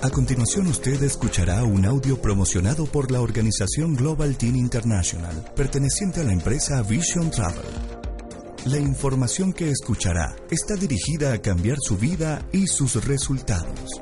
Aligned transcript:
A 0.00 0.10
continuación 0.10 0.68
usted 0.68 1.02
escuchará 1.02 1.64
un 1.64 1.84
audio 1.84 2.22
promocionado 2.22 2.86
por 2.86 3.10
la 3.10 3.20
organización 3.20 3.96
Global 3.96 4.38
Team 4.38 4.54
International, 4.54 5.52
perteneciente 5.56 6.20
a 6.20 6.24
la 6.24 6.32
empresa 6.32 6.80
Vision 6.82 7.32
Travel. 7.32 7.66
La 8.66 8.78
información 8.78 9.52
que 9.52 9.70
escuchará 9.70 10.36
está 10.52 10.76
dirigida 10.76 11.32
a 11.32 11.42
cambiar 11.42 11.78
su 11.80 11.96
vida 11.96 12.46
y 12.52 12.68
sus 12.68 13.04
resultados. 13.06 14.00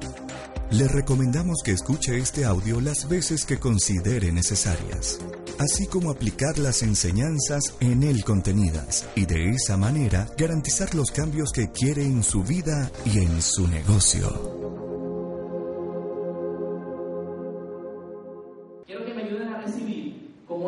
Le 0.71 0.87
recomendamos 0.87 1.63
que 1.65 1.73
escuche 1.73 2.19
este 2.19 2.45
audio 2.45 2.79
las 2.83 3.09
veces 3.09 3.47
que 3.47 3.59
considere 3.59 4.33
necesarias, 4.33 5.19
así 5.59 5.87
como 5.87 6.11
aplicar 6.11 6.59
las 6.59 6.83
enseñanzas 6.83 7.73
en 7.81 8.03
él 8.03 8.23
contenidas 8.23 9.07
y 9.15 9.25
de 9.25 9.49
esa 9.49 9.79
manera 9.79 10.29
garantizar 10.37 10.95
los 10.95 11.11
cambios 11.11 11.53
que 11.53 11.71
quiere 11.71 12.03
en 12.03 12.23
su 12.23 12.43
vida 12.43 12.91
y 13.07 13.21
en 13.21 13.41
su 13.41 13.67
negocio. 13.67 14.86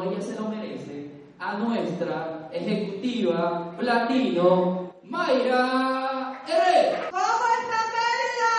Ella 0.03 0.21
se 0.21 0.35
lo 0.35 0.49
merece, 0.49 1.11
a 1.39 1.55
nuestra 1.55 2.49
ejecutiva 2.53 3.75
platino, 3.79 4.93
Mayra 5.05 6.43
Herrera. 6.47 7.09
¿Cómo 7.11 7.45
está 7.59 7.81
Mérida? 7.95 8.53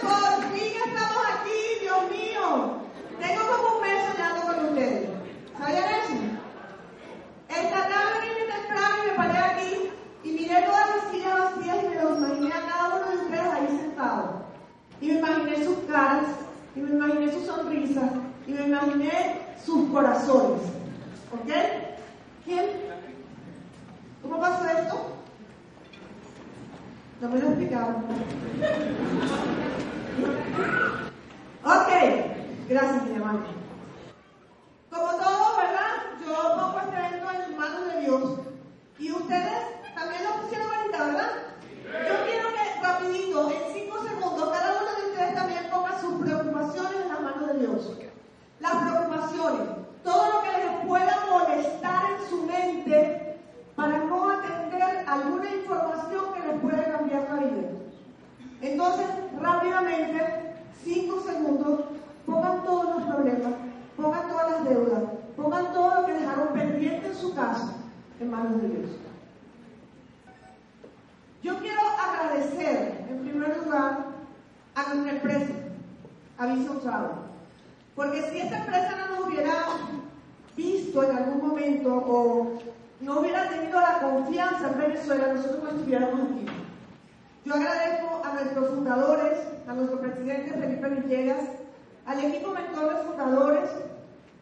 Por 0.00 0.32
fin 0.52 0.72
estamos 0.86 1.24
aquí, 1.34 1.60
Dios 1.80 2.02
mío. 2.10 2.46
Tengo 3.20 3.42
como 3.48 3.76
un 3.76 3.82
mes 3.82 4.02
con 4.44 4.56
ustedes. 4.66 5.08
¿Sabían 5.58 5.84
eso? 5.84 6.18
Esta 7.48 7.80
tarde 7.88 8.14
vine 8.22 8.44
temprano 8.52 8.94
y 9.04 9.10
me 9.10 9.16
paré 9.16 9.38
aquí 9.38 9.72
y 10.24 10.26
miré 10.32 10.62
todas 10.62 10.86
las 10.88 11.10
sillas 11.10 11.34
vacías 11.38 11.78
y 11.84 11.88
me 11.88 12.02
los 12.02 12.18
imaginé 12.18 12.52
a 12.54 12.66
cada 12.66 12.96
uno 12.96 13.06
de 13.10 13.16
ustedes 13.16 13.52
ahí 13.52 13.66
sentados. 13.68 14.30
Y 15.00 15.06
me 15.08 15.14
imaginé 15.18 15.64
sus 15.64 15.78
caras 15.90 16.26
y 16.74 16.80
me 16.80 16.90
imaginé 16.90 17.32
su 17.32 17.44
sonrisa 17.44 18.02
y 18.46 18.52
me 18.52 18.66
imaginé 18.66 19.46
sus 19.64 19.90
corazones. 19.90 20.62
¿Ok? 21.32 21.50
¿Quién? 22.44 22.66
¿Cómo 24.22 24.40
pasó 24.40 24.64
esto? 24.68 25.16
No 27.20 27.28
me 27.28 27.38
lo 27.38 27.48
explicaron. 27.48 27.96
ok, 31.64 31.88
gracias, 32.68 33.04
mi 33.04 33.14
hermano. 33.14 33.40
Como 34.90 35.06
todo, 35.06 35.56
¿verdad? 35.56 35.92
Yo 36.24 36.56
pongo 36.56 36.80
este 36.80 36.96
evento 36.96 37.26
en 37.46 37.56
manos 37.58 37.94
de 37.94 38.00
Dios. 38.00 38.38
Y 38.98 39.12
ustedes 39.12 39.94
también 39.94 40.24
lo 40.24 40.42
pusieron 40.42 40.68
ahorita, 40.70 41.06
¿verdad? 41.06 41.30
Yo 41.90 42.24
quiero 42.24 42.48
que 42.50 42.82
rapidito, 42.82 43.50
en 43.50 43.74
cinco 43.74 44.02
segundos, 44.04 44.50
cada 44.50 44.80
uno 44.80 44.90
de 44.94 45.10
ustedes 45.10 45.34
también 45.34 45.70
ponga 45.70 46.00
sus 46.00 46.14
preocupaciones 46.22 47.02
en 47.02 47.08
las 47.08 47.20
manos 47.20 47.48
de 47.48 47.58
Dios. 47.58 47.98
Las 48.60 48.76
preocupaciones, 48.76 49.68
todo 50.04 50.32
lo 50.32 50.42
que 50.42 50.50
les 50.50 50.86
pueda 50.86 51.18
molestar 51.28 52.02
en 52.12 52.28
su 52.28 52.46
mente 52.46 53.38
para 53.74 53.98
no 53.98 54.30
atender 54.30 55.04
alguna 55.06 55.50
información 55.50 56.34
que 56.34 56.46
les 56.46 56.60
pueda 56.60 56.92
cambiar 56.92 57.22
la 57.28 57.36
vida. 57.36 57.68
Entonces, 58.60 59.06
rápidamente, 59.40 60.54
cinco 60.84 61.20
segundos, 61.20 61.80
pongan 62.24 62.62
todos 62.64 62.84
los 62.96 63.02
problemas, 63.04 63.52
pongan 63.96 64.28
todas 64.28 64.50
las 64.52 64.64
deudas, 64.64 65.02
pongan 65.36 65.72
todo 65.72 66.00
lo 66.00 66.06
que 66.06 66.12
dejaron 66.12 66.48
pendiente 66.48 67.08
en 67.08 67.16
su 67.16 67.34
casa 67.34 67.74
en 68.20 68.30
manos 68.30 68.62
de 68.62 68.68
Dios. 68.68 68.90
Yo 71.42 71.58
quiero 71.58 71.80
agradecer, 71.80 73.06
en 73.08 73.20
primer 73.20 73.56
lugar, 73.56 73.98
a 74.74 74.94
nuestra 74.94 75.12
empresa, 75.12 75.54
Porque 77.94 78.22
si 78.30 78.38
esta 78.38 78.58
empresa 78.58 78.96
no 78.96 79.16
nos 79.16 79.28
hubiera 79.28 79.52
visto 80.56 81.02
en 81.02 81.16
algún 81.16 81.48
momento 81.48 81.94
o 81.94 82.58
no 83.00 83.20
hubiera 83.20 83.50
tenido 83.50 83.80
la 83.80 84.00
confianza 84.00 84.70
en 84.70 84.78
Venezuela, 84.78 85.34
nosotros 85.34 85.62
no 85.62 85.70
estuviéramos 85.70 86.20
aquí. 86.20 86.46
Yo 87.44 87.54
agradezco 87.54 88.22
a 88.24 88.32
nuestros 88.32 88.68
fundadores, 88.70 89.38
a 89.66 89.74
nuestro 89.74 90.00
presidente 90.00 90.52
Felipe 90.52 90.88
Villegas, 90.88 91.44
al 92.06 92.24
equipo 92.24 92.50
mentor 92.52 92.96
de 92.96 93.02
fundadores 93.02 93.70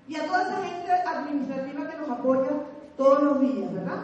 y 0.07 0.17
a 0.17 0.27
toda 0.27 0.43
esa 0.43 0.63
gente 0.63 0.93
administrativa 0.93 1.91
que 1.91 1.97
nos 1.99 2.11
apoya 2.11 2.51
todos 2.97 3.23
los 3.23 3.41
días, 3.41 3.75
¿verdad? 3.75 4.03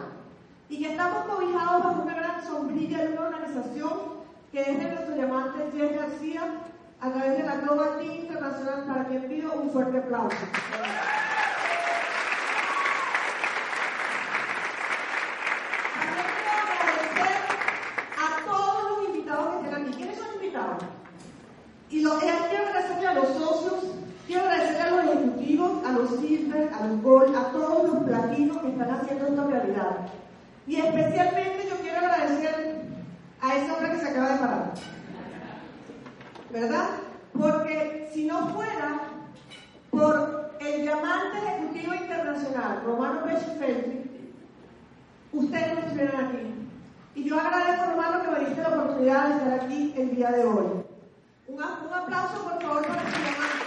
Y 0.69 0.79
que 0.79 0.91
estamos 0.91 1.25
cobijados 1.25 1.83
bajo 1.83 2.01
una 2.01 2.15
gran 2.15 2.43
sombrilla 2.43 2.97
de 3.03 3.13
una 3.13 3.27
organización 3.27 3.93
que 4.51 4.61
es 4.61 4.77
de 4.77 4.91
nuestro 4.91 5.15
llamante 5.15 5.71
Jeff 5.73 5.95
García 5.95 6.41
a 7.05 7.11
través 7.11 7.37
de 7.37 7.43
la 7.43 7.55
Global 7.57 7.99
Team 7.99 8.11
Internacional, 8.13 8.83
para 8.87 9.05
quien 9.05 9.27
pido 9.27 9.53
un 9.53 9.69
fuerte 9.69 9.99
aplauso. 9.99 10.35
Y 21.91 22.01
lo, 22.01 22.17
eh, 22.17 22.33
quiero 22.49 22.67
agradecerle 22.67 23.07
a 23.07 23.13
los 23.13 23.27
socios, 23.37 23.83
quiero 24.25 24.41
agradecerle 24.41 24.81
a 24.81 25.03
los 25.03 25.15
ejecutivos, 25.15 25.85
a 25.85 25.91
los 25.91 26.09
silver, 26.19 26.71
a 26.73 26.87
los 26.87 27.01
gold, 27.03 27.35
a 27.35 27.51
todos 27.51 27.93
los 27.93 28.03
platinos 28.03 28.57
que 28.57 28.69
están 28.69 28.89
haciendo 28.89 29.27
esto 29.27 29.47
realidad. 29.47 29.97
Y 30.67 30.77
especialmente 30.77 31.67
yo 31.69 31.75
quiero 31.77 31.99
agradecer 31.99 32.81
a 33.41 33.55
ese 33.55 33.71
hombre 33.71 33.91
que 33.91 33.99
se 33.99 34.09
acaba 34.09 34.29
de 34.29 34.39
parar. 34.39 34.73
¿Verdad? 36.55 36.87
Porque 37.37 38.09
si 38.13 38.23
no 38.23 38.47
fuera 38.47 39.09
por 39.89 40.51
el 40.61 40.83
diamante 40.83 41.37
ejecutivo 41.37 41.93
internacional, 41.93 42.81
Romano 42.85 43.23
Feltri, 43.59 44.31
ustedes 45.33 45.73
no 45.73 45.79
estuvieran 45.81 46.25
aquí. 46.27 46.53
Y 47.15 47.25
yo 47.25 47.37
agradezco, 47.37 47.91
Romano, 47.91 48.21
que 48.21 48.31
me 48.31 48.39
diste 48.45 48.61
la 48.61 48.69
oportunidad 48.69 49.27
de 49.27 49.33
estar 49.33 49.59
aquí 49.59 49.93
el 49.97 50.15
día 50.15 50.31
de 50.31 50.45
hoy. 50.45 50.65
Un, 51.49 51.55
un 51.55 51.93
aplauso, 51.93 52.43
por 52.45 52.61
favor, 52.61 52.87
para 52.87 53.01
su 53.01 53.19
diamante. 53.19 53.65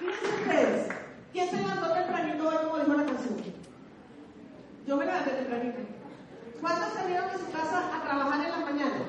Fíjense 0.00 0.34
ustedes, 0.34 0.88
¿quién 1.32 1.48
se 1.48 1.56
levantó 1.58 1.92
tempranito 1.92 2.48
hoy 2.48 2.56
como 2.56 2.78
dijo 2.78 2.94
la 2.94 3.06
canción? 3.06 3.38
Yo 4.88 4.96
me 4.96 5.04
levanté 5.04 5.32
tempranito. 5.32 5.80
¿Cuántos 6.62 6.94
salieron 6.94 7.30
de 7.30 7.36
su 7.36 7.52
casa 7.52 7.94
a 7.94 8.02
trabajar 8.02 8.42
en 8.42 8.50
la 8.50 8.58
mañana? 8.64 9.02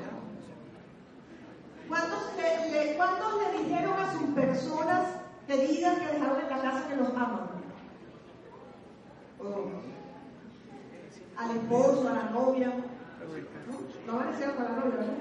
¿Cuántos 1.87 2.19
le, 2.35 2.97
cuántos 2.97 3.33
le 3.41 3.63
dijeron 3.63 3.93
a 3.97 4.11
sus 4.11 4.23
personas 4.35 5.07
queridas 5.47 5.99
que 5.99 6.15
dejaron 6.15 6.41
en 6.41 6.49
la 6.49 6.61
casa 6.61 6.87
que 6.89 6.95
los 6.97 7.07
aman? 7.11 7.47
Oh. 9.39 9.71
Al 11.37 11.51
esposo, 11.55 12.09
a 12.09 12.13
la 12.13 12.23
novia. 12.31 12.73
¿No? 14.05 14.17
Van 14.17 14.27
a 14.27 14.37
ser 14.37 14.55
con 14.55 14.65
la 14.65 14.71
novia, 14.71 14.91
¿verdad? 14.91 15.13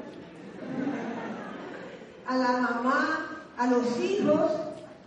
A 2.26 2.36
la 2.36 2.52
mamá, 2.58 3.44
a 3.56 3.66
los 3.68 4.00
hijos. 4.00 4.50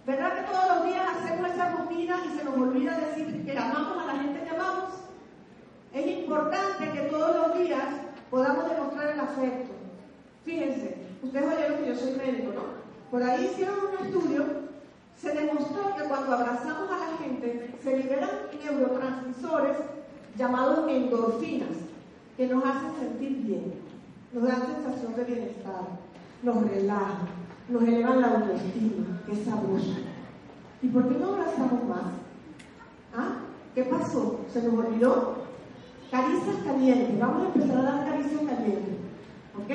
¿Verdad 0.05 0.33
que 0.33 0.49
todos 0.49 0.77
los 0.77 0.85
días 0.85 1.05
hacemos 1.13 1.49
esa 1.49 1.71
rutina 1.71 2.21
y 2.25 2.37
se 2.37 2.45
nos 2.45 2.53
olvida 2.53 2.97
decir 2.97 3.45
que 3.45 3.57
amamos 3.57 4.01
a 4.01 4.13
la 4.13 4.13
gente 4.13 4.43
que 4.45 4.49
amamos? 4.49 5.00
Es 5.93 6.07
importante 6.07 6.91
que 6.91 7.09
todos 7.09 7.35
los 7.35 7.59
días 7.59 7.83
podamos 8.29 8.69
demostrar 8.69 9.13
el 9.13 9.19
afecto. 9.19 9.73
Fíjense, 10.45 10.97
ustedes 11.21 11.53
oyeron 11.53 11.77
que 11.79 11.87
yo 11.87 11.95
soy 11.95 12.15
médico, 12.15 12.53
¿no? 12.55 12.61
Por 13.11 13.21
ahí 13.23 13.49
hicieron 13.51 13.75
un 13.89 14.05
estudio, 14.05 14.45
se 15.21 15.33
demostró 15.33 15.95
que 15.97 16.03
cuando 16.05 16.31
abrazamos 16.33 16.89
a 16.89 16.97
la 16.97 17.17
gente 17.17 17.75
se 17.83 17.97
liberan 17.97 18.29
neurotransmisores 18.63 19.77
llamados 20.37 20.89
endorfinas, 20.89 21.69
que 22.37 22.47
nos 22.47 22.63
hacen 22.63 22.95
sentir 22.97 23.37
bien, 23.41 23.73
nos 24.33 24.43
dan 24.43 24.65
sensación 24.65 25.15
de 25.15 25.23
bienestar, 25.25 25.81
nos 26.41 26.69
relajan, 26.69 27.27
nos 27.67 27.83
elevan 27.83 28.21
la 28.21 28.27
autoestima, 28.29 29.21
que 29.25 29.35
sabroso. 29.43 29.97
¿Y 30.81 30.87
por 30.87 31.07
qué 31.09 31.19
no 31.19 31.33
abrazamos 31.33 31.83
más? 31.83 32.13
¿Ah? 33.13 33.41
¿Qué 33.75 33.83
pasó? 33.83 34.39
¿Se 34.51 34.63
nos 34.63 34.73
olvidó? 34.73 35.50
Caricias 36.11 36.57
calientes, 36.65 37.17
vamos 37.17 37.43
a 37.43 37.45
empezar 37.45 37.77
a 37.77 37.81
dar 37.83 38.05
caricias 38.05 38.41
calientes. 38.41 38.95
¿Ok? 39.55 39.71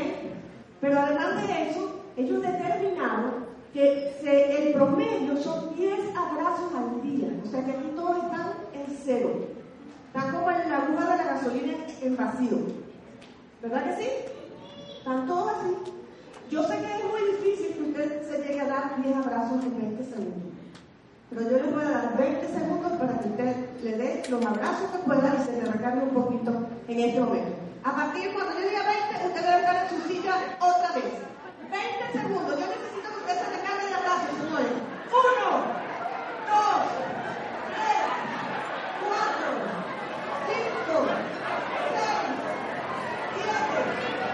Pero 0.83 1.01
además 1.01 1.49
de 1.49 1.71
eso, 1.71 2.03
ellos 2.15 2.43
determinaron 2.43 3.47
que 3.73 4.13
el 4.23 4.75
promedio 4.75 5.37
son 5.39 5.75
10 5.75 6.15
abrazos 6.15 6.75
al 6.75 7.03
día. 7.03 7.29
O 7.43 7.47
sea 7.49 7.65
que 7.65 7.71
aquí 7.71 7.89
todos 7.97 8.17
están 8.19 8.53
en 8.75 8.99
cero. 9.03 9.31
Están 10.09 10.35
como 10.35 10.51
en 10.51 10.69
la 10.69 10.77
aguja 10.83 11.11
de 11.11 11.17
la 11.17 11.25
gasolina 11.25 11.73
en 12.03 12.17
vacío. 12.17 12.59
¿Verdad 13.63 13.85
que 13.85 14.03
sí? 14.03 14.09
Están 14.99 15.27
todos 15.27 15.53
así. 15.53 15.93
Yo 16.51 16.63
sé 16.65 16.79
que 16.79 16.85
es 16.85 17.05
muy 17.05 17.23
difícil 17.33 17.77
que 17.77 17.83
usted 17.83 18.23
se 18.29 18.47
llegue 18.47 18.61
a 18.61 18.69
dar 18.69 19.03
10 19.03 19.17
abrazos 19.17 19.65
en 19.65 19.79
20 19.79 20.05
segundos. 20.05 20.56
Pero 21.29 21.43
yo 21.43 21.57
les 21.59 21.75
voy 21.75 21.85
a 21.85 21.91
dar 21.91 22.17
20 22.17 22.47
segundos 22.47 22.93
para 22.93 23.19
que 23.19 23.29
usted 23.29 23.57
le 23.83 23.97
dé 23.97 24.23
los 24.29 24.47
abrazos 24.47 24.91
que 24.93 24.99
pueda 24.99 25.35
y 25.35 25.45
se 25.45 25.53
le 25.61 25.73
recargue 25.73 26.03
un 26.03 26.15
poquito 26.15 26.53
en 26.87 27.01
este 27.01 27.19
momento. 27.21 27.57
A 27.83 27.97
partir 27.97 28.29
de 28.29 28.35
cuando 28.35 28.53
yo 28.55 28.69
diga 28.69 28.83
20, 29.11 29.27
usted 29.27 29.43
debe 29.43 29.59
estar 29.59 29.77
en 29.83 29.89
su 29.91 30.09
silla 30.09 30.35
otra 30.61 30.93
vez. 30.95 31.19
20 31.67 32.19
segundos. 32.19 32.61
Yo 32.61 32.67
necesito 32.67 33.11
que 33.11 33.19
usted 33.27 33.37
se 33.43 33.47
recargue 33.59 33.87
de 33.89 33.95
abrazos, 33.95 34.39
señores. 34.39 34.71
Uno, 35.11 35.51
dos, 36.47 36.83
tres, 37.75 38.07
cuatro, 39.03 39.51
cinco, 40.47 40.95
seis, 42.07 42.31
siete. 43.35 44.26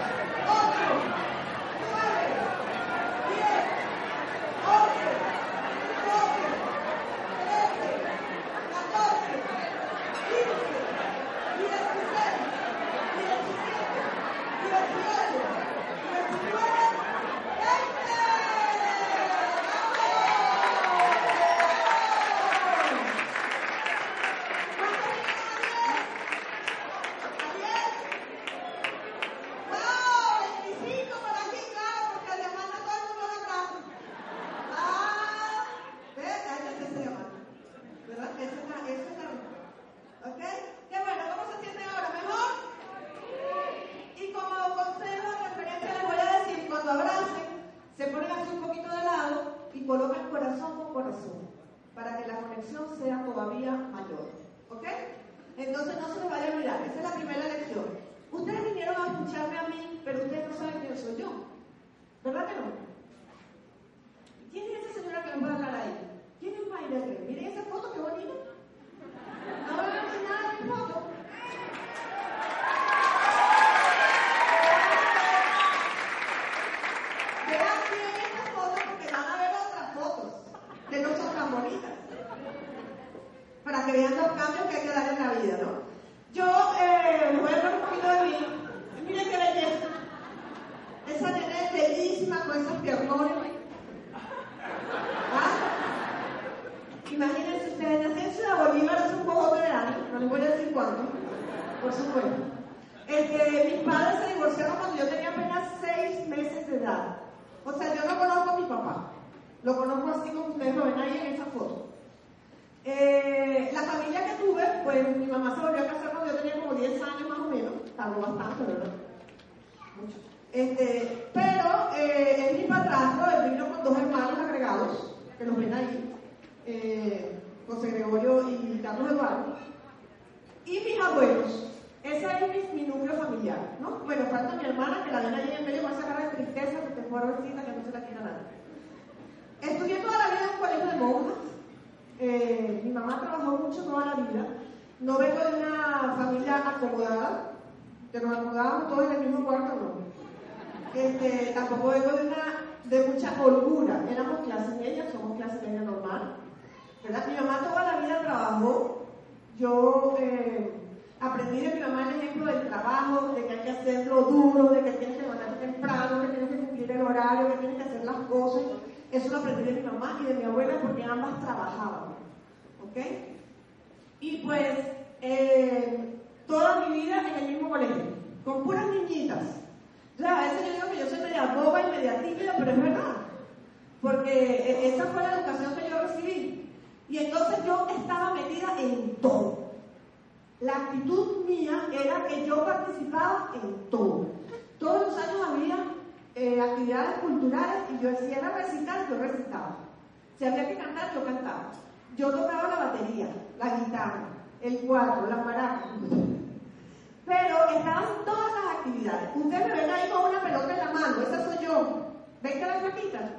pelota. 209.19 209.31
Ustedes 209.35 209.67
me 209.67 209.73
ven 209.73 209.89
ahí 209.89 210.09
con 210.09 210.29
una 210.29 210.41
pelota 210.41 210.73
en 210.73 210.79
la 210.79 210.91
mano, 210.91 211.21
esa 211.21 211.45
soy 211.45 211.65
yo. 211.65 212.07
¿Ven 212.41 212.53
que 212.53 212.65
la 212.65 212.79
flaquita? 212.79 213.29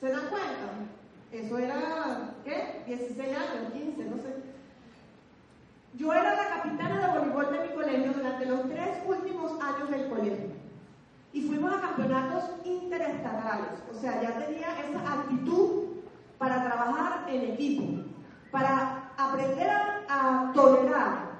¿Se 0.00 0.10
dan 0.10 0.26
cuenta? 0.28 0.64
Eso 1.32 1.58
era, 1.58 2.34
¿qué? 2.44 2.82
16 2.86 3.20
años, 3.20 3.72
15, 3.72 4.04
no 4.04 4.16
sé. 4.16 4.34
Yo 5.94 6.12
era 6.12 6.34
la 6.34 6.48
capitana 6.48 7.06
de 7.06 7.18
voleibol 7.18 7.52
de 7.52 7.68
mi 7.68 7.74
colegio 7.74 8.12
durante 8.12 8.46
los 8.46 8.68
tres 8.68 8.98
últimos 9.06 9.52
años 9.60 9.90
del 9.90 10.08
colegio. 10.08 10.54
Y 11.32 11.42
fuimos 11.42 11.72
a 11.72 11.80
campeonatos 11.80 12.44
interestatales. 12.64 13.80
O 13.90 14.00
sea, 14.00 14.22
ya 14.22 14.38
tenía 14.38 14.68
esa 14.80 15.12
actitud 15.12 15.84
para 16.38 16.64
trabajar 16.64 17.24
en 17.28 17.52
equipo, 17.52 18.02
para 18.50 19.10
aprender 19.16 19.70
a, 19.70 20.04
a 20.08 20.52
tolerar 20.52 21.34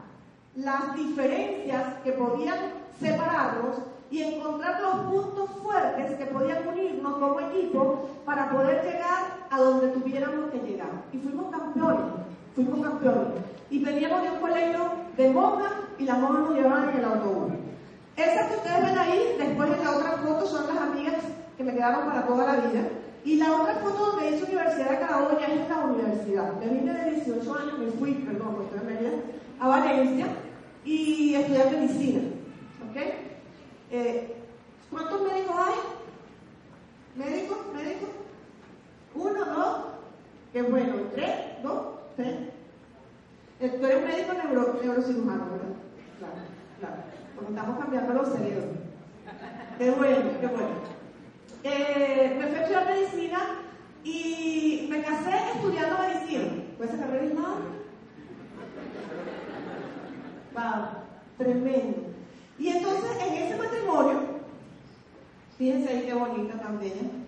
las 0.57 0.95
diferencias 0.95 1.95
que 2.03 2.13
podían 2.13 2.84
separarnos 3.01 3.77
y 4.11 4.23
encontrar 4.23 4.81
los 4.81 4.95
puntos 5.11 5.51
fuertes 5.63 6.17
que 6.17 6.27
podían 6.27 6.69
unirnos 6.69 7.15
como 7.15 7.41
equipo 7.41 8.09
para 8.25 8.51
poder 8.51 8.85
llegar 8.85 9.47
a 9.51 9.59
donde 9.59 9.89
tuviéramos 9.89 10.51
que 10.51 10.59
llegar. 10.59 10.91
Y 11.13 11.19
fuimos 11.19 11.51
campeones, 11.51 12.05
fuimos 12.55 12.81
campeones. 12.81 13.27
Y 13.71 13.85
veníamos 13.85 14.23
de 14.23 14.31
un 14.31 14.39
colegio 14.39 14.81
de 15.17 15.31
monjas 15.31 15.73
y 15.99 16.05
las 16.05 16.19
monjas 16.19 16.43
nos 16.43 16.55
llevaban 16.55 16.91
en 16.91 16.97
el 16.99 17.05
autobús. 17.05 17.53
Esas 18.17 18.47
que 18.47 18.57
ustedes 18.57 18.85
ven 18.85 18.99
ahí, 18.99 19.37
después 19.39 19.71
en 19.71 19.85
la 19.85 19.91
otra 19.91 20.13
foto, 20.19 20.47
son 20.47 20.67
las 20.69 20.77
amigas 20.77 21.17
que 21.57 21.65
me 21.65 21.75
quedaron 21.75 22.07
para 22.07 22.27
toda 22.27 22.47
la 22.47 22.61
vida. 22.61 22.89
Y 23.25 23.37
la 23.37 23.53
otra 23.53 23.75
foto 23.77 24.13
donde 24.13 24.31
dice 24.31 24.45
Universidad 24.45 24.91
de 24.91 24.99
Carabobo 24.99 25.39
es 25.41 25.61
esta 25.61 25.79
universidad. 25.79 26.53
Me 26.61 26.69
vine 26.69 26.93
de 26.93 27.11
18 27.13 27.55
años, 27.55 27.79
me 27.79 27.87
fui, 27.93 28.13
perdón, 28.13 28.59
me 28.59 28.65
estoy 28.65 29.23
a 29.59 29.69
Valencia 29.69 30.27
y 30.85 31.35
estudié 31.35 31.65
medicina. 31.71 32.21
¿Ok? 32.95 33.01
Eh, 33.91 34.37
¿Cuántos 34.89 35.23
médicos 35.23 35.57
hay? 35.59 35.75
¿Médicos? 37.17 37.59
¿Médicos? 37.75 38.11
¿Uno, 39.17 39.45
dos? 39.45 39.79
Qué 40.53 40.63
bueno. 40.63 40.95
¿Tres? 41.13 41.61
¿Dos? 41.65 41.87
¿Tres? 42.15 42.37
Eh, 43.59 43.79
tú 43.81 43.85
eres 43.85 44.07
médico 44.07 44.33
neuro, 44.35 44.79
neurocirujano, 44.81 45.45
¿verdad? 45.51 45.75
Claro, 46.21 46.35
claro. 46.79 46.97
Porque 47.35 47.51
estamos 47.51 47.79
cambiando 47.81 48.15
los 48.15 48.29
cerebros. 48.29 48.65
Qué 49.77 49.91
bueno, 49.91 50.31
qué 50.41 50.47
bueno. 50.47 50.69
Eh, 51.65 52.37
me 52.39 52.47
fui 52.47 52.57
a 52.57 52.61
estudiar 52.61 52.87
medicina 52.87 53.41
y 54.05 54.87
me 54.89 55.03
casé 55.03 55.33
estudiando 55.57 55.99
medicina. 55.99 56.45
¿Puede 56.77 56.91
ser 56.93 57.01
carrera 57.01 57.35
Wow, 60.55 60.89
tremendo. 61.39 62.14
Y 62.59 62.69
entonces 62.69 63.11
en 63.21 63.35
ese 63.35 63.57
matrimonio, 63.57 64.21
fíjense 65.59 65.89
ahí 65.89 66.03
qué 66.07 66.15
bonita 66.15 66.59
también, 66.61 67.27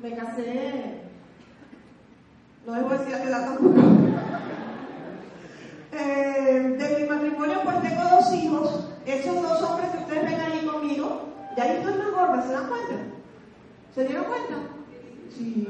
me 0.00 0.14
casé, 0.14 1.00
no 2.66 2.74
a 2.74 2.80
decir 2.80 3.14
a 3.14 3.22
qué 3.22 3.28
edad 3.28 3.44
tampoco. 3.46 3.80
Eh, 5.94 6.74
de 6.78 7.00
mi 7.00 7.06
matrimonio 7.06 7.60
pues 7.64 7.82
tengo 7.82 8.02
dos 8.02 8.32
hijos, 8.32 8.88
esos 9.04 9.42
dos 9.42 9.62
hombres 9.62 9.90
que 9.90 9.98
ustedes 9.98 10.24
ven 10.24 10.40
ahí 10.40 10.66
conmigo, 10.66 11.28
ya 11.54 11.64
ahí 11.64 11.76
estoy 11.76 11.92
más 11.98 12.10
gorda, 12.12 12.42
¿se 12.42 12.52
dan 12.54 12.68
cuenta? 12.68 12.94
¿Se 13.94 14.04
dieron 14.06 14.24
cuenta? 14.24 14.54
Sí, 15.36 15.68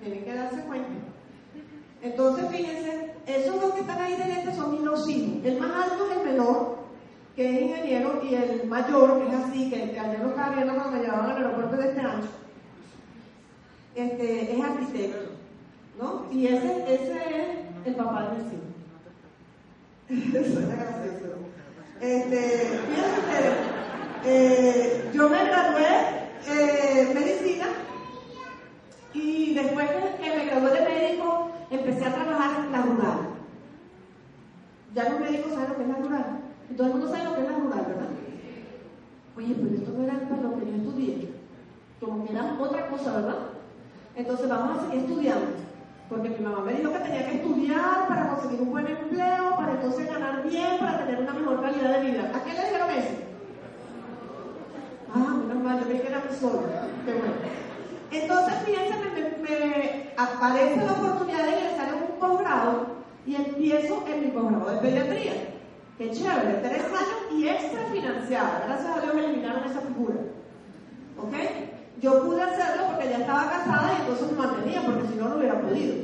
tienen 0.00 0.24
que 0.24 0.34
darse 0.34 0.60
cuenta. 0.60 0.88
Entonces, 2.00 2.48
fíjense, 2.48 3.14
esos 3.26 3.60
dos 3.60 3.74
que 3.74 3.80
están 3.80 4.00
ahí 4.00 4.14
delante 4.14 4.54
son 4.54 4.70
mis 4.70 4.84
dos 4.84 5.08
hijos. 5.08 5.44
El 5.44 5.58
más 5.58 5.90
alto 5.90 6.06
es 6.10 6.16
el 6.18 6.24
menor, 6.24 6.78
que 7.36 7.50
es 7.50 7.62
ingeniero, 7.62 8.22
y 8.24 8.34
el 8.34 8.66
mayor, 8.66 9.20
que 9.20 9.28
es 9.28 9.34
así, 9.34 9.70
que 9.70 10.00
ayer 10.00 10.20
lo 10.20 10.30
estaba 10.30 10.54
viendo 10.54 10.74
cuando 10.74 10.92
me 10.92 11.04
llevaban 11.04 11.30
al 11.30 11.36
aeropuerto 11.36 11.76
de 11.76 11.88
este 11.88 12.00
año, 12.00 12.24
este, 13.94 14.56
es 14.56 14.64
arquitecto. 14.64 15.36
¿no? 16.00 16.26
Y 16.30 16.46
ese, 16.46 16.84
ese 16.94 17.12
es 17.12 17.86
el 17.86 17.94
papá 17.94 18.30
de. 18.30 18.56
Eso 20.08 20.60
es 20.60 20.68
gracioso. 20.68 21.36
Este, 22.00 22.38
fíjense 22.88 23.20
ustedes, 23.20 23.54
eh, 24.24 25.10
yo 25.14 25.28
me 25.28 25.44
gradué 25.44 25.86
eh, 26.46 27.12
medicina 27.14 27.66
y 29.14 29.54
después 29.54 29.88
que 30.20 30.36
me 30.36 30.44
gradué 30.44 30.70
de 30.72 30.88
médico 30.88 31.50
empecé 31.70 32.04
a 32.04 32.14
trabajar 32.14 32.66
en 32.66 32.72
la 32.72 32.82
rural. 32.82 33.18
Ya 34.94 35.08
los 35.08 35.20
médicos 35.20 35.54
saben 35.54 35.68
lo 35.70 35.76
que 35.76 35.82
es 35.82 35.88
la 35.88 35.96
rural. 35.96 36.35
Todo 36.74 36.86
el 36.86 36.92
mundo 36.94 37.08
sabe 37.08 37.24
lo 37.24 37.34
que 37.34 37.42
es 37.42 37.48
la 37.48 37.58
rural, 37.58 37.84
¿verdad? 37.86 38.08
Oye, 39.36 39.54
pero 39.54 39.74
esto 39.74 39.92
no 39.92 40.04
era 40.04 40.28
para 40.28 40.42
lo 40.42 40.58
que 40.58 40.66
yo 40.66 40.76
estudié. 40.76 41.28
Como 42.00 42.24
que 42.24 42.32
era 42.32 42.56
otra 42.58 42.88
cosa, 42.88 43.12
¿verdad? 43.16 43.36
Entonces 44.16 44.48
vamos 44.48 44.78
a 44.78 44.80
seguir 44.82 45.04
estudiando. 45.04 45.46
Porque 46.08 46.30
mi 46.30 46.38
mamá 46.38 46.60
me 46.64 46.74
dijo 46.74 46.92
que 46.92 46.98
tenía 47.00 47.28
que 47.28 47.36
estudiar 47.36 48.08
para 48.08 48.28
conseguir 48.28 48.62
un 48.62 48.70
buen 48.70 48.86
empleo, 48.86 49.56
para 49.56 49.72
entonces 49.72 50.06
ganar 50.06 50.42
bien, 50.42 50.78
para 50.78 50.98
tener 50.98 51.20
una 51.20 51.32
mejor 51.32 51.62
calidad 51.62 51.98
de 51.98 52.10
vida. 52.10 52.32
¿A 52.34 52.44
qué 52.44 52.52
le 52.52 52.64
dijeron 52.64 52.90
eso? 52.90 53.14
Ah, 55.14 55.36
menos 55.46 55.62
mal, 55.62 55.80
yo 55.80 55.86
creí 55.86 56.00
que 56.00 56.08
era 56.08 56.22
mi 56.28 56.36
solo. 56.36 56.62
Qué 57.04 57.12
bueno. 57.12 57.34
Entonces, 58.10 58.54
fíjense, 58.64 58.94
me, 58.98 59.48
me, 59.48 60.10
aparece 60.16 60.84
la 60.84 60.92
oportunidad 60.92 61.44
de 61.44 61.52
ingresar 61.52 61.88
en 61.88 61.94
un 61.94 62.18
posgrado 62.18 62.86
y 63.26 63.34
empiezo 63.34 64.04
en 64.06 64.20
mi 64.20 64.28
posgrado 64.28 64.70
de 64.70 64.78
pediatría. 64.78 65.55
Qué 65.98 66.10
chévere, 66.10 66.60
tres 66.62 66.84
años 66.84 67.32
y 67.32 67.48
extra 67.48 67.86
financiada. 67.86 68.64
Gracias 68.66 68.96
a 68.96 69.00
Dios 69.00 69.14
me 69.14 69.24
eliminaron 69.24 69.64
esa 69.64 69.80
figura. 69.80 70.16
¿Ok? 71.18 71.34
Yo 72.02 72.22
pude 72.22 72.42
hacerlo 72.42 72.88
porque 72.88 73.08
ya 73.08 73.18
estaba 73.18 73.50
casada 73.50 73.94
y 73.94 74.00
entonces 74.02 74.30
me 74.30 74.38
mantenía, 74.38 74.82
porque 74.82 75.08
si 75.08 75.14
no, 75.14 75.30
no 75.30 75.36
hubiera 75.36 75.58
podido. 75.58 75.94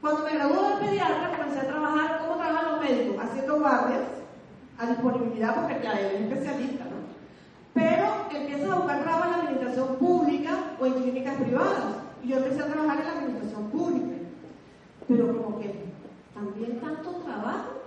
Cuando 0.00 0.22
me 0.22 0.34
gradué 0.34 0.68
de 0.68 0.86
pediatra, 0.86 1.36
comencé 1.36 1.58
a 1.58 1.66
trabajar, 1.66 2.18
¿cómo 2.20 2.36
trabajan 2.36 2.72
los 2.72 2.80
médicos? 2.80 3.24
Haciendo 3.24 3.58
guardias 3.58 4.02
a 4.78 4.86
disponibilidad, 4.86 5.54
porque 5.56 5.80
ya 5.82 5.92
él 5.98 6.06
es 6.06 6.20
especialista, 6.30 6.84
¿no? 6.84 6.98
Pero 7.74 8.06
empiezas 8.32 8.70
a 8.70 8.74
buscar 8.76 9.02
trabajo 9.02 9.24
en 9.24 9.30
la 9.30 9.36
administración 9.38 9.96
pública 9.96 10.52
o 10.78 10.86
en 10.86 10.92
clínicas 10.94 11.34
privadas. 11.38 11.96
Y 12.22 12.28
yo 12.28 12.36
empecé 12.36 12.62
a 12.62 12.66
trabajar 12.66 13.00
en 13.00 13.04
la 13.04 13.12
administración 13.14 13.70
pública. 13.70 14.16
Pero 15.08 15.42
como 15.42 15.58
que 15.58 15.74
también 16.34 16.80
tanto 16.80 17.10
trabajo 17.24 17.77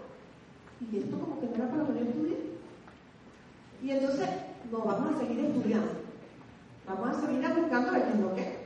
y 0.89 0.97
esto 0.97 1.19
como 1.19 1.39
que 1.39 1.47
no 1.47 1.55
era 1.55 1.67
para 1.67 1.83
poder 1.83 2.07
estudiar. 2.07 2.39
Y 3.83 3.91
entonces, 3.91 4.29
no, 4.71 4.79
vamos 4.79 5.15
a 5.15 5.19
seguir 5.19 5.45
estudiando. 5.45 5.91
Vamos 6.87 7.17
a 7.17 7.21
seguir 7.21 7.47
buscando 7.55 7.95
el 7.95 8.03
que 8.03 8.41
que. 8.41 8.61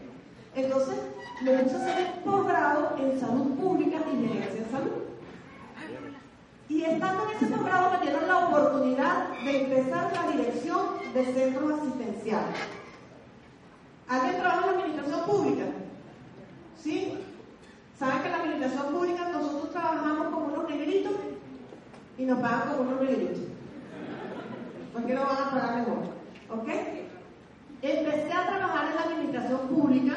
Entonces, 0.56 0.96
me 1.44 1.52
puse 1.60 1.76
a 1.76 1.82
hacer 1.82 2.14
un 2.16 2.32
posgrado 2.32 2.96
en 2.98 3.20
salud 3.20 3.56
pública 3.56 3.98
y 4.12 4.28
gerencia 4.28 4.62
en 4.62 4.72
salud. 4.72 4.92
Y 6.70 6.82
estando 6.84 7.24
en 7.30 7.36
ese 7.36 7.46
posgrado 7.48 7.92
me 7.92 8.02
dieron 8.02 8.28
la 8.28 8.48
oportunidad 8.48 9.30
de 9.44 9.64
empezar 9.64 10.12
la 10.14 10.32
dirección 10.32 10.80
de 11.14 11.26
centros 11.26 11.80
asistenciales. 11.80 12.56
¿Alguien 14.08 14.42
trabaja 14.42 14.62
en 14.62 14.66
la 14.66 14.72
administración 14.72 15.26
pública? 15.26 15.66
¿Sí? 16.82 17.18
¿Saben 18.00 18.20
que 18.22 18.26
en 18.26 18.32
la 18.32 18.38
administración 18.38 18.94
pública 18.94 19.30
nosotros 19.30 19.72
trabajamos 19.72 20.28
como 20.28 20.46
unos 20.48 20.70
negritos 20.70 21.14
y 22.18 22.26
nos 22.26 22.40
pagan 22.40 22.70
como 22.70 22.90
unos 22.90 23.02
negritos? 23.02 23.44
¿Por 24.94 25.06
qué 25.06 25.14
no 25.14 25.22
van 25.22 25.38
a 25.38 25.52
pagar 25.52 25.76
mejor? 25.78 25.98
¿Ok? 26.50 26.70
Empecé 27.82 28.34
a 28.34 28.48
trabajar 28.48 28.90
en 28.90 28.96
la 28.96 29.02
administración 29.02 29.60
pública 29.68 30.14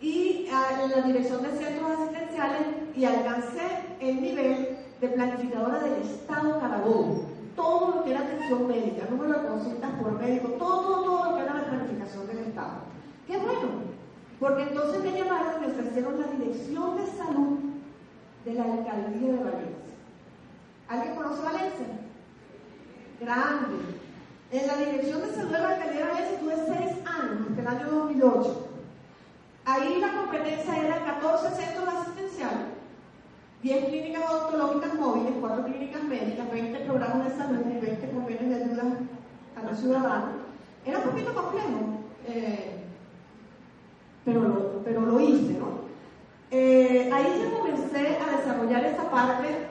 y 0.00 0.48
en 0.48 0.90
la 0.90 1.02
dirección 1.06 1.42
de 1.42 1.50
centros 1.50 1.90
asistenciales 1.90 2.66
y 2.96 3.04
alcancé 3.04 3.66
el 4.00 4.22
nivel 4.22 4.76
de 5.00 5.08
planificadora 5.08 5.80
del 5.80 6.02
Estado 6.02 6.60
Carabobo. 6.60 7.26
Todo 7.56 7.96
lo 7.96 8.04
que 8.04 8.10
era 8.10 8.20
atención 8.20 8.66
médica, 8.68 9.06
número 9.10 9.40
de 9.40 9.48
consultas 9.48 9.90
por 10.00 10.12
médico, 10.20 10.48
todo, 10.58 10.82
todo, 10.82 11.02
todo 11.04 11.30
lo 11.30 11.36
que 11.36 11.42
era 11.42 11.54
la 11.54 11.64
planificación 11.64 12.26
del 12.26 12.38
Estado. 12.38 12.74
Qué 13.26 13.36
bueno, 13.38 13.68
porque 14.40 14.62
entonces 14.62 15.02
me 15.02 15.12
llamaron 15.12 15.54
y 15.56 15.66
me 15.66 15.72
ofrecieron 15.72 16.20
la 16.20 16.26
dirección 16.26 16.96
de 16.96 17.06
salud 17.06 17.58
de 18.44 18.54
la 18.54 18.64
alcaldía 18.64 19.32
de 19.32 19.38
Valencia. 19.38 19.83
¿Alguien 20.88 21.14
conoce 21.16 21.42
Valencia? 21.42 21.86
Grande. 23.20 23.76
En 24.50 24.66
la 24.66 24.76
dirección 24.76 25.22
de 25.22 25.34
salud 25.34 25.50
de 25.50 25.58
la 25.58 25.68
de 25.68 26.04
Valencia 26.04 26.40
tuve 26.40 26.54
seis 26.54 26.98
años, 27.06 27.48
hasta 27.48 27.60
el 27.60 27.66
año 27.66 27.90
2008. 27.90 28.68
Ahí 29.64 29.98
la 29.98 30.12
competencia 30.12 30.76
era 30.76 31.04
14 31.04 31.50
centros 31.54 31.88
asistenciales 31.88 32.74
10 33.64 33.86
clínicas 33.86 34.30
odontológicas 34.30 34.94
móviles, 34.94 35.32
4 35.40 35.64
clínicas 35.64 36.04
médicas, 36.04 36.50
20 36.52 36.80
programas 36.80 37.24
de 37.24 37.34
salud 37.34 37.60
y 37.66 37.80
20 37.80 38.10
convenios 38.10 38.50
de 38.50 38.62
ayuda 38.62 38.98
a 39.56 39.62
los 39.62 39.78
ciudadanos. 39.78 40.28
Era 40.84 40.98
un 40.98 41.04
poquito 41.04 41.34
complejo, 41.34 41.68
eh, 42.28 42.84
pero, 44.22 45.00
lo, 45.00 45.20
hice, 45.20 45.54
¿no? 45.58 45.84
Eh, 46.50 47.10
ahí 47.10 47.42
yo 47.42 47.58
comencé 47.58 48.18
a 48.18 48.36
desarrollar 48.36 48.84
esa 48.84 49.10
parte 49.10 49.63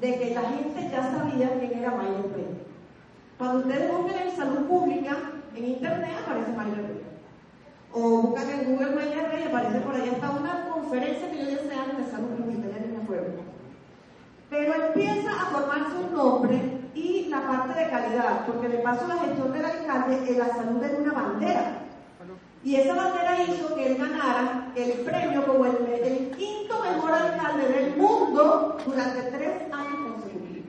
de 0.00 0.18
que 0.18 0.34
la 0.34 0.42
gente 0.42 0.90
ya 0.90 1.02
sabía 1.02 1.58
quién 1.58 1.78
era 1.78 1.90
Mayer 1.90 2.32
Rey. 2.34 2.46
Cuando 3.38 3.58
ustedes 3.60 3.96
buscan 3.96 4.28
en 4.28 4.36
salud 4.36 4.66
pública, 4.66 5.16
en 5.54 5.64
internet 5.64 6.10
aparece 6.22 6.52
Mayer 6.52 6.86
Rey. 6.86 7.02
O 7.92 8.22
buscan 8.22 8.50
en 8.50 8.64
Google 8.64 8.96
Mayer 8.96 9.30
Rey, 9.30 9.44
aparece 9.44 9.80
por 9.80 9.94
ahí 9.94 10.10
hasta 10.12 10.30
una 10.30 10.68
conferencia 10.68 11.30
que 11.30 11.38
yo 11.38 11.46
di 11.46 11.54
hace 11.54 11.74
años 11.74 11.98
de 11.98 12.10
salud 12.10 12.28
pública, 12.28 12.64
pero 14.54 14.72
empieza 14.72 15.30
a 15.30 15.46
formarse 15.46 15.96
un 15.96 16.14
nombre 16.14 16.60
y 16.94 17.26
la 17.28 17.42
parte 17.42 17.78
de 17.78 17.90
calidad, 17.90 18.46
porque 18.46 18.68
de 18.68 18.78
paso 18.78 19.08
la 19.08 19.18
gestión 19.18 19.52
del 19.52 19.64
alcalde 19.64 20.30
en 20.30 20.38
la 20.38 20.48
salud 20.48 20.82
es 20.82 20.98
una 20.98 21.12
bandera. 21.12 21.83
Y 22.64 22.76
esa 22.76 22.94
bandera 22.94 23.42
hizo 23.42 23.74
que 23.74 23.86
él 23.88 23.98
ganara 23.98 24.72
el 24.74 24.92
premio 25.00 25.46
como 25.46 25.66
el, 25.66 26.30
quinto 26.34 26.80
mejor 26.80 27.12
alcalde 27.12 27.68
del 27.68 27.96
mundo 27.96 28.78
durante 28.86 29.22
tres 29.30 29.62
años 29.70 29.96
consecutivos. 30.02 30.68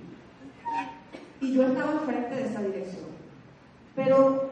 Y 1.39 1.53
yo 1.53 1.63
estaba 1.63 1.91
al 1.91 1.99
frente 2.01 2.35
de 2.35 2.45
esa 2.47 2.61
dirección. 2.61 3.05
pero 3.95 4.49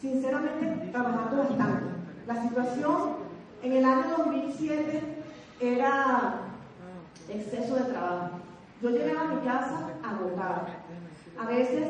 sinceramente 0.00 0.88
trabajando 0.90 1.44
bastante. 1.44 1.84
La 2.26 2.42
situación 2.42 3.16
en 3.62 3.72
el 3.72 3.84
año 3.84 4.16
2007 4.18 5.02
era 5.60 6.40
exceso 7.28 7.76
de 7.76 7.84
trabajo. 7.84 8.30
Yo 8.82 8.90
llegaba 8.90 9.20
a 9.20 9.34
mi 9.34 9.40
casa 9.42 9.90
agotada. 10.02 10.66
A 11.38 11.46
veces, 11.46 11.88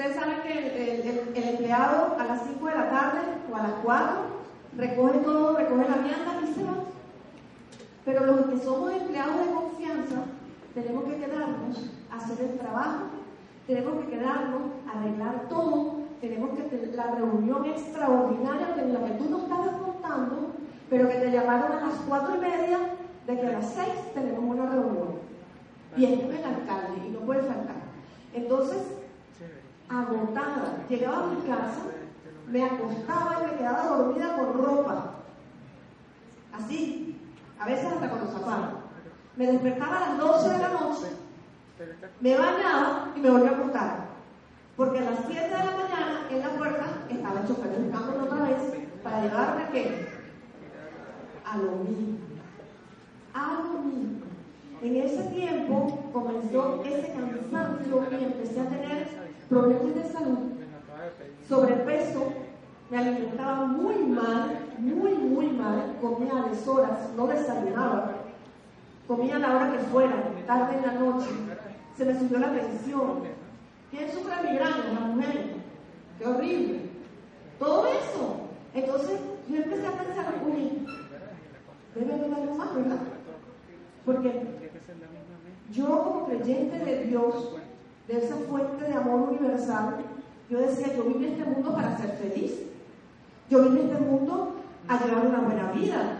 ustedes 0.00 0.16
saben 0.16 0.40
que 0.40 1.34
el, 1.34 1.44
empleado 1.44 2.16
a 2.18 2.24
las 2.24 2.44
5 2.44 2.66
de 2.66 2.74
la 2.74 2.88
tarde 2.88 3.18
o 3.52 3.56
a 3.56 3.62
las 3.62 3.72
4 3.82 4.06
recoge 4.78 5.18
todo, 5.18 5.58
recoge 5.58 5.88
la 5.90 5.96
vianda 5.96 6.40
y 6.42 6.54
se 6.54 6.64
va. 6.64 6.74
Pero 8.06 8.24
los 8.24 8.46
que 8.46 8.58
somos 8.64 8.92
empleados 8.92 9.40
de 9.40 9.52
confianza, 9.52 10.22
tenemos 10.72 11.04
que 11.04 11.16
quedarnos 11.16 11.90
a 12.10 12.16
hacer 12.16 12.40
el 12.40 12.58
trabajo, 12.58 13.08
tenemos 13.66 14.00
que 14.00 14.10
quedarnos 14.10 14.62
a 14.88 14.98
arreglar 14.98 15.48
todo, 15.50 15.96
tenemos 16.22 16.56
que 16.56 16.62
tener 16.62 16.94
la 16.94 17.14
reunión 17.16 17.66
extraordinaria 17.66 18.74
en 18.78 18.94
la 18.94 19.04
que 19.04 19.12
tú 19.12 19.28
no 19.28 19.38
estabas 19.40 19.76
contando, 19.84 20.52
pero 20.88 21.08
que 21.08 21.14
te 21.16 21.30
llamaron 21.30 21.72
a 21.72 21.88
las 21.88 21.94
cuatro 22.08 22.36
y 22.36 22.38
media 22.38 22.78
de 23.26 23.38
que 23.38 23.46
a 23.46 23.52
las 23.52 23.68
seis 23.68 24.14
tenemos 24.14 24.42
una 24.42 24.64
reunión. 24.64 25.20
Viene 25.94 26.22
el 26.22 26.44
alcalde 26.44 27.06
y 27.06 27.10
no 27.10 27.20
puede 27.20 27.42
faltar. 27.42 27.76
Entonces, 28.32 28.99
agotada, 29.90 30.84
llegaba 30.88 31.24
a 31.24 31.26
mi 31.26 31.40
casa, 31.42 31.82
me 32.46 32.64
acostaba 32.64 33.42
y 33.42 33.50
me 33.50 33.58
quedaba 33.58 33.86
dormida 33.86 34.36
con 34.36 34.54
ropa. 34.54 35.14
Así, 36.52 37.20
a 37.58 37.66
veces 37.66 37.86
hasta 37.86 38.10
con 38.10 38.20
los 38.20 38.30
zapatos. 38.30 38.80
Me 39.36 39.46
despertaba 39.46 39.96
a 39.96 40.08
las 40.10 40.18
12 40.18 40.48
de 40.50 40.58
la 40.58 40.68
noche, 40.68 41.06
me 42.20 42.36
bañaba 42.36 43.12
y 43.16 43.20
me 43.20 43.30
volvía 43.30 43.50
a 43.50 43.54
acostar. 43.54 44.10
Porque 44.76 44.98
a 44.98 45.10
las 45.10 45.20
7 45.26 45.44
de 45.44 45.50
la 45.50 45.76
mañana 45.76 46.26
en 46.30 46.40
la 46.40 46.50
puerta 46.50 46.86
estaba 47.08 47.40
el 47.40 47.48
chofer 47.48 47.78
buscándome 47.80 48.22
otra 48.24 48.42
vez 48.44 48.56
para 49.02 49.22
llevarme 49.22 49.68
qué? 49.72 50.08
A 51.44 51.56
lo 51.58 51.70
mismo. 51.72 52.18
A 53.34 53.62
lo 53.62 53.80
mismo. 53.82 54.20
En 54.82 54.96
ese 54.96 55.22
tiempo 55.24 56.10
comenzó 56.12 56.82
ese 56.84 57.12
cansancio 57.12 58.06
y 58.10 58.24
empecé 58.24 58.60
a 58.60 58.64
tener 58.64 59.19
problemas 59.50 59.94
de 59.96 60.04
salud, 60.04 60.38
sobrepeso, 61.48 62.32
me 62.88 62.98
alimentaba 62.98 63.66
muy 63.66 63.96
mal, 63.96 64.68
muy, 64.78 65.14
muy 65.14 65.48
mal, 65.48 65.96
comía 66.00 66.32
a 66.38 66.48
deshoras, 66.48 67.10
no 67.16 67.26
desayunaba, 67.26 68.12
comía 69.06 69.36
a 69.36 69.38
la 69.40 69.56
hora 69.56 69.72
que 69.72 69.78
fuera, 69.80 70.14
tarde 70.46 70.76
en 70.76 70.86
la 70.86 70.92
noche, 70.92 71.28
se 71.96 72.04
me 72.04 72.18
subió 72.18 72.38
la 72.38 72.52
tensión. 72.52 73.22
¿Quién 73.90 74.10
sufre 74.12 74.34
migraña? 74.48 74.92
La 74.94 75.06
mujer. 75.06 75.46
Qué 76.18 76.26
horrible. 76.26 76.80
Todo 77.58 77.86
eso. 77.86 78.40
Entonces 78.72 79.20
yo 79.48 79.56
empecé 79.56 79.86
a 79.86 79.92
pensar, 79.92 80.34
uy, 80.46 80.86
debe 81.94 82.14
haber 82.14 82.34
algo 82.34 82.54
más, 82.54 82.74
¿verdad? 82.74 82.98
Porque 84.06 84.42
yo 85.72 86.04
como 86.04 86.26
creyente 86.26 86.78
de 86.78 87.04
Dios, 87.04 87.56
de 88.10 88.18
esa 88.18 88.34
fuente 88.34 88.84
de 88.84 88.92
amor 88.92 89.28
universal, 89.28 89.98
yo 90.48 90.58
decía, 90.58 90.96
yo 90.96 91.04
vine 91.04 91.26
a 91.26 91.30
este 91.30 91.44
mundo 91.44 91.74
para 91.74 91.96
ser 91.96 92.10
feliz. 92.16 92.54
Yo 93.48 93.62
vine 93.62 93.80
a 93.80 93.84
este 93.84 94.00
mundo 94.00 94.56
a 94.88 95.04
llevar 95.04 95.26
una 95.26 95.40
buena 95.40 95.70
vida. 95.70 96.18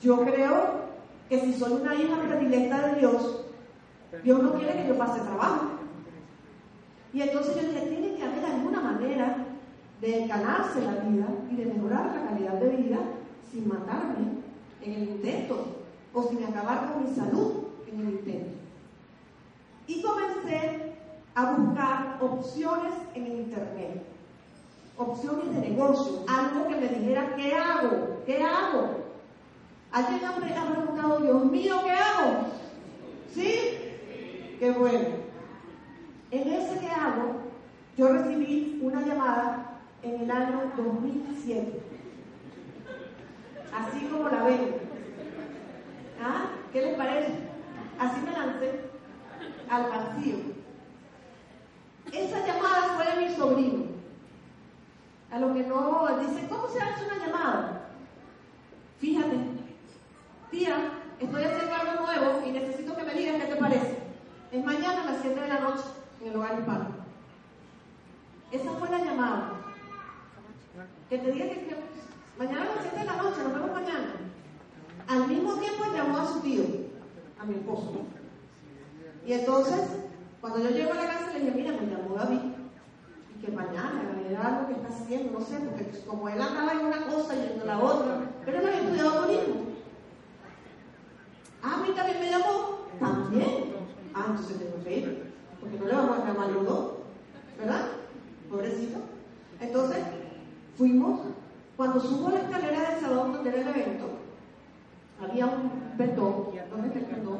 Yo 0.00 0.22
creo 0.22 0.80
que 1.28 1.40
si 1.40 1.54
soy 1.54 1.74
una 1.74 1.94
hija 1.94 2.16
predilecta 2.20 2.88
de 2.88 2.98
Dios, 2.98 3.44
Dios 4.24 4.42
no 4.42 4.54
quiere 4.54 4.82
que 4.82 4.88
yo 4.88 4.98
pase 4.98 5.20
trabajo. 5.20 5.66
Y 7.12 7.22
entonces 7.22 7.54
yo 7.54 7.68
dije, 7.68 7.86
tiene 7.86 8.16
que 8.16 8.24
haber 8.24 8.44
alguna 8.44 8.80
manera 8.80 9.36
de 10.00 10.26
ganarse 10.26 10.80
la 10.80 10.92
vida 11.08 11.26
y 11.48 11.56
de 11.56 11.66
mejorar 11.66 12.06
la 12.06 12.28
calidad 12.28 12.54
de 12.54 12.76
vida 12.76 12.98
sin 13.52 13.68
matarme 13.68 14.40
en 14.82 14.92
el 14.92 15.08
intento 15.10 15.76
o 16.12 16.22
sin 16.24 16.42
acabar 16.42 16.92
con 16.92 17.04
mi 17.04 17.14
salud 17.14 17.52
en 17.86 18.00
el 18.00 18.10
intento. 18.14 18.50
Y 19.86 20.02
comencé 20.02 20.89
a 21.34 21.52
buscar 21.52 22.18
opciones 22.20 22.92
en 23.14 23.26
Internet, 23.26 24.02
opciones 24.96 25.54
de 25.54 25.68
negocio, 25.68 26.24
algo 26.28 26.68
que 26.68 26.76
me 26.76 26.88
dijera, 26.88 27.34
¿qué 27.36 27.54
hago? 27.54 28.22
¿Qué 28.26 28.42
hago? 28.42 29.00
¿Alguien 29.92 30.24
ha 30.24 30.36
preguntado, 30.36 31.20
Dios 31.20 31.44
mío, 31.46 31.76
¿qué 31.84 31.92
hago? 31.92 32.46
¿Sí? 33.34 33.78
Qué 34.58 34.70
bueno. 34.72 35.08
En 36.30 36.52
ese 36.52 36.78
que 36.78 36.86
hago, 36.88 37.40
yo 37.96 38.08
recibí 38.12 38.78
una 38.82 39.00
llamada 39.00 39.80
en 40.02 40.22
el 40.22 40.30
año 40.30 40.72
2007. 40.76 41.80
Así 43.74 44.06
como 44.06 44.28
la 44.28 44.44
ven. 44.44 44.74
¿Ah? 46.22 46.50
¿Qué 46.72 46.82
les 46.82 46.96
parece? 46.96 47.32
Así 47.98 48.20
me 48.20 48.32
lancé 48.32 48.80
al 49.68 49.82
vacío. 49.90 50.59
Esa 52.12 52.46
llamada 52.46 52.94
fue 52.96 53.06
de 53.06 53.28
mi 53.28 53.36
sobrino. 53.36 53.84
A 55.30 55.38
lo 55.38 55.54
que 55.54 55.62
no, 55.62 56.08
dice, 56.18 56.48
¿cómo 56.48 56.68
se 56.68 56.80
hace 56.80 57.04
una 57.06 57.24
llamada? 57.24 57.88
Fíjate, 58.98 59.36
tía, 60.50 60.92
estoy 61.20 61.44
haciendo 61.44 61.74
algo 61.74 62.06
nuevo 62.06 62.46
y 62.46 62.50
necesito 62.50 62.96
que 62.96 63.04
me 63.04 63.14
digas 63.14 63.36
qué 63.36 63.54
te 63.54 63.56
parece. 63.56 63.98
Es 64.50 64.64
mañana 64.64 65.02
a 65.02 65.12
las 65.12 65.22
7 65.22 65.40
de 65.40 65.48
la 65.48 65.60
noche 65.60 65.84
en 66.20 66.28
el 66.28 66.36
hogar 66.36 66.58
hispano. 66.58 66.86
Esa 68.50 68.70
fue 68.72 68.90
la 68.90 68.98
llamada. 68.98 69.52
Que 71.08 71.18
te 71.18 71.32
diga 71.32 71.46
que, 71.46 71.76
mañana 72.36 72.62
a 72.62 72.74
las 72.74 72.82
7 72.82 72.98
de 72.98 73.04
la 73.04 73.16
noche, 73.16 73.42
nos 73.44 73.54
vemos 73.54 73.72
mañana. 73.72 74.14
Al 75.06 75.28
mismo 75.28 75.54
tiempo 75.54 75.84
llamó 75.94 76.18
a 76.18 76.26
su 76.26 76.40
tío, 76.40 76.64
a 77.38 77.44
mi 77.44 77.54
esposo. 77.54 78.02
Y 79.26 79.32
entonces, 79.32 79.80
cuando 80.40 80.58
yo 80.58 80.70
llego 80.70 80.92
a 80.92 80.96
la 80.96 81.06
casa, 81.06 81.32
le 81.32 81.40
dije, 81.40 81.52
mira, 81.54 81.72
me 81.72 81.86
llamó 81.86 82.14
David. 82.16 82.40
Y 83.34 83.44
que 83.44 83.52
mañana, 83.52 84.10
era 84.30 84.46
algo 84.46 84.68
que 84.68 84.74
está 84.74 84.88
haciendo, 84.88 85.38
no 85.38 85.44
sé, 85.44 85.56
porque 85.58 85.90
como 86.06 86.28
él 86.28 86.40
andaba 86.40 86.72
en 86.72 86.86
una 86.86 87.06
cosa 87.06 87.34
y 87.34 87.60
en 87.60 87.66
la 87.66 87.78
otra, 87.78 88.20
pero 88.44 88.58
él 88.58 88.66
había 88.66 88.80
estudiado 88.80 89.26
turismo. 89.26 89.54
Ah, 91.62 91.74
a 91.74 91.86
mí 91.86 91.94
también 91.94 92.20
me 92.20 92.30
llamó. 92.30 92.86
También. 92.98 93.64
Ah, 94.14 94.26
entonces 94.28 94.58
tengo 94.58 94.82
que 94.84 94.98
ir. 94.98 95.32
Porque 95.60 95.78
no 95.78 95.86
le 95.86 95.94
vamos 95.94 96.18
a 96.18 96.26
llamar 96.26 96.50
los 96.50 96.64
dos. 96.64 96.92
¿Verdad? 97.58 97.86
Pobrecito. 98.48 99.00
Entonces, 99.60 99.98
fuimos. 100.76 101.20
Cuando 101.76 102.00
subo 102.00 102.30
la 102.30 102.40
escalera 102.40 102.90
del 102.90 103.00
salón 103.00 103.32
donde 103.32 103.50
era 103.50 103.60
el 103.62 103.68
evento, 103.68 104.10
había 105.20 105.46
un 105.46 105.70
betón. 105.96 106.46
¿Dónde 106.70 106.88
está 106.88 106.98
el 106.98 107.16
betón? 107.16 107.38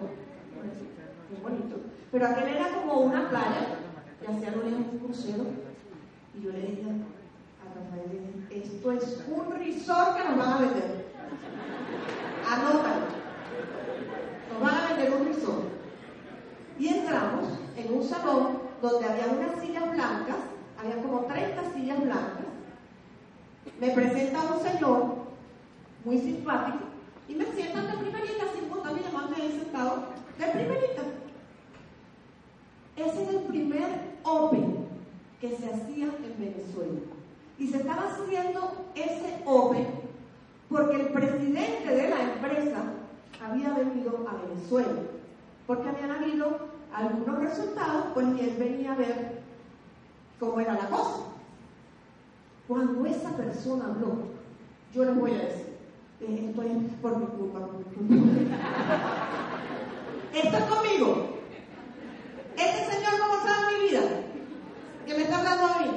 Muy 1.30 1.40
bonito. 1.42 1.76
Pero 2.12 2.26
aquel 2.26 2.48
era 2.48 2.68
como 2.74 3.00
una 3.00 3.28
playa. 3.28 3.76
Y 4.20 4.30
hacía 4.30 4.50
lo 4.50 4.62
un 4.66 4.98
crucero. 4.98 5.44
Y 6.36 6.42
yo 6.42 6.52
le 6.52 6.60
dije 6.60 6.82
a 6.82 7.64
Rafael, 7.74 8.46
esto 8.50 8.92
es 8.92 9.24
un 9.28 9.54
resort 9.58 10.16
que 10.16 10.28
nos 10.28 10.38
van 10.38 10.52
a 10.52 10.58
vender. 10.58 11.06
Anótalo. 12.48 13.06
Nos 14.52 14.60
van 14.60 14.74
a 14.74 14.88
vender 14.88 15.12
un 15.12 15.26
resort. 15.26 15.64
Y 16.78 16.88
entramos 16.88 17.46
en 17.76 17.94
un 17.94 18.02
salón 18.02 18.58
donde 18.82 19.06
había 19.06 19.26
unas 19.26 19.60
sillas 19.60 19.90
blancas, 19.90 20.36
había 20.78 21.02
como 21.02 21.20
30 21.26 21.72
sillas 21.74 22.00
blancas. 22.02 22.46
Me 23.78 23.90
presenta 23.90 24.42
un 24.42 24.62
señor 24.62 25.14
muy 26.04 26.18
simpático 26.18 26.84
y 27.28 27.34
me 27.34 27.44
sientan 27.52 27.86
de 27.86 27.98
primerita, 27.98 28.44
sin 28.54 28.68
contar 28.68 28.94
mi 28.94 29.00
llamante 29.00 29.40
ahí 29.40 29.58
sentado, 29.60 30.04
de 30.38 30.46
primerita. 30.46 31.02
Ese 33.00 33.22
es 33.22 33.28
el 33.30 33.40
primer 33.44 34.10
Open 34.24 34.86
que 35.40 35.56
se 35.56 35.72
hacía 35.72 36.04
en 36.04 36.34
Venezuela. 36.38 37.00
Y 37.58 37.66
se 37.68 37.78
estaba 37.78 38.10
haciendo 38.10 38.72
ese 38.94 39.42
Open 39.46 39.86
porque 40.68 40.96
el 40.96 41.08
presidente 41.08 41.88
de 41.88 42.10
la 42.10 42.22
empresa 42.34 42.82
había 43.42 43.70
venido 43.70 44.26
a 44.28 44.46
Venezuela, 44.46 45.00
porque 45.66 45.88
habían 45.88 46.10
habido 46.10 46.58
algunos 46.94 47.38
resultados, 47.40 48.04
pues 48.12 48.26
él 48.38 48.56
venía 48.58 48.92
a 48.92 48.96
ver 48.96 49.40
cómo 50.38 50.60
era 50.60 50.74
la 50.74 50.88
cosa. 50.90 51.22
Cuando 52.68 53.06
esa 53.06 53.30
persona 53.30 53.86
habló, 53.86 54.12
yo 54.94 55.04
les 55.06 55.18
voy 55.18 55.32
a 55.32 55.38
decir, 55.38 55.76
eh, 56.20 56.46
esto 56.50 56.62
es 56.62 56.94
por 57.00 57.16
mi 57.16 57.26
culpa, 57.26 57.60
por 57.60 57.78
mi 57.78 57.84
culpa. 57.84 58.46
esto 60.34 60.56
es 60.56 60.64
conmigo. 60.64 61.39
que 65.10 65.16
me 65.16 65.22
está 65.24 65.38
hablando 65.38 65.66
a 65.66 65.78
mí. 65.80 65.90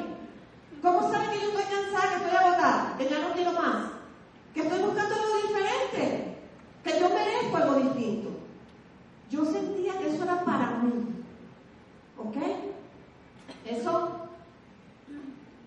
¿Cómo 0.81 1.11
sabe 1.11 1.29
que 1.29 1.41
yo 1.41 1.49
estoy 1.49 1.63
cansada, 1.63 2.09
que 2.09 2.15
estoy 2.15 2.35
agotada, 2.35 2.95
que 2.97 3.09
ya 3.09 3.19
no 3.19 3.33
quiero 3.33 3.51
más? 3.53 3.91
Que 4.55 4.61
estoy 4.61 4.79
buscando 4.81 5.15
algo 5.15 5.47
diferente, 5.47 6.37
que 6.83 6.99
yo 6.99 7.09
merezco 7.09 7.57
algo 7.57 7.75
distinto. 7.75 8.29
Yo 9.29 9.45
sentía 9.45 9.99
que 9.99 10.09
eso 10.09 10.23
era 10.23 10.43
para 10.43 10.79
mí. 10.79 11.13
¿Ok? 12.17 12.37
Eso 13.65 14.09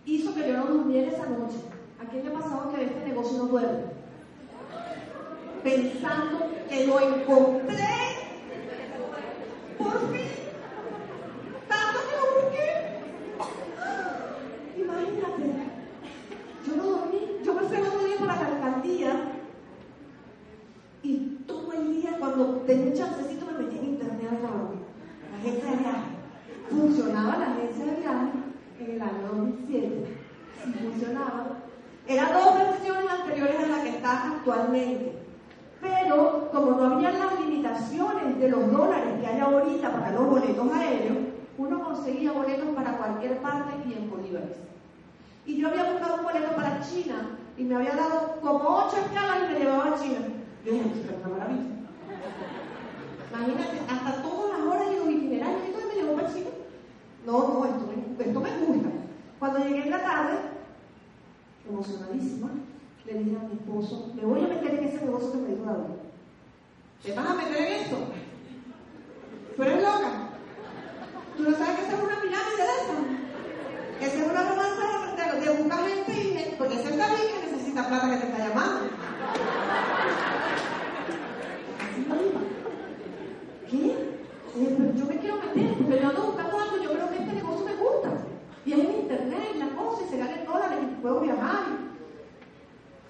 hizo 0.04 0.34
que 0.34 0.48
yo 0.48 0.56
no 0.56 0.66
durmiera 0.66 1.12
esa 1.12 1.26
noche. 1.26 1.58
¿A 2.04 2.10
quién 2.10 2.24
le 2.24 2.30
ha 2.30 2.40
pasado 2.40 2.72
que 2.72 2.84
este 2.84 3.08
negocio 3.08 3.38
no 3.38 3.44
duerme? 3.44 3.84
Pensando 5.62 6.50
que 6.68 6.86
lo 6.86 7.00
encontré. 7.00 7.94
Por 9.78 10.00
fin. 10.00 10.20
Tanto 11.68 11.98
que 12.08 12.16
lo 12.16 12.48
busqué. 12.48 12.85
Yo 16.76 16.82
no 16.82 16.90
dormí. 16.90 17.38
Yo 17.42 17.54
fui 17.54 17.76
el 17.76 17.86
otro 17.86 18.04
día 18.04 18.16
para 18.18 18.34
la 18.34 18.46
alcaldía. 18.48 19.32
Y 21.02 21.16
todo 21.46 21.72
el 21.72 21.92
día, 21.92 22.16
cuando 22.18 22.44
tenía 22.66 22.86
un 22.86 22.94
chancecito, 22.94 23.46
me 23.46 23.64
metí 23.64 23.78
en 23.78 23.84
internet 23.84 24.28
a 24.28 25.30
la 25.30 25.38
agencia 25.38 25.70
de 25.70 25.76
viaje. 25.76 26.10
Funcionaba 26.68 27.38
la 27.38 27.52
agencia 27.52 27.84
de 27.84 28.00
viaje 28.00 28.30
en 28.80 28.90
el 28.90 29.02
año 29.02 29.28
2007. 29.28 30.06
Sí, 30.64 30.72
funcionaba. 30.82 31.46
Eran 32.08 32.32
dos 32.32 32.54
versiones 32.54 33.10
anteriores 33.10 33.58
a 33.58 33.66
la 33.66 33.82
que 33.82 33.88
están 33.88 34.32
actualmente. 34.32 35.12
Pero 35.80 36.50
como 36.52 36.70
no 36.72 36.94
había 36.94 37.12
las 37.12 37.40
limitaciones 37.40 38.38
de 38.38 38.48
los 38.48 38.70
dólares 38.70 39.20
que 39.20 39.26
hay 39.26 39.40
ahorita 39.40 39.92
para 39.92 40.10
los 40.10 40.26
boletos 40.26 40.72
aéreos, 40.72 41.18
uno 41.58 41.84
conseguía 41.84 42.32
boletos 42.32 42.68
para 42.74 42.98
cualquier 42.98 43.38
parte 43.38 43.88
y 43.88 43.92
en 43.94 44.10
bolívares. 44.10 44.56
Y 45.46 45.58
yo 45.58 45.68
había 45.68 45.92
buscado 45.92 46.16
un 46.16 46.24
boleto 46.24 46.56
para 46.56 46.80
China 46.80 47.38
y 47.56 47.64
me 47.64 47.76
había 47.76 47.94
dado 47.94 48.40
como 48.40 48.58
ocho 48.58 48.96
escalas 48.96 49.48
y 49.48 49.52
me 49.52 49.58
llevaba 49.60 49.94
a 49.94 50.02
China. 50.02 50.18
Yo 50.64 50.72
dije, 50.72 50.84
es 50.84 51.24
una 51.24 51.36
maravilla. 51.36 51.76
Imagínate, 53.32 53.80
hasta 53.88 54.22
todas 54.22 54.58
las 54.58 54.66
horas 54.66 54.86
y 54.92 54.96
los 54.96 55.10
itinerarios, 55.10 55.62
¿esto 55.62 55.88
me 55.88 55.94
llevó 55.94 56.16
para 56.16 56.32
China? 56.32 56.50
No, 57.24 57.32
no, 57.32 57.64
esto 57.64 57.86
me, 57.86 58.24
esto 58.24 58.40
me 58.40 58.66
gusta. 58.66 58.88
Cuando 59.38 59.58
llegué 59.58 59.82
en 59.84 59.90
la 59.90 60.02
tarde, 60.02 60.38
emocionadísima, 61.68 62.50
le 63.04 63.14
dije 63.14 63.36
a 63.36 63.48
mi 63.48 63.54
esposo, 63.54 64.12
me 64.14 64.24
voy 64.24 64.44
a 64.44 64.48
meter 64.48 64.74
en 64.74 64.84
ese 64.84 65.04
negocio 65.04 65.32
que 65.32 65.38
me 65.38 65.48
dijo 65.48 65.64
David. 65.64 65.94
¿Te 67.04 67.12
vas 67.12 67.30
a 67.30 67.34
meter 67.34 67.56
en 67.56 67.72
eso? 67.84 67.96
¿Tú 69.54 69.62
eres 69.62 69.82
loca? 69.82 70.10
¿Tú 71.36 71.42
no 71.44 71.56
sabes 71.56 71.76
que 71.76 71.86
esa 71.86 71.96
es 71.96 72.02
una 72.02 72.20
pirámide 72.20 72.56
de 72.56 72.64
esa? 72.64 74.06
Esa 74.06 74.24
es 74.24 74.30
una 74.30 74.42
porque 76.58 76.74
ese 76.74 76.90
es 76.90 76.96
David 76.96 77.16
que 77.16 77.50
necesita 77.50 77.88
plata 77.88 78.10
que 78.10 78.16
te 78.16 78.26
está 78.26 78.48
llamando. 78.48 78.86
¿Qué? 83.70 83.96
Pero 84.54 84.94
yo 84.94 85.06
me 85.06 85.18
quiero 85.18 85.36
meter, 85.36 85.74
porque 85.74 86.00
yo 86.00 86.08
ando 86.08 86.22
buscando 86.22 86.60
algo, 86.60 86.76
yo 86.82 86.92
creo 86.92 87.10
que 87.10 87.18
este 87.18 87.32
negocio 87.34 87.66
me 87.66 87.74
gusta. 87.74 88.10
Y 88.64 88.72
es 88.72 88.78
en 88.78 88.94
internet, 88.94 89.56
la 89.58 89.68
cosa, 89.76 90.04
y 90.04 90.08
se 90.08 90.18
gana 90.18 90.44
dólares, 90.44 90.78
y 90.82 91.00
puedo 91.02 91.20
viajar. 91.20 91.64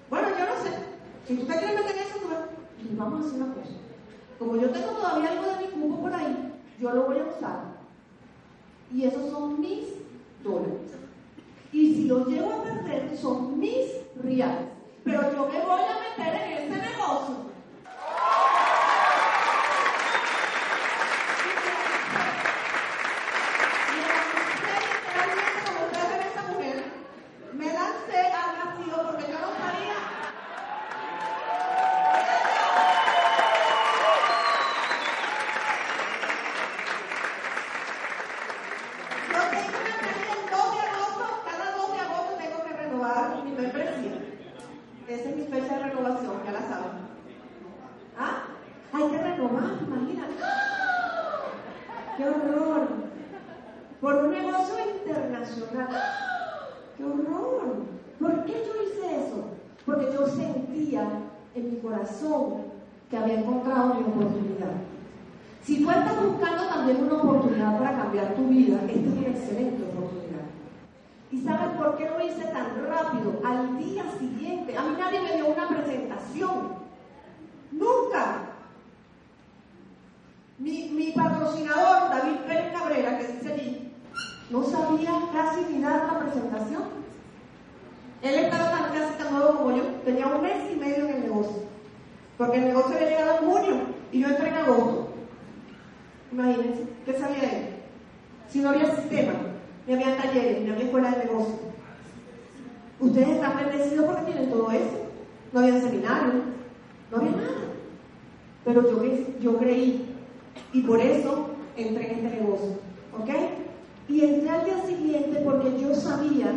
Bueno, 0.09 0.27
yo 0.29 0.45
no 0.45 0.63
sé. 0.63 0.77
Si 1.27 1.35
tú 1.35 1.45
te 1.45 1.53
quieres 1.57 1.75
meter 1.75 1.95
en 1.95 2.03
eso, 2.03 2.19
tú 2.19 2.27
vamos 2.97 3.23
a 3.23 3.27
hacer 3.27 3.41
una 3.41 3.53
cosa. 3.53 3.71
Como 4.39 4.55
yo 4.57 4.69
tengo 4.69 4.87
todavía 4.87 5.29
algo 5.31 5.45
de 5.45 5.57
mi 5.57 5.71
cubo 5.71 6.01
por 6.01 6.13
ahí, 6.13 6.53
yo 6.79 6.91
lo 6.91 7.03
voy 7.03 7.19
a 7.19 7.37
usar. 7.37 7.77
Y 8.93 9.03
esos 9.05 9.29
son 9.31 9.59
mis 9.59 9.85
dólares. 10.43 10.97
Y 11.71 11.93
si 11.95 12.03
lo 12.05 12.25
llevo 12.25 12.51
a 12.53 12.63
perder, 12.63 13.17
son 13.17 13.59
mis 13.59 13.87
reales. 14.23 14.67
Pero 15.03 15.21
yo 15.33 15.47
me 15.47 15.61
voy 15.61 15.81
a 15.81 16.17
meter 16.17 16.41
en 16.41 16.51
ese 16.53 16.81
negocio. 16.81 17.47
Me 27.53 27.65
lancé 27.73 28.19
al 28.27 28.51
vacío 28.57 28.95
porque 29.03 29.25
yo 29.31 29.39
no 29.39 29.47
sabía. 29.57 29.97
Yo 39.33 39.41
tengo 39.49 39.77
una 39.81 39.95
tarea 39.97 40.33
el 40.33 40.43
2 40.51 40.71
de 40.73 40.81
agosto, 40.87 41.25
cada 41.45 41.67
2 41.77 41.93
de 41.93 41.99
agosto 41.99 42.31
tengo 42.37 42.63
que 42.63 42.73
renovar 42.73 43.43
mi 43.43 43.51
membresía. 43.51 44.15
Esa 45.07 45.29
es 45.29 45.35
mi 45.35 45.43
fecha 45.43 45.77
de 45.77 45.83
renovación, 45.83 46.35
ya 46.45 46.51
la 46.51 46.61
saben. 46.61 46.91
¿Ah? 48.19 48.43
Hay 48.93 49.09
que 49.09 49.17
renovar, 49.17 49.71
imagínate. 49.81 50.33
¡Ah! 50.43 51.41
¡Qué 52.17 52.23
horror! 52.29 52.87
Por 54.01 54.15
un 54.15 54.31
negocio 54.31 54.75
internacional. 54.95 55.87
¡Ah! 55.91 56.67
¡Qué 56.97 57.03
horror! 57.03 57.87
¿Por 58.19 58.45
qué 58.45 58.53
yo 58.53 58.73
hice 58.83 59.27
eso? 59.27 59.45
Porque 59.85 60.11
yo 60.11 60.25
sentía 60.27 61.07
en 61.53 61.71
mi 61.71 61.77
corazón 61.77 62.63
que 63.09 63.17
había 63.17 63.39
encontrado 63.41 63.93
mi 63.93 64.01
oportunidad. 64.01 64.73
Si 65.63 65.83
tú 65.83 65.91
estás 65.91 66.25
buscando 66.25 66.67
también 66.67 67.03
una 67.03 67.21
oportunidad 67.21 67.77
para 67.77 67.97
cambiar 67.97 68.33
tu 68.33 68.47
vida, 68.47 68.79
esta 68.87 68.91
es 68.91 69.17
una 69.17 69.27
excelente 69.27 69.83
oportunidad. 69.83 70.45
¿Y 71.31 71.41
sabes 71.41 71.77
por 71.77 71.95
qué 71.97 72.09
lo 72.09 72.25
hice 72.25 72.45
tan 72.45 72.87
rápido? 72.87 73.39
Al 73.45 73.77
día 73.77 74.03
siguiente, 74.17 74.75
a 74.75 74.81
mí 74.81 74.95
nadie 74.97 75.21
me 75.21 75.35
dio 75.35 75.47
una 75.47 75.67
presentación. 75.69 76.77
Nunca. 77.71 78.39
Mi, 80.57 80.89
mi 80.89 81.11
patrocinador, 81.11 82.09
David 82.09 82.37
Pérez 82.47 82.73
Cabrera, 82.73 83.19
que 83.19 83.27
dice 83.27 83.53
allí, 83.53 83.93
no 84.49 84.63
sabía 84.63 85.11
casi 85.31 85.61
ni 85.71 85.83
dar 85.83 86.07
la 86.11 86.19
presentación. 86.19 86.97
Él 88.21 88.49
nuevo 89.25 89.57
como 89.57 89.75
yo, 89.75 89.83
tenía 90.05 90.27
un 90.27 90.41
mes 90.41 90.71
y 90.71 90.75
medio 90.75 91.05
en 91.05 91.15
el 91.15 91.21
negocio. 91.21 91.63
Porque 92.37 92.57
el 92.57 92.65
negocio 92.65 92.95
había 92.95 93.09
llegado 93.09 93.39
en 93.39 93.49
junio 93.49 93.75
y 94.11 94.19
yo 94.21 94.27
entré 94.27 94.47
en 94.49 94.53
agosto. 94.53 95.07
Imagínense, 96.31 96.83
¿qué 97.05 97.13
sabía 97.13 97.43
él? 97.43 97.67
Si 98.49 98.59
no 98.59 98.69
había 98.69 98.95
sistema, 98.95 99.33
ni 99.87 99.93
había 99.93 100.17
talleres, 100.17 100.61
ni 100.61 100.69
había 100.69 100.85
escuela 100.85 101.11
de 101.11 101.25
negocio. 101.25 101.55
Ustedes 102.99 103.29
están 103.29 103.57
bendecidos 103.57 104.05
porque 104.05 104.31
tienen 104.31 104.49
todo 104.49 104.71
eso. 104.71 105.07
No 105.53 105.59
había 105.59 105.79
seminario, 105.79 106.33
no 107.11 107.17
había 107.17 107.31
nada. 107.31 107.57
Pero 108.65 108.81
yo, 108.83 109.03
yo 109.39 109.57
creí 109.57 110.05
y 110.73 110.81
por 110.81 110.99
eso 110.99 111.49
entré 111.75 112.11
en 112.11 112.25
este 112.25 112.41
negocio. 112.41 112.79
¿Ok? 113.17 113.29
Y 114.09 114.23
entré 114.23 114.49
al 114.49 114.65
día 114.65 114.85
siguiente 114.85 115.41
porque 115.43 115.79
yo 115.79 115.93
sabía 115.95 116.51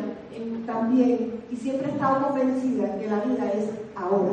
también 0.66 1.44
y 1.50 1.56
siempre 1.56 1.88
he 1.88 1.92
estado 1.92 2.28
convencida 2.28 2.98
que 2.98 3.08
la 3.08 3.20
vida 3.20 3.52
es 3.52 3.70
ahora. 3.94 4.32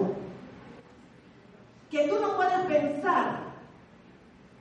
Que 1.90 2.08
tú 2.08 2.16
no 2.22 2.36
puedes 2.36 2.60
pensar 2.68 3.48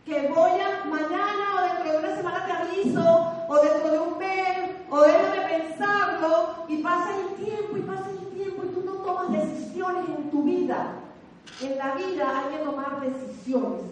que 0.05 0.29
voy 0.29 0.53
a 0.61 0.85
mañana 0.89 1.57
o 1.57 1.75
dentro 1.75 1.93
de 1.93 1.99
una 1.99 2.17
semana 2.17 2.47
te 2.47 2.53
aviso 2.53 3.33
o 3.49 3.57
dentro 3.57 3.91
de 3.91 3.99
un 3.99 4.19
mes 4.19 4.71
o 4.89 5.01
déjame 5.01 5.59
pensarlo 5.59 6.65
y 6.69 6.77
pasa 6.79 7.11
el 7.19 7.45
tiempo 7.45 7.77
y 7.77 7.81
pasa 7.81 8.11
el 8.11 8.27
tiempo 8.29 8.63
y 8.65 8.69
tú 8.69 8.83
no 8.85 8.93
tomas 8.93 9.33
decisiones 9.33 10.05
en 10.09 10.31
tu 10.31 10.43
vida. 10.45 10.93
En 11.61 11.79
la 11.79 11.95
vida 11.95 12.39
hay 12.39 12.57
que 12.57 12.65
tomar 12.65 13.01
decisiones. 13.01 13.83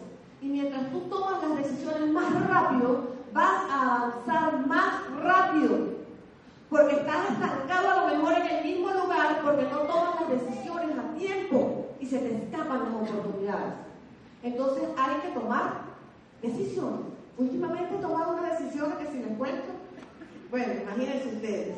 Y 0.40 0.46
mientras 0.46 0.90
tú 0.90 1.00
tomas 1.02 1.42
las 1.42 1.56
decisiones 1.58 2.10
más 2.10 2.48
rápido, 2.48 3.14
vas 3.32 3.70
a 3.70 3.96
avanzar 3.96 4.66
más 4.66 4.94
rápido. 5.22 6.03
Porque 6.74 6.96
estás 6.96 7.30
estancado 7.30 7.88
a 7.88 7.96
lo 7.98 8.16
mejor 8.16 8.32
en 8.32 8.46
el 8.48 8.64
mismo 8.64 8.90
lugar 8.90 9.42
porque 9.44 9.62
no 9.62 9.82
tomas 9.82 10.20
las 10.22 10.28
decisiones 10.28 10.98
a 10.98 11.16
tiempo 11.16 11.86
y 12.00 12.06
se 12.06 12.18
te 12.18 12.34
escapan 12.34 12.86
las 12.86 13.10
oportunidades. 13.10 13.74
Entonces 14.42 14.82
hay 14.96 15.20
que 15.20 15.38
tomar 15.38 15.82
decisiones. 16.42 17.06
Últimamente 17.38 17.94
he 17.94 17.98
tomado 17.98 18.32
una 18.32 18.50
decisión 18.50 18.90
que 18.98 19.06
si 19.06 19.18
les 19.18 19.38
cuento, 19.38 19.68
bueno, 20.50 20.72
imagínense 20.82 21.28
ustedes. 21.28 21.76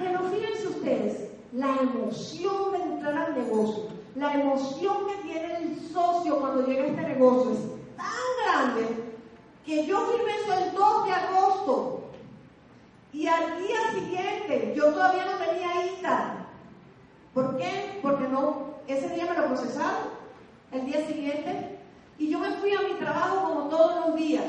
Pero 0.00 0.18
fíjense 0.24 0.66
ustedes, 0.66 1.30
la 1.52 1.76
emoción 1.76 2.72
de 2.72 2.82
entrar 2.82 3.16
al 3.16 3.34
negocio, 3.36 3.84
la 4.16 4.34
emoción 4.34 4.96
que 5.06 5.28
tiene 5.28 5.58
el 5.58 5.78
socio 5.92 6.40
cuando 6.40 6.66
llega 6.66 6.82
a 6.82 6.86
este 6.88 7.02
negocio 7.02 7.52
es 7.52 7.60
tan 7.96 8.26
grande 8.44 8.96
que 9.64 9.86
yo 9.86 10.04
firmé 10.06 10.32
eso 10.42 10.54
el 10.54 10.74
2 10.74 11.04
de 11.04 11.12
agosto 11.12 12.03
y 13.14 13.28
al 13.28 13.58
día 13.58 13.92
siguiente 13.92 14.74
yo 14.76 14.92
todavía 14.92 15.24
no 15.24 15.38
tenía 15.38 15.86
ITA. 15.86 16.46
¿Por 17.32 17.56
qué? 17.56 18.00
Porque 18.02 18.26
no, 18.26 18.74
ese 18.88 19.08
día 19.14 19.26
me 19.26 19.38
lo 19.38 19.46
procesaron, 19.46 20.08
el 20.72 20.84
día 20.84 21.06
siguiente, 21.06 21.78
y 22.18 22.28
yo 22.28 22.40
me 22.40 22.50
fui 22.56 22.72
a 22.72 22.82
mi 22.82 22.94
trabajo 22.94 23.48
como 23.48 23.68
todos 23.68 24.06
los 24.06 24.16
días 24.16 24.44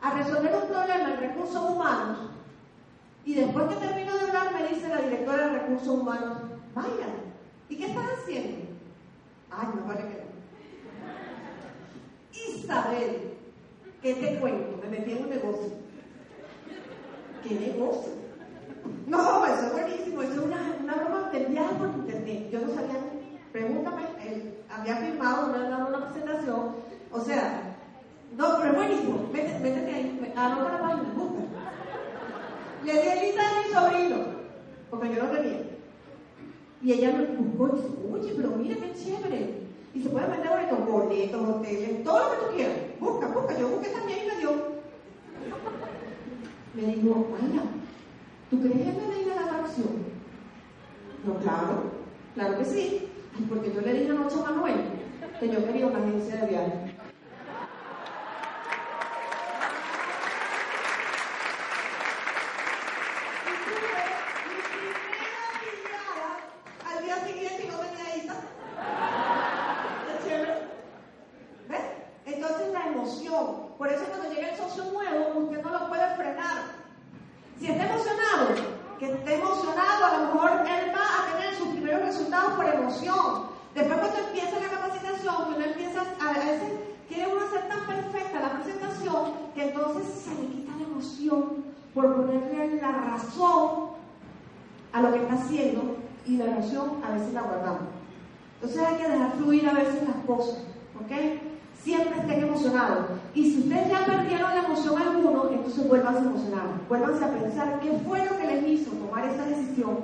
a 0.00 0.14
resolver 0.14 0.52
un 0.52 0.68
problema 0.68 1.12
en 1.12 1.20
recursos 1.20 1.70
humanos. 1.70 2.18
Y 3.24 3.34
después 3.34 3.68
que 3.68 3.86
termino 3.86 4.12
de 4.14 4.20
hablar, 4.20 4.52
me 4.52 4.66
dice 4.66 4.88
la 4.88 5.00
directora 5.00 5.46
de 5.46 5.58
recursos 5.60 5.88
humanos, 5.88 6.38
vaya, 6.74 7.06
¿y 7.68 7.76
qué 7.76 7.86
estás 7.86 8.04
haciendo? 8.18 8.66
Ay, 9.48 9.68
me 9.76 9.82
parece 9.82 10.08
que 10.08 10.24
no. 10.24 10.32
Isabel, 12.58 13.34
¿qué 14.02 14.14
te 14.14 14.40
cuento? 14.40 14.80
Me 14.82 14.98
metí 14.98 15.12
en 15.12 15.22
un 15.22 15.30
negocio. 15.30 15.81
¿Qué 17.42 17.54
negocio? 17.54 18.12
No, 19.06 19.46
eso 19.46 19.66
es 19.66 19.72
buenísimo, 19.72 20.22
eso 20.22 20.32
es 20.32 20.38
una, 20.38 20.76
una 20.82 20.94
broma 20.94 21.30
del 21.32 21.46
viaje 21.46 21.74
por 21.74 21.88
internet. 21.88 22.50
Yo 22.50 22.60
no 22.60 22.68
sabía, 22.68 22.96
pregúntame, 23.50 24.02
a 24.70 24.80
había 24.80 24.96
firmado, 24.96 25.46
había 25.46 25.68
dado 25.68 25.88
una 25.88 26.08
presentación. 26.08 26.76
O 27.10 27.20
sea, 27.20 27.76
no, 28.36 28.58
pero 28.58 28.70
es 28.70 28.76
buenísimo. 28.76 29.28
Métete, 29.32 29.58
métete 29.58 29.94
ahí, 29.94 30.32
anota 30.36 30.72
la 30.72 30.80
página, 30.80 31.12
busca. 31.16 31.42
Le 32.84 32.92
di 32.92 33.08
el 33.08 33.36
de 33.36 33.42
mi 33.66 33.74
sobrino, 33.74 34.16
porque 34.90 35.14
yo 35.14 35.22
no 35.24 35.30
tenía. 35.30 35.60
Y 36.80 36.92
ella 36.92 37.12
me 37.12 37.26
buscó 37.26 37.68
y 37.68 37.80
dice, 37.80 37.88
oye, 38.12 38.32
pero 38.36 38.50
mira 38.56 38.76
qué 38.76 38.92
chévere. 38.94 39.62
Y 39.94 40.02
se 40.02 40.08
puede 40.08 40.26
vender 40.26 40.50
boletos, 40.50 40.86
boletos, 40.88 41.48
hoteles, 41.48 42.04
todo 42.04 42.18
lo 42.18 42.30
que 42.30 42.36
tú 42.36 42.56
quieras. 42.56 42.76
Busca, 42.98 43.26
busca. 43.28 43.58
Yo 43.58 43.68
busqué 43.68 43.90
también 43.90 44.20
y 44.24 44.28
me 44.28 44.36
dio. 44.36 44.72
Me 46.74 46.82
dijo, 46.82 47.26
Mayra, 47.30 47.64
¿tú 48.50 48.60
crees 48.60 48.76
que 48.76 48.92
me 48.92 49.32
a 49.32 49.36
la 49.36 49.46
atracción? 49.46 49.88
No, 51.26 51.38
claro, 51.38 51.90
claro 52.34 52.58
que 52.58 52.64
sí. 52.64 53.08
Porque 53.48 53.72
yo 53.74 53.80
le 53.82 53.92
dije 53.92 54.10
anoche 54.10 54.36
a 54.38 54.50
Manuel 54.50 54.80
que 55.38 55.48
yo 55.48 55.66
quería 55.66 55.86
una 55.86 55.98
agencia 55.98 56.36
de 56.36 56.46
viajes. 56.46 56.92
Por 73.82 73.90
eso 73.90 74.04
cuando 74.04 74.32
llega 74.32 74.50
el 74.50 74.56
socio 74.56 74.84
nuevo, 74.92 75.40
usted 75.40 75.60
no 75.60 75.70
lo 75.70 75.88
puede 75.88 76.14
frenar. 76.14 76.51
Si 77.62 77.70
está 77.70 77.86
emocionado, 77.86 78.48
que 78.98 79.12
esté 79.12 79.34
emocionado, 79.36 80.04
a 80.04 80.18
lo 80.18 80.24
mejor 80.26 80.50
él 80.66 80.92
va 80.92 81.06
a 81.14 81.32
tener 81.32 81.54
sus 81.54 81.68
primeros 81.68 82.02
resultados 82.02 82.54
por 82.54 82.66
emoción. 82.66 83.44
Después 83.72 84.00
cuando 84.00 84.18
empieza 84.18 84.58
la 84.58 84.68
capacitación, 84.68 85.44
que 85.44 85.54
uno 85.54 85.64
empieza 85.64 86.00
a, 86.00 86.32
veces 86.32 86.72
quiere 87.06 87.32
uno 87.32 87.44
hacer 87.44 87.68
tan 87.68 87.86
perfecta 87.86 88.40
la 88.40 88.54
presentación 88.54 89.32
que 89.54 89.68
entonces 89.68 90.24
se 90.24 90.34
le 90.42 90.48
quita 90.48 90.72
la 90.76 90.86
emoción 90.86 91.64
por 91.94 92.16
ponerle 92.16 92.80
la 92.80 92.90
razón 92.90 93.90
a 94.92 95.00
lo 95.00 95.12
que 95.12 95.18
está 95.20 95.34
haciendo 95.34 95.98
y 96.26 96.38
la 96.38 96.46
emoción 96.46 97.00
a 97.06 97.12
veces 97.12 97.32
la 97.32 97.42
guardamos. 97.42 97.82
Entonces 98.60 98.82
hay 98.84 98.96
que 98.96 99.08
dejar 99.08 99.32
fluir 99.34 99.68
a 99.68 99.74
veces 99.74 100.02
las 100.02 100.16
cosas, 100.26 100.64
¿ok? 101.00 101.51
Siempre 101.82 102.20
estén 102.20 102.44
emocionados. 102.44 103.06
Y 103.34 103.52
si 103.52 103.60
ustedes 103.60 103.88
ya 103.88 104.06
perdieron 104.06 104.54
la 104.54 104.62
emoción 104.62 105.02
alguno, 105.02 105.50
entonces 105.50 105.88
vuelvan 105.88 106.16
a 106.16 106.18
emocionar. 106.18 106.62
Vuelvan 106.88 107.22
a 107.22 107.28
pensar 107.28 107.80
qué 107.80 107.92
fue 108.06 108.24
lo 108.24 108.38
que 108.38 108.46
les 108.46 108.68
hizo 108.68 108.92
tomar 108.92 109.24
esa 109.24 109.46
decisión 109.46 109.98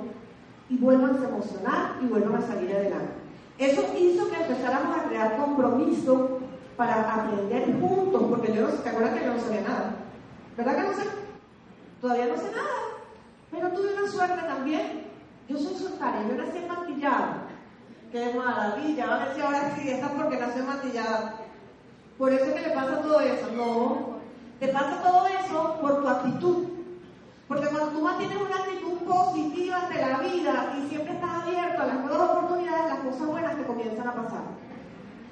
y 0.69 0.77
vuelvan 0.77 1.23
a 1.23 1.27
emocionar 1.29 1.95
y 2.01 2.07
vuelvan 2.07 2.35
a 2.35 2.47
salir 2.47 2.75
adelante. 2.75 3.13
Eso 3.57 3.83
hizo 3.97 4.29
que 4.29 4.41
empezáramos 4.41 4.97
a 4.97 5.03
crear 5.03 5.37
compromiso 5.37 6.39
para 6.77 7.13
aprender 7.13 7.77
juntos, 7.79 8.23
porque 8.29 8.53
yo 8.53 8.61
no 8.61 8.71
sé, 8.71 8.77
¿te 8.77 8.89
acuerdas 8.89 9.13
que 9.15 9.25
yo 9.25 9.33
no 9.33 9.39
sabía 9.39 9.61
nada? 9.61 9.95
¿Verdad 10.55 10.75
que 10.75 10.83
no 10.83 10.93
sé? 10.93 11.03
Todavía 12.01 12.27
no 12.27 12.37
sé 12.37 12.51
nada. 12.51 12.79
Pero 13.51 13.69
tuve 13.69 13.93
una 13.93 14.09
suerte 14.09 14.41
también. 14.47 15.09
Yo 15.49 15.57
soy 15.57 15.75
soltaria, 15.75 16.27
yo 16.27 16.35
nací 16.35 16.59
mantillada. 16.67 17.47
Qué 18.11 18.33
maravilla, 18.33 19.15
a 19.15 19.25
ver 19.25 19.35
si 19.35 19.41
ahora 19.41 19.75
sí, 19.75 19.89
esta 19.89 20.09
porque 20.09 20.37
nació 20.37 20.63
mantillada. 20.63 21.38
Por 22.19 22.33
eso 22.33 22.53
que 22.53 22.59
le 22.59 22.71
pasa 22.71 23.01
todo 23.01 23.21
eso. 23.21 23.47
No, 23.55 24.19
te 24.59 24.67
pasa 24.67 25.01
todo 25.01 25.25
eso 25.25 25.77
por 25.79 26.01
tu 26.01 26.07
actitud. 26.09 26.67
Porque 27.47 27.67
cuando 27.67 27.91
tú 27.91 28.01
mantienes 28.01 28.37
una 28.37 28.57
actitud 28.57 28.97
positiva 29.07 29.77
ante 29.77 30.01
la 30.01 30.17
vida 30.19 30.75
y 30.77 30.89
siempre 30.89 31.13
estás 31.13 31.43
abierto 31.43 31.81
a 31.81 31.85
las 31.85 31.99
nuevas 32.01 32.29
oportunidades, 32.29 32.89
las 32.89 32.99
cosas 32.99 33.25
buenas 33.25 33.55
te 33.55 33.63
comienzan 33.63 34.07
a 34.07 34.13
pasar. 34.13 34.41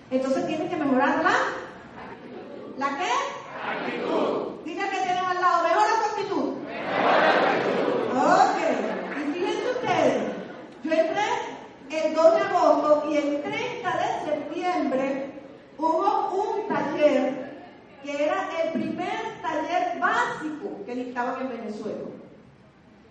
Entonces 0.10 0.47
tienes 0.47 0.69
que 0.69 0.78
mejorar 0.78 1.21
la 1.21 1.36
¿La 2.78 2.97
qué? 2.97 3.12
Actitud. 3.69 4.63
Diga 4.63 4.89
que 4.89 4.97
tienes 4.97 5.23
al 5.23 5.41
lado, 5.41 5.63
mejora 5.63 5.91
tu 5.97 6.10
actitud. 6.12 6.54
Ok. 8.15 8.60
Y 9.17 9.34
fíjense 9.34 9.71
ustedes, 9.71 10.32
yo 10.84 10.91
entré 10.93 11.26
el 11.89 12.15
2 12.15 12.36
de 12.36 12.41
agosto 12.41 13.10
y 13.10 13.17
el 13.17 13.41
30 13.41 13.97
de 13.97 14.32
septiembre 14.32 15.37
hubo 15.78 16.54
un 16.54 16.68
taller 16.68 17.48
que 18.04 18.24
era 18.24 18.48
el 18.63 18.72
primer 18.74 19.42
taller 19.42 20.00
básico 20.00 20.86
que 20.86 20.96
dictaban 20.96 21.42
en 21.42 21.50
Venezuela. 21.50 22.06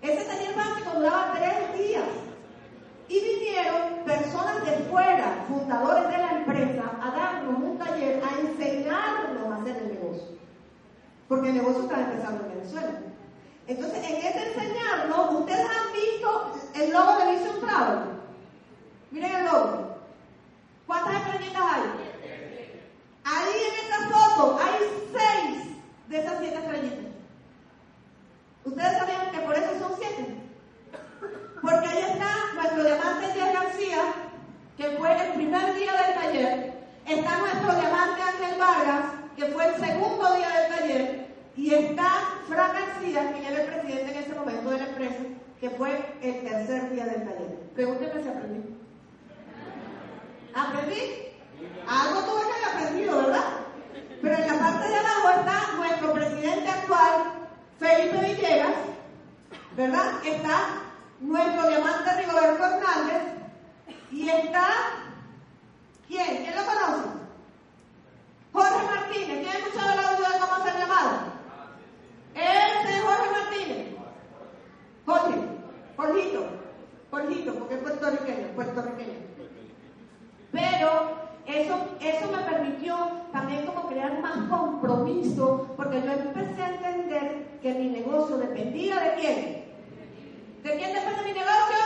Ese 0.03 0.25
taller 0.25 0.55
básico 0.55 0.91
duraba 0.97 1.35
tres 1.35 1.79
días 1.79 2.05
y 3.09 3.21
vinieron 3.21 4.05
personas 4.05 4.65
de 4.65 4.73
fuera, 4.91 5.45
fundadores 5.49 6.09
de 6.09 6.19
la 6.19 6.31
empresa, 6.33 6.91
a 7.01 7.11
darnos 7.11 7.63
un 7.63 7.79
taller, 7.79 8.23
a 8.23 8.41
enseñarnos 8.41 9.53
a 9.53 9.57
hacer 9.57 9.77
el 9.77 9.89
negocio. 9.89 10.37
Porque 11.29 11.49
el 11.49 11.57
negocio 11.57 11.83
estaba 11.83 12.03
empezando 12.03 12.45
en 12.45 12.59
Venezuela. 12.59 13.01
Entonces, 13.69 13.99
en 13.99 14.17
ese 14.17 14.53
enseñarnos, 14.53 15.41
ustedes 15.41 15.67
han 15.67 15.93
visto 15.93 16.53
el 16.75 16.93
logo 16.93 17.17
de 17.19 17.33
Vision 17.33 17.61
Travel. 17.61 17.99
Miren 19.11 19.35
el 19.35 19.45
logo. 19.45 19.97
¿Cuántas 20.87 21.15
estrellitas 21.15 21.63
hay? 21.63 22.16
Ahí 23.29 23.55
en 23.69 23.75
esta 23.85 24.09
foto 24.09 24.61
hay 24.63 24.87
seis 25.11 25.67
de 26.09 26.19
esas 26.19 26.39
siete 26.39 26.59
estrellitas. 26.59 27.07
¿Ustedes 28.65 28.99
sabían 28.99 29.31
que 29.33 29.39
por 29.39 29.57
eso 29.57 29.79
son 29.81 29.93
siete? 29.99 30.37
Porque 31.61 31.89
ahí 31.89 32.05
está 32.13 32.55
nuestro 32.55 32.85
diamante 32.85 33.33
Díaz 33.33 33.53
García, 33.53 33.99
que 34.77 34.91
fue 34.91 35.27
el 35.27 35.33
primer 35.33 35.75
día 35.75 35.93
del 35.93 36.15
taller. 36.15 36.73
Está 37.05 37.39
nuestro 37.39 37.75
diamante 37.75 38.23
Ángel 38.23 38.61
Vargas, 38.61 39.05
que 39.35 39.47
fue 39.47 39.67
el 39.67 39.75
segundo 39.75 40.35
día 40.37 40.49
del 40.49 40.79
taller. 40.79 41.27
Y 41.57 41.75
está 41.75 42.11
Fran 42.49 42.73
García, 42.75 43.33
que 43.33 43.49
era 43.49 43.63
el 43.63 43.67
presidente 43.67 44.13
en 44.13 44.23
ese 44.23 44.35
momento 44.37 44.71
de 44.71 44.79
la 44.79 44.87
empresa, 44.87 45.25
que 45.61 45.71
fue 45.71 46.15
el 46.23 46.45
tercer 46.45 46.91
día 46.93 47.07
del 47.07 47.25
taller. 47.25 47.59
Pregúntenme 47.75 48.23
si 48.23 48.29
aprendí. 48.29 48.77
¿Aprendí? 50.55 51.27
Algo 51.89 52.21
tuve 52.21 52.43
que 52.43 52.65
haber 52.65 52.69
aprendido, 52.69 53.17
¿verdad? 53.19 53.45
Pero 54.23 54.35
en 54.35 54.47
la 54.47 54.59
parte 54.59 54.89
de 54.89 54.97
abajo 54.97 55.31
está 55.31 55.73
nuestro 55.77 56.13
presidente 56.13 56.69
actual, 56.69 57.13
Felipe 57.79 58.19
Villegas, 58.19 58.75
¿verdad? 59.77 60.13
Está 60.25 60.83
nuestro 61.21 61.69
diamante 61.69 62.17
Rigoberto 62.17 62.65
Hernández 62.65 63.23
y 64.11 64.29
está, 64.29 64.69
¿quién? 66.09 66.45
¿Quién 66.45 66.57
lo 66.57 66.65
conoce? 66.65 67.09
Jorge 68.53 68.87
Martínez. 68.87 69.39
¿Quién 69.43 69.49
ha 69.49 69.59
escuchado 69.59 69.93
el 69.93 69.99
audio 69.99 70.29
de 70.29 70.39
cómo 70.39 70.65
se 70.65 70.79
llamado? 70.79 71.11
Ese 72.35 72.97
es 72.97 73.03
Jorge 73.03 73.31
Martínez. 73.31 73.87
Jorge, 75.05 75.35
Jorgito, 75.97 76.47
Jorgito, 77.11 77.55
porque 77.55 77.75
es 77.75 77.81
puertorriqueño, 77.81 78.49
puertorriqueño. 78.55 79.19
Pero 80.53 81.26
eso, 81.47 81.79
eso 82.01 82.33
me 82.33 82.43
permitió 82.43 82.97
también 83.33 83.67
como 83.67 83.89
crear 83.89 84.21
más 84.21 84.49
compromiso, 84.49 85.75
porque 85.77 86.03
yo 86.03 86.13
empecé 86.13 86.63
a 86.63 86.75
entender 86.75 87.59
que 87.63 87.75
mi 87.75 87.89
negocio 87.91 88.37
dependía 88.39 88.99
de 89.01 89.15
quién. 89.15 89.67
¿De 90.63 90.77
quién 90.77 90.93
depende 90.93 91.23
mi 91.23 91.33
negocio? 91.33 91.79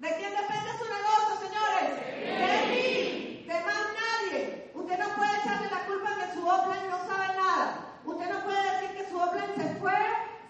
¿De 0.00 0.08
quién 0.16 0.32
depende 0.32 0.70
su 0.78 0.84
negocio, 0.88 1.34
señores? 1.44 1.88
De 2.24 2.52
mí, 2.70 3.44
de 3.46 3.54
más 3.60 3.82
nadie. 4.00 4.70
Usted 4.74 4.98
no 4.98 5.08
puede 5.14 5.36
echarle 5.40 5.70
la 5.70 5.84
culpa 5.84 6.10
que 6.16 6.32
su 6.32 6.48
offline 6.48 6.90
no 6.90 6.98
sabe 7.06 7.28
nada. 7.36 7.64
Usted 8.06 8.32
no 8.32 8.40
puede 8.44 8.62
decir 8.72 8.96
que 8.96 9.10
su 9.10 9.18
offline 9.18 9.54
se 9.56 9.74
fue, 9.80 9.98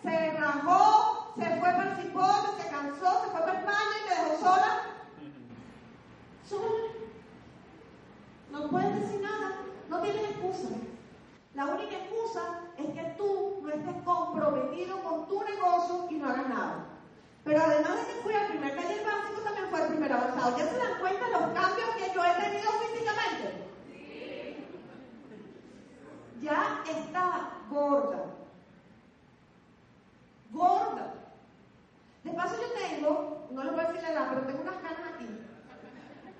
se 0.02 0.30
rajó, 0.38 1.34
se 1.36 1.44
fue 1.44 1.70
para 1.70 1.90
el 1.90 1.96
cipote, 1.96 2.62
se 2.62 2.68
cansó, 2.68 3.24
se 3.24 3.30
fue 3.30 3.40
para 3.40 3.58
España 3.58 3.94
y 3.98 4.08
me 4.08 4.14
dejó 4.14 4.38
sola. 4.38 4.94
Sola. 6.48 6.92
No 8.52 8.70
puedes 8.70 9.00
decir 9.00 9.20
nada. 9.20 9.56
No 9.88 10.00
tienes 10.00 10.30
excusa. 10.30 10.68
La 11.54 11.66
única 11.66 11.96
excusa 11.96 12.60
es 12.76 12.86
que 12.86 13.14
tú 13.16 13.60
no 13.62 13.68
estés 13.70 14.02
comprometido 14.04 15.02
con 15.02 15.28
tu 15.28 15.42
negocio 15.44 16.06
y 16.10 16.14
no 16.14 16.28
hagas 16.28 16.48
nada. 16.48 16.86
Pero 17.44 17.62
además 17.62 17.96
de 17.96 18.12
que 18.12 18.20
fui 18.22 18.34
al 18.34 18.48
primer 18.48 18.74
taller 18.74 19.04
básico, 19.04 19.40
también 19.42 19.68
fue 19.68 19.82
el 19.82 19.88
primer 19.88 20.12
avanzado. 20.12 20.58
¿Ya 20.58 20.66
se 20.66 20.78
dan 20.78 20.98
cuenta 20.98 21.28
los 21.28 21.40
cambios 21.40 21.90
que 21.96 22.12
yo 22.14 22.24
he 22.24 22.42
tenido 22.42 22.70
físicamente? 22.72 23.64
Ya 26.40 26.82
estaba 26.88 27.50
gorda. 27.70 28.24
Gorda. 30.50 31.14
De 32.24 32.30
paso 32.32 32.56
yo 32.60 32.72
tengo, 32.72 33.48
no 33.50 33.64
les 33.64 33.72
voy 33.72 33.84
a 33.84 33.92
decir 33.92 34.14
la 34.14 34.30
pero 34.30 34.46
tengo 34.46 34.62
unas 34.62 34.76
canas 34.76 35.14
aquí. 35.14 35.43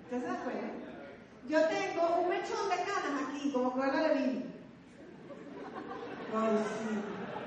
¿Ustedes 0.05 0.23
se? 0.23 1.49
Yo 1.49 1.61
tengo 1.69 2.17
un 2.21 2.29
mechón 2.29 2.69
de 2.69 2.77
canas 2.77 3.23
aquí, 3.29 3.51
como 3.53 3.73
Cruella 3.73 4.09
de 4.09 4.14
Vil. 4.14 4.55
Ay, 6.37 6.64
sí, 6.69 7.01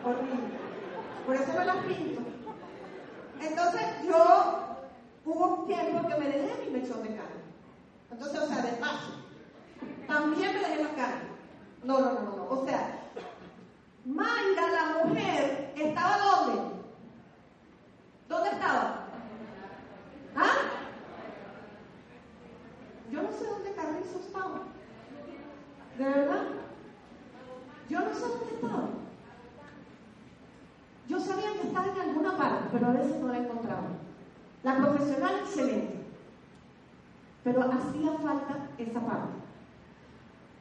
horrible. 0.03 0.57
Por 1.25 1.35
eso 1.35 1.53
me 1.57 1.65
las 1.65 1.77
pinto. 1.85 2.21
Entonces 3.41 3.81
yo 4.07 4.77
hubo 5.25 5.47
un 5.47 5.67
tiempo 5.67 6.07
que 6.07 6.15
me 6.15 6.25
dejé 6.25 6.65
mi 6.65 6.79
mechón 6.79 7.03
de 7.03 7.09
canas. 7.09 7.43
Entonces, 8.11 8.39
o 8.39 8.47
sea, 8.47 8.61
de 8.61 8.71
paso. 8.73 9.13
También 10.07 10.53
me 10.53 10.59
dejé 10.59 10.83
la 10.83 10.95
cara. 10.95 11.21
No, 11.83 11.99
no, 11.99 12.13
no, 12.13 12.35
no. 12.35 12.49
O 12.49 12.65
sea, 12.65 13.01
Mayra, 14.05 14.71
la 14.71 15.03
mujer, 15.03 15.73
¿estaba 15.75 16.17
dónde? 16.17 16.61
¿Dónde 18.29 18.49
estaba? 18.49 19.07
¿Ah? 20.35 20.86
Yo 23.11 23.21
no 23.21 23.31
sé 23.31 23.45
dónde 23.45 23.73
Carrizo 23.73 24.19
estaba. 24.19 24.61
¿De 25.97 26.03
verdad? 26.03 26.43
Yo 27.89 27.99
no 27.99 28.13
sé 28.13 28.21
dónde 28.21 28.53
estaba. 28.53 28.89
Yo 31.07 31.19
sabía 31.19 31.53
que 31.53 31.67
estaba 31.67 31.87
en 31.87 32.01
alguna 32.01 32.37
parte, 32.37 32.65
pero 32.71 32.87
a 32.87 32.91
veces 32.91 33.15
no 33.19 33.27
la 33.27 33.37
encontraba. 33.37 33.87
La 34.63 34.75
profesional, 34.75 35.35
excelente. 35.39 35.95
Pero 37.43 37.61
hacía 37.61 38.11
falta 38.21 38.67
esa 38.77 38.99
parte. 38.99 39.33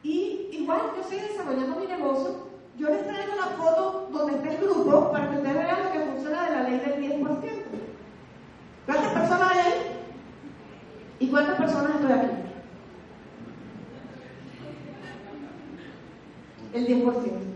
Y 0.04 0.48
igual 0.52 0.92
yo 0.94 1.02
estoy 1.02 1.18
desarrollando 1.18 1.80
mi 1.80 1.86
negocio, 1.86 2.46
yo 2.78 2.88
les 2.90 3.06
traigo 3.08 3.34
la 3.34 3.46
foto 3.56 4.08
donde 4.12 4.36
está 4.36 4.52
el 4.52 4.58
grupo 4.58 5.10
para 5.10 5.30
que 5.30 5.36
ustedes 5.36 5.54
vean 5.56 5.84
lo 5.84 5.92
que 5.92 6.10
funciona 6.10 6.44
de 6.44 6.50
la 6.50 6.62
ley 6.62 6.78
del 6.78 7.22
10%. 7.24 7.62
¿Cuántas 8.86 9.12
personas 9.12 9.52
hay? 9.52 9.65
¿Y 11.18 11.28
cuántas 11.28 11.56
personas 11.56 11.94
estoy 11.94 12.12
aquí? 12.12 12.26
El 16.74 16.86
10%. 16.86 17.46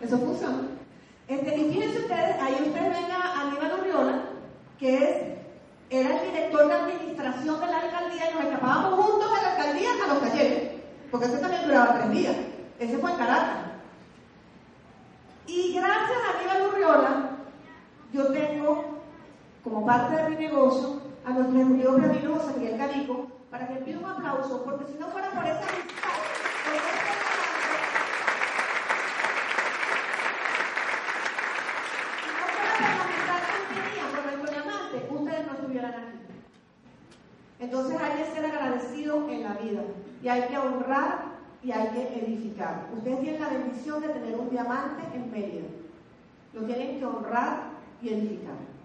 Eso 0.00 0.18
funciona. 0.18 0.62
Este, 1.28 1.56
y 1.56 1.72
fíjense 1.72 1.98
ustedes, 1.98 2.36
ahí 2.40 2.54
ustedes 2.66 2.88
ven 2.88 3.10
a 3.12 3.42
Aníbal 3.42 3.80
Urriola, 3.80 4.22
que 4.78 4.96
es, 4.96 5.16
era 5.90 6.20
el 6.20 6.32
director 6.32 6.66
de 6.66 6.74
administración 6.74 7.60
de 7.60 7.66
la 7.66 7.80
alcaldía 7.80 8.30
y 8.30 8.34
nos 8.34 8.44
escapábamos 8.44 9.04
juntos 9.04 9.30
de 9.34 9.42
la 9.42 9.50
alcaldía 9.52 9.90
a 10.04 10.08
los 10.08 10.20
talleres, 10.20 10.70
porque 11.10 11.26
ese 11.26 11.38
también 11.38 11.64
duraba 11.64 11.98
tres 11.98 12.10
días. 12.10 12.36
Ese 12.78 12.98
fue 12.98 13.10
en 13.10 13.16
Caracas. 13.16 13.58
Y 15.46 15.74
gracias 15.74 16.18
a 16.18 16.38
Aníbal 16.38 16.68
Urriola, 16.68 17.30
yo 18.12 18.32
tengo 18.32 18.84
como 19.62 19.86
parte 19.86 20.16
de 20.16 20.30
mi 20.30 20.36
negocio 20.36 21.07
a 21.24 21.30
nuestro 21.30 21.60
ejecutivo 21.60 21.96
premio 21.96 22.34
José 22.36 22.58
Miguel 22.58 22.78
Carico, 22.78 23.26
para 23.50 23.68
que 23.68 23.74
pida 23.76 23.98
un 23.98 24.04
aplauso, 24.04 24.64
porque 24.64 24.86
si 24.86 24.98
no 24.98 25.08
fuera 25.08 25.30
por 25.30 25.44
esa 25.44 25.60
amistad, 25.60 26.16
por 26.64 26.74
esa 26.74 26.98
ustedes 35.10 35.46
no 35.46 35.52
estuvieran 35.54 35.94
aquí. 35.94 36.18
Entonces 37.60 38.00
hay 38.00 38.22
que 38.22 38.30
ser 38.30 38.44
agradecido 38.44 39.28
en 39.28 39.42
la 39.42 39.54
vida 39.54 39.82
y 40.22 40.28
hay 40.28 40.42
que 40.42 40.58
honrar 40.58 41.38
y 41.62 41.72
hay 41.72 41.88
que 41.88 42.24
edificar. 42.24 42.88
Ustedes 42.96 43.20
tienen 43.20 43.40
la 43.40 43.48
bendición 43.48 44.00
de 44.00 44.08
tener 44.08 44.34
un 44.36 44.50
diamante 44.50 45.02
en 45.14 45.30
Mérida. 45.30 45.66
Lo 46.54 46.62
tienen 46.62 46.98
que 46.98 47.04
honrar 47.04 47.62
y 48.00 48.08
edificar. 48.10 48.77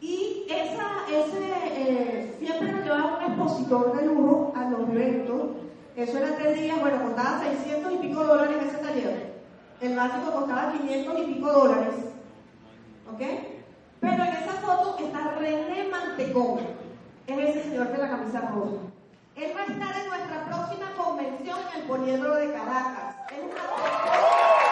Y 0.00 0.46
esa, 0.48 1.06
ese, 1.10 1.52
eh, 1.74 2.36
siempre 2.38 2.72
nos 2.72 2.84
llevaba 2.84 3.18
un 3.18 3.32
expositor 3.32 3.96
de 3.96 4.06
lujo 4.06 4.52
a 4.54 4.70
los 4.70 4.88
eventos. 4.90 5.42
Eso 5.96 6.18
era 6.18 6.36
tres 6.36 6.60
días, 6.60 6.78
bueno, 6.80 7.02
costaba 7.02 7.40
600 7.40 7.92
y 7.92 7.96
pico 7.98 8.24
dólares 8.24 8.56
ese 8.68 8.78
taller. 8.78 9.36
El 9.80 9.96
básico 9.96 10.32
costaba 10.32 10.72
500 10.72 11.18
y 11.18 11.32
pico 11.32 11.52
dólares. 11.52 11.94
¿Ok? 13.12 13.22
Pero 14.00 14.22
en 14.24 14.34
esa 14.34 14.52
foto 14.60 14.96
está 14.98 15.34
René 15.38 15.88
Mantecón. 15.90 16.60
Es 17.26 17.38
ese 17.38 17.62
señor 17.64 17.88
de 17.88 17.98
la 17.98 18.10
camisa 18.10 18.40
roja. 18.40 18.76
Él 19.36 19.52
va 19.54 19.60
a 19.60 19.64
estar 19.64 20.02
en 20.02 20.08
nuestra 20.08 20.44
próxima 20.46 20.92
convención 20.96 21.58
en 21.72 21.80
el 21.80 21.88
Poliedro 21.88 22.36
de 22.36 22.52
Caracas. 22.52 23.16
Es 23.30 24.65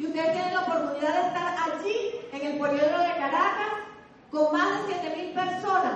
Y 0.00 0.06
ustedes 0.06 0.32
tienen 0.32 0.54
la 0.54 0.62
oportunidad 0.62 1.12
de 1.12 1.20
estar 1.28 1.54
allí, 1.58 2.12
en 2.32 2.46
el 2.46 2.56
Poliedro 2.56 2.98
de 3.00 3.12
Caracas, 3.18 3.68
con 4.30 4.50
más 4.50 4.88
de 4.88 4.94
7.000 4.94 5.34
personas, 5.34 5.92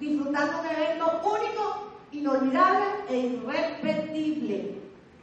disfrutando 0.00 0.60
un 0.60 0.66
evento 0.68 1.20
único, 1.22 1.92
inolvidable 2.12 2.86
e 3.10 3.18
irrepetible. 3.18 4.78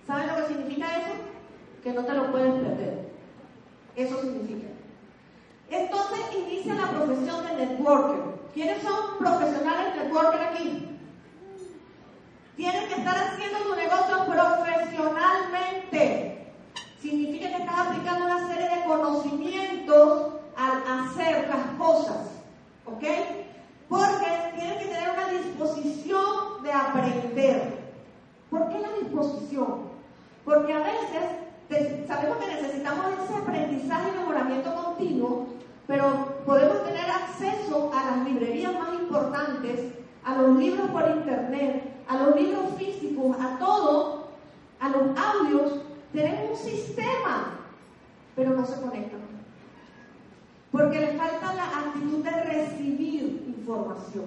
¿Saben 0.06 0.28
lo 0.28 0.36
que 0.36 0.46
significa 0.46 0.98
eso? 0.98 1.13
Que 1.82 1.92
no 1.92 2.06
te 2.06 2.13
lo 2.13 2.32
puedes 2.32 2.54
perder. 2.54 3.10
Eso 3.96 4.22
significa. 4.22 4.68
Entonces 5.72 6.20
inicia 6.38 6.76
la 6.76 6.92
profesión 6.92 7.48
de 7.48 7.65
networker. 7.65 8.20
¿Quiénes 8.54 8.84
son 8.84 9.18
profesionales 9.18 9.96
networker 9.96 10.42
aquí? 10.42 10.88
Tienen 12.56 12.88
que 12.89 12.94
estar 12.94 13.18
haciendo 13.18 13.58
tu 13.58 13.76
negocio 13.76 14.24
profesionalmente. 14.28 16.30
Significa 17.02 17.48
que 17.48 17.64
estás 17.64 17.80
aplicando 17.80 18.26
una 18.26 18.48
serie 18.48 18.70
de 18.70 18.84
conocimientos 18.86 20.34
al 20.56 20.84
hacer 20.88 21.48
las 21.48 21.66
cosas. 21.78 22.18
¿Ok? 22.86 23.04
Porque 23.88 24.26
tienes 24.56 24.78
que 24.78 24.86
tener 24.86 25.10
una 25.12 25.28
disposición 25.30 26.64
de 26.64 26.72
aprender. 26.72 27.80
¿Por 28.50 28.70
qué 28.70 28.80
la 28.80 28.92
disposición? 29.00 29.90
Porque 30.44 30.74
a 30.74 30.80
veces 30.80 32.08
sabemos 32.08 32.38
que 32.38 32.48
necesitamos 32.48 33.06
ese 33.24 33.36
aprendizaje 33.36 34.10
y 34.10 34.20
mejoramiento 34.20 34.76
continuo, 34.76 35.48
pero 35.88 36.42
podemos 36.46 36.84
tener 36.84 37.06
acceso 37.10 37.92
a 37.94 38.12
las 38.12 38.26
librerías 38.26 38.74
más 38.74 38.94
importantes, 38.94 39.94
a 40.24 40.36
los 40.36 40.58
libros 40.58 40.90
por 40.90 41.10
internet, 41.10 42.04
a 42.08 42.18
los 42.18 42.36
libros 42.36 42.74
físicos, 42.78 43.38
a 43.40 43.58
todo, 43.60 44.30
a 44.80 44.90
los 44.90 45.04
audios. 45.18 45.74
Tenemos 46.13 46.52
un 46.52 46.72
sistema, 46.72 47.60
pero 48.36 48.52
no 48.52 48.65
se 48.65 48.82
conectan. 48.82 49.19
Porque 50.72 51.00
le 51.00 51.17
falta 51.17 51.54
la 51.54 51.65
actitud 51.65 52.24
de 52.24 52.32
recibir 52.32 53.43
información. 53.48 54.26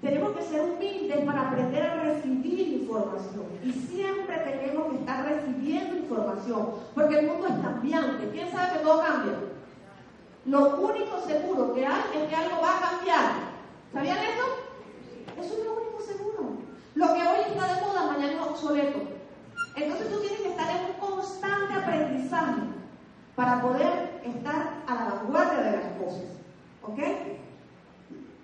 Tenemos 0.00 0.36
que 0.36 0.42
ser 0.42 0.60
humildes 0.62 1.24
para 1.24 1.48
aprender 1.48 1.82
a 1.82 2.02
recibir 2.02 2.80
información. 2.80 3.44
Y 3.64 3.72
siempre 3.72 4.36
tenemos 4.38 4.90
que 4.90 4.98
estar 4.98 5.24
recibiendo 5.24 5.96
información. 5.96 6.70
Porque 6.94 7.18
el 7.20 7.26
mundo 7.28 7.46
es 7.46 7.54
cambiante. 7.62 8.30
¿Quién 8.30 8.50
sabe 8.50 8.78
que 8.78 8.84
todo 8.84 9.02
cambia? 9.02 9.34
Lo 10.46 10.76
único 10.80 11.20
seguro 11.20 11.72
que 11.72 11.86
hay 11.86 12.02
es 12.14 12.28
que 12.28 12.34
algo 12.34 12.60
va 12.60 12.78
a 12.78 12.90
cambiar. 12.90 13.32
¿Sabían 13.92 14.18
eso? 14.18 15.40
Eso 15.40 15.58
es 15.58 15.64
lo 15.64 15.72
único 15.74 16.00
seguro. 16.00 16.56
Lo 16.94 17.06
que 17.14 17.20
hoy 17.20 17.40
está 17.46 17.74
de 17.74 17.80
moda, 17.80 18.12
mañana 18.12 18.32
es 18.32 18.40
obsoleto. 18.40 19.21
Entonces 19.76 20.10
tú 20.10 20.20
tienes 20.20 20.40
que 20.40 20.50
estar 20.50 20.68
en 20.70 20.84
un 20.86 21.10
constante 21.10 21.74
aprendizaje 21.74 22.62
para 23.34 23.62
poder 23.62 24.20
estar 24.24 24.74
a 24.86 24.94
la 24.94 25.04
vanguardia 25.04 25.62
de 25.62 25.72
las 25.72 25.92
cosas. 25.98 26.24
¿Ok? 26.82 26.98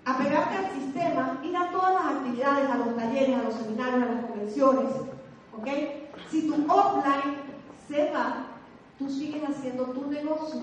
apegarte 0.09 0.57
al 0.57 0.71
sistema, 0.71 1.39
ir 1.43 1.55
a 1.55 1.71
todas 1.71 1.93
las 1.93 2.13
actividades, 2.15 2.69
a 2.69 2.77
los 2.77 2.95
talleres, 2.95 3.37
a 3.37 3.43
los 3.43 3.53
seminarios, 3.53 4.03
a 4.03 4.13
las 4.13 4.25
convenciones, 4.25 4.91
¿ok? 5.57 5.67
Si 6.29 6.47
tu 6.47 6.53
offline 6.71 7.37
se 7.87 8.11
va, 8.11 8.47
tú 8.97 9.09
sigues 9.09 9.43
haciendo 9.47 9.85
tu 9.85 10.09
negocio. 10.09 10.61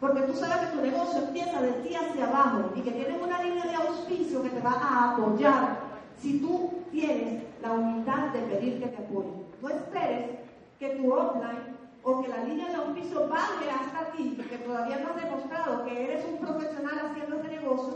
Porque 0.00 0.22
tú 0.22 0.34
sabes 0.34 0.56
que 0.56 0.76
tu 0.76 0.82
negocio 0.82 1.22
empieza 1.22 1.62
de 1.62 1.72
ti 1.72 1.94
hacia 1.94 2.26
abajo 2.26 2.72
y 2.74 2.80
que 2.80 2.90
tienes 2.90 3.22
una 3.22 3.40
línea 3.40 3.64
de 3.64 3.74
auspicio 3.76 4.42
que 4.42 4.50
te 4.50 4.60
va 4.60 4.72
a 4.72 5.12
apoyar 5.12 5.78
si 6.18 6.40
tú 6.40 6.72
tienes 6.90 7.44
la 7.62 7.72
humildad 7.72 8.30
de 8.32 8.40
pedir 8.40 8.80
que 8.80 8.88
te 8.88 9.02
apoyen. 9.02 9.51
No 9.62 9.68
esperes 9.68 10.40
que 10.80 10.88
tu 10.96 11.12
offline 11.12 11.76
o 12.02 12.20
que 12.20 12.28
la 12.28 12.42
línea 12.42 12.68
de 12.68 12.74
auspicio 12.74 13.28
baje 13.28 13.70
hasta 13.70 14.10
ti, 14.10 14.36
que 14.50 14.58
todavía 14.58 14.98
no 14.98 15.10
has 15.10 15.22
demostrado 15.22 15.84
que 15.84 16.04
eres 16.04 16.24
un 16.28 16.38
profesional 16.38 17.00
haciendo 17.06 17.36
este 17.36 17.48
negocio, 17.48 17.94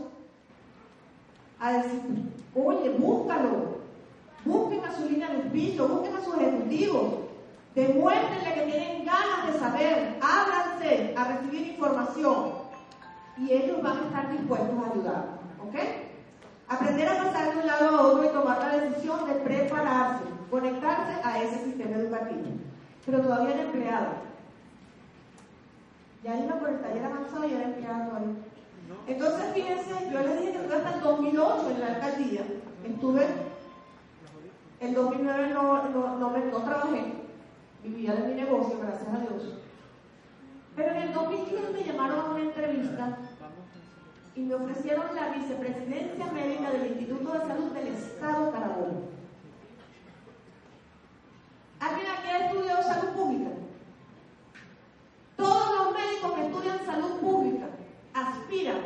a 1.59 1.73
decir, 1.73 2.03
oye, 2.55 2.91
búscalo, 2.91 3.81
busquen 4.45 4.85
a 4.85 4.93
su 4.93 5.09
línea 5.09 5.29
de 5.31 5.51
piso, 5.51 5.89
busquen 5.89 6.15
a 6.15 6.25
sus 6.25 6.37
ejecutivos, 6.37 7.15
demuéstrenle 7.75 8.55
que 8.55 8.71
tienen 8.71 9.05
ganas 9.05 9.53
de 9.53 9.59
saber, 9.59 10.21
ábranse 10.23 11.15
a 11.17 11.25
recibir 11.25 11.67
información 11.73 12.53
y 13.39 13.53
ellos 13.53 13.83
van 13.83 13.99
a 13.99 14.03
estar 14.03 14.31
dispuestos 14.31 14.79
a 14.79 14.93
ayudar, 14.93 15.25
¿ok? 15.67 15.75
Aprender 16.69 17.09
a 17.09 17.25
pasar 17.25 17.55
de 17.55 17.61
un 17.61 17.67
lado 17.67 17.89
a 17.89 18.07
otro 18.07 18.25
y 18.25 18.29
tomar 18.29 18.59
la 18.61 18.79
decisión 18.79 19.27
de 19.27 19.35
prepararse, 19.35 20.36
conectarse 20.51 21.21
a 21.23 21.43
ese 21.43 21.65
sistema 21.65 21.97
educativo. 21.97 22.45
Pero 23.05 23.21
todavía 23.21 23.55
era 23.55 23.63
empleado. 23.63 24.09
Ya 26.25 26.37
iba 26.37 26.59
por 26.59 26.71
el 26.71 26.81
taller 26.81 27.05
avanzado 27.05 27.49
y 27.49 27.53
era 27.55 27.65
empleado 27.65 28.17
ahí. 28.17 28.37
Entonces, 29.07 29.53
fíjense, 29.55 30.11
yo 30.13 30.21
les 30.21 30.41
dije 30.41 30.53
que 30.53 30.59
estuve 30.59 30.77
hasta 30.77 30.95
el 30.95 31.01
2008 31.01 31.71
en 31.71 31.81
la 31.81 31.87
alcaldía. 31.87 32.43
Estuve, 32.85 33.27
el 34.81 34.95
2009 34.95 35.51
no, 35.55 35.89
no, 35.91 36.19
no, 36.19 36.31
no 36.31 36.63
trabajé, 36.63 37.13
vivía 37.83 38.15
de 38.15 38.29
mi 38.29 38.35
negocio, 38.35 38.79
gracias 38.81 39.09
a 39.09 39.19
Dios. 39.19 39.59
Pero 40.77 40.91
en 40.91 41.03
el 41.03 41.15
2010 41.15 41.73
me 41.73 41.85
llamaron 41.85 42.21
a 42.21 42.31
una 42.31 42.43
entrevista 42.43 43.19
y 44.37 44.41
me 44.41 44.55
ofrecieron 44.55 45.15
la 45.15 45.31
vicepresidencia 45.31 46.27
médica 46.27 46.71
del 46.71 46.87
Instituto 46.89 47.33
de 47.33 47.39
Salud 47.41 47.73
del 47.73 47.89
Estado 47.89 48.53
Carabobo. 48.53 49.09
¿Alguien 51.81 52.07
aquí 52.11 52.29
ha 52.29 52.47
estudiado 52.47 52.83
salud 52.83 53.09
pública? 53.15 53.51
Todos 55.37 55.77
los 55.79 55.95
médicos 55.95 56.33
que 56.33 56.47
estudian 56.47 56.87
salud 56.87 57.21
pública 57.21 57.67
aspiran 58.13 58.81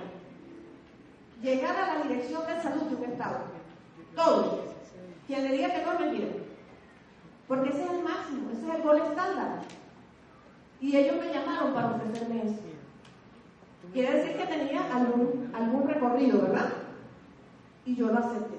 llegar 1.42 1.76
a 1.76 1.94
la 1.94 2.04
dirección 2.04 2.46
de 2.46 2.62
salud 2.62 2.82
de 2.82 2.96
un 2.96 3.04
Estado. 3.04 3.38
Todos. 4.14 4.60
Quien 5.26 5.44
le 5.44 5.52
diga 5.56 5.74
que 5.74 5.84
no 5.84 5.92
es 5.92 6.00
mentira. 6.00 6.28
Porque 7.48 7.70
ese 7.70 7.84
es 7.84 7.90
el 7.90 8.02
máximo, 8.02 8.50
ese 8.52 8.68
es 8.68 8.74
el 8.76 8.82
gol 8.82 8.98
estándar. 8.98 9.62
Y 10.90 10.96
ellos 10.96 11.24
me 11.24 11.32
llamaron 11.32 11.72
para 11.72 11.92
ofrecerme 11.92 12.42
eso. 12.42 12.56
Quiere 13.92 14.12
decir 14.12 14.36
que 14.36 14.44
tenía 14.44 14.92
algún, 14.92 15.48
algún 15.54 15.86
recorrido, 15.86 16.42
¿verdad? 16.42 16.72
Y 17.86 17.94
yo 17.94 18.08
lo 18.08 18.18
acepté. 18.18 18.56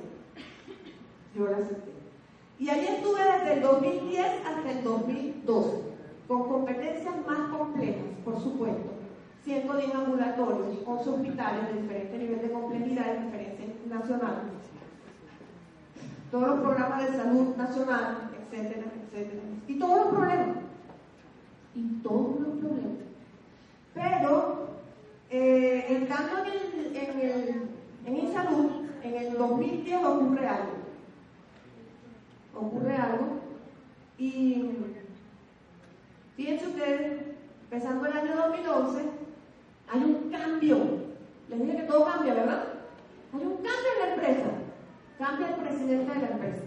Yo 1.35 1.47
lo 1.47 1.57
acepté. 1.57 1.91
Y 2.57 2.69
ahí 2.69 2.87
estuve 2.87 3.19
desde 3.19 3.53
el 3.55 3.61
2010 3.61 4.25
hasta 4.45 4.71
el 4.71 4.81
2012, 4.81 5.81
con 6.29 6.47
competencias 6.47 7.15
más 7.27 7.49
complejas, 7.49 8.05
por 8.23 8.41
supuesto. 8.41 8.91
110 9.43 9.93
ambulatorios, 9.93 10.77
11 10.85 11.09
hospitales 11.09 11.67
de 11.67 11.81
diferente 11.81 12.17
nivel 12.17 12.41
de 12.43 12.51
complejidad 12.51 13.07
y 13.07 13.25
referencia 13.25 13.65
nacional. 13.89 14.43
Todos 16.31 16.47
los 16.47 16.59
programas 16.61 17.11
de 17.11 17.17
salud 17.17 17.57
nacional, 17.57 18.29
etcétera, 18.39 18.85
etcétera. 19.11 19.41
Y 19.67 19.77
todos 19.77 20.05
los 20.05 20.15
problemas. 20.15 20.60
Y 21.75 22.01
todos 22.03 22.39
los 22.39 22.57
problemas. 22.59 22.97
Pero 23.93 24.67
eh, 25.29 25.85
entrando 25.87 26.43
en, 26.43 26.91
el, 26.93 27.69
en, 28.05 28.15
el, 28.15 28.33
salud, 28.33 28.69
en 29.01 29.15
el 29.15 29.37
2010 29.37 30.05
ocurre 30.05 30.47
algo. 30.47 30.71
Ocurre 32.53 32.95
algo. 32.95 33.27
Y 34.17 34.71
fíjense 36.35 36.67
ustedes, 36.67 37.21
empezando 37.63 38.05
el 38.05 38.13
año 38.13 38.35
2011, 38.35 39.01
hay 39.93 40.03
un 40.03 40.29
cambio. 40.29 40.77
Les 41.49 41.59
dije 41.61 41.77
que 41.77 41.83
todo 41.83 42.05
cambia, 42.05 42.33
¿verdad? 42.33 42.63
Hay 43.33 43.39
un 43.39 43.55
cambio 43.55 43.91
en 43.95 43.99
la 43.99 44.13
empresa. 44.13 44.49
Cambia 45.17 45.47
el 45.47 45.55
presidente 45.55 46.13
de 46.13 46.19
la 46.19 46.29
empresa. 46.29 46.63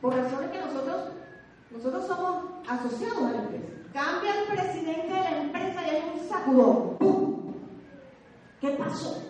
Por 0.00 0.16
razones 0.16 0.50
que 0.50 0.58
nosotros, 0.58 1.12
nosotros 1.72 2.06
somos 2.06 2.44
asociados 2.68 3.22
a 3.22 3.30
la 3.30 3.42
empresa. 3.42 3.66
Cambia 3.92 4.40
el 4.40 4.46
presidente 4.46 5.12
de 5.12 5.20
la 5.20 5.42
empresa 5.42 5.82
y 5.82 5.90
hay 5.90 6.12
un 6.14 6.28
sacudón. 6.28 6.96
¡Pum! 6.98 7.54
¿Qué 8.60 8.70
pasó? 8.70 9.22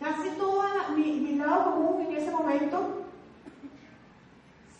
Casi 0.00 0.30
todo 0.30 0.62
mi, 0.96 1.20
mi 1.20 1.36
lado 1.36 1.72
común 1.72 2.02
en 2.02 2.16
ese 2.16 2.30
momento 2.30 3.04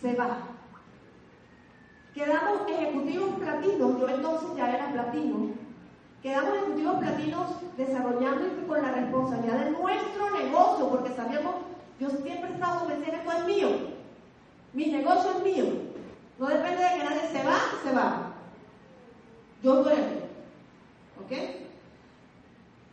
se 0.00 0.14
va. 0.14 0.38
Quedamos 2.14 2.68
ejecutivos 2.68 3.30
platinos, 3.38 4.00
yo 4.00 4.08
entonces 4.08 4.48
ya 4.56 4.70
era 4.70 4.92
platino. 4.92 5.50
Quedamos 6.22 6.56
ejecutivos 6.56 6.96
platinos 6.96 7.46
desarrollando 7.76 8.46
y 8.46 8.66
con 8.66 8.82
la 8.82 8.92
responsabilidad 8.92 9.64
de 9.64 9.70
nuestro 9.70 10.30
negocio, 10.30 10.88
porque 10.88 11.14
sabíamos, 11.14 11.54
yo 11.98 12.10
siempre 12.10 12.50
he 12.50 12.52
estado 12.54 12.80
convencida 12.80 13.16
esto 13.16 13.32
es 13.32 13.44
mío. 13.46 13.68
Mi 14.72 14.86
negocio 14.86 15.30
es 15.30 15.42
mío. 15.42 15.91
No 16.42 16.48
depende 16.48 16.82
de 16.82 16.88
que 16.88 17.04
nadie 17.04 17.28
se 17.30 17.44
va, 17.44 17.58
se 17.84 17.92
va. 17.92 18.32
Yo 19.62 19.84
duermo. 19.84 20.22
¿Ok? 21.22 21.32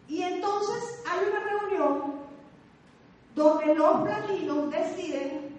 Y 0.08 0.22
entonces 0.22 1.04
hay 1.10 1.28
una 1.28 1.40
reunión 1.40 2.14
donde 3.34 3.74
los 3.74 4.02
platinos 4.02 4.70
deciden 4.70 5.50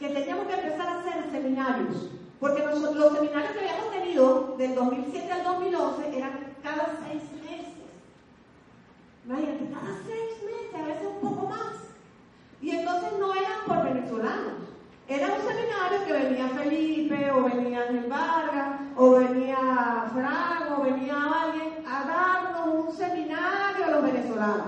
que 0.00 0.08
teníamos 0.08 0.48
que 0.48 0.54
empezar 0.54 0.88
a 0.88 0.98
hacer 0.98 1.30
seminarios. 1.30 2.10
Porque 2.40 2.64
los, 2.64 2.80
seminarios 2.80 3.52
que 3.52 3.60
habíamos 3.60 3.92
tenido 3.92 4.56
del 4.58 4.74
2007 4.74 5.32
al 5.32 5.44
2011 5.44 6.18
eran 6.18 6.56
cada 6.64 6.98
seis 7.06 7.22
meses. 7.44 7.74
Imagínate, 9.24 9.70
cada 9.72 9.98
seis 10.04 10.42
meses, 10.42 10.74
a 10.74 10.84
veces 10.84 11.06
un 11.14 11.30
poco 11.30 11.46
más. 11.46 11.76
Y 12.60 12.70
entonces 12.70 13.12
no 13.20 13.32
eran 13.32 13.64
por 13.68 13.84
venezolanos 13.84 14.75
era 15.08 15.34
un 15.34 15.40
seminario 15.40 16.04
que 16.04 16.12
venía 16.12 16.48
Felipe, 16.48 17.30
o 17.30 17.44
venía 17.44 17.82
Ángel 17.82 18.06
Vargas, 18.08 18.80
o 18.96 19.10
venía 19.12 20.10
Frank, 20.12 20.78
o 20.78 20.82
venía 20.82 21.14
alguien 21.14 21.86
a 21.86 22.04
darnos 22.04 22.88
un 22.88 22.96
seminario 22.96 23.84
a 23.84 23.90
los 23.90 24.02
venezolanos. 24.02 24.66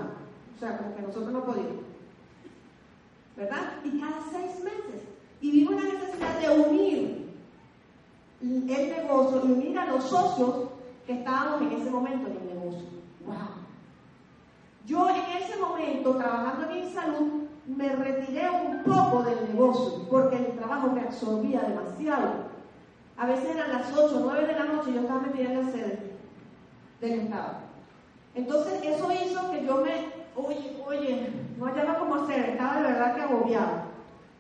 O 0.57 0.61
sea, 0.61 0.79
como 0.79 0.95
que 0.95 1.03
nosotros 1.03 1.33
no 1.33 1.45
podíamos. 1.45 1.85
¿Verdad? 3.37 3.75
Y 3.85 4.01
cada 4.01 4.21
seis 4.31 4.63
meses. 4.63 5.03
Y 5.41 5.51
vimos 5.51 5.83
la 5.83 5.93
necesidad 5.93 6.39
de 6.41 6.61
unir 6.61 7.29
el 8.41 8.69
negocio 8.69 9.43
y 9.45 9.53
unir 9.53 9.79
a 9.79 9.87
los 9.87 10.05
socios 10.05 10.69
que 11.07 11.15
estábamos 11.15 11.63
en 11.63 11.81
ese 11.81 11.91
momento 11.91 12.29
en 12.29 12.37
el 12.37 12.55
negocio. 12.55 12.89
¡Wow! 13.27 13.37
Yo 14.87 15.09
en 15.11 15.43
ese 15.43 15.57
momento, 15.59 16.17
trabajando 16.17 16.71
en 16.71 16.93
salud, 16.93 17.48
me 17.69 17.89
retiré 17.95 18.49
un 18.51 18.83
poco 18.83 19.23
del 19.23 19.47
negocio 19.49 20.07
porque 20.11 20.37
el 20.37 20.59
trabajo 20.59 20.91
me 20.91 21.03
absorbía 21.03 21.61
demasiado. 21.61 22.49
A 23.17 23.27
veces 23.27 23.55
eran 23.55 23.73
las 23.73 23.93
8 23.93 24.17
o 24.17 24.21
9 24.21 24.47
de 24.47 24.53
la 24.55 24.65
noche 24.65 24.91
y 24.91 24.95
yo 24.95 25.01
estaba 25.01 25.21
metida 25.21 25.53
en 25.53 25.67
la 25.67 25.73
sede 25.73 25.99
del 27.01 27.21
Estado. 27.21 27.53
Entonces 28.35 28.81
eso 28.85 29.09
hizo 29.13 29.51
que 29.51 29.67
yo 29.67 29.77
me, 29.79 30.13
oye, 30.35 30.83
oye, 30.87 31.29
no 31.59 31.67
hallaba 31.67 31.99
cómo 31.99 32.15
hacer, 32.15 32.51
estaba 32.51 32.77
de 32.77 32.83
verdad 32.89 33.15
que 33.15 33.23
agobiada. 33.23 33.85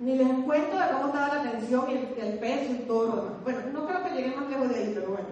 Ni 0.01 0.16
les 0.16 0.29
cuento 0.45 0.79
de 0.79 0.91
cómo 0.93 1.07
estaba 1.09 1.35
la 1.35 1.51
tensión 1.51 1.85
y 1.91 2.20
el, 2.20 2.39
peso 2.39 2.72
y 2.72 2.87
todo 2.87 3.07
lo 3.09 3.16
demás. 3.16 3.33
Bueno, 3.45 3.61
no 3.72 3.87
creo 3.87 4.05
que 4.05 4.11
llegué 4.11 4.37
más 4.37 4.49
lejos 4.49 4.68
de 4.68 4.74
ahí, 4.76 4.93
pero 4.95 5.09
bueno. 5.09 5.29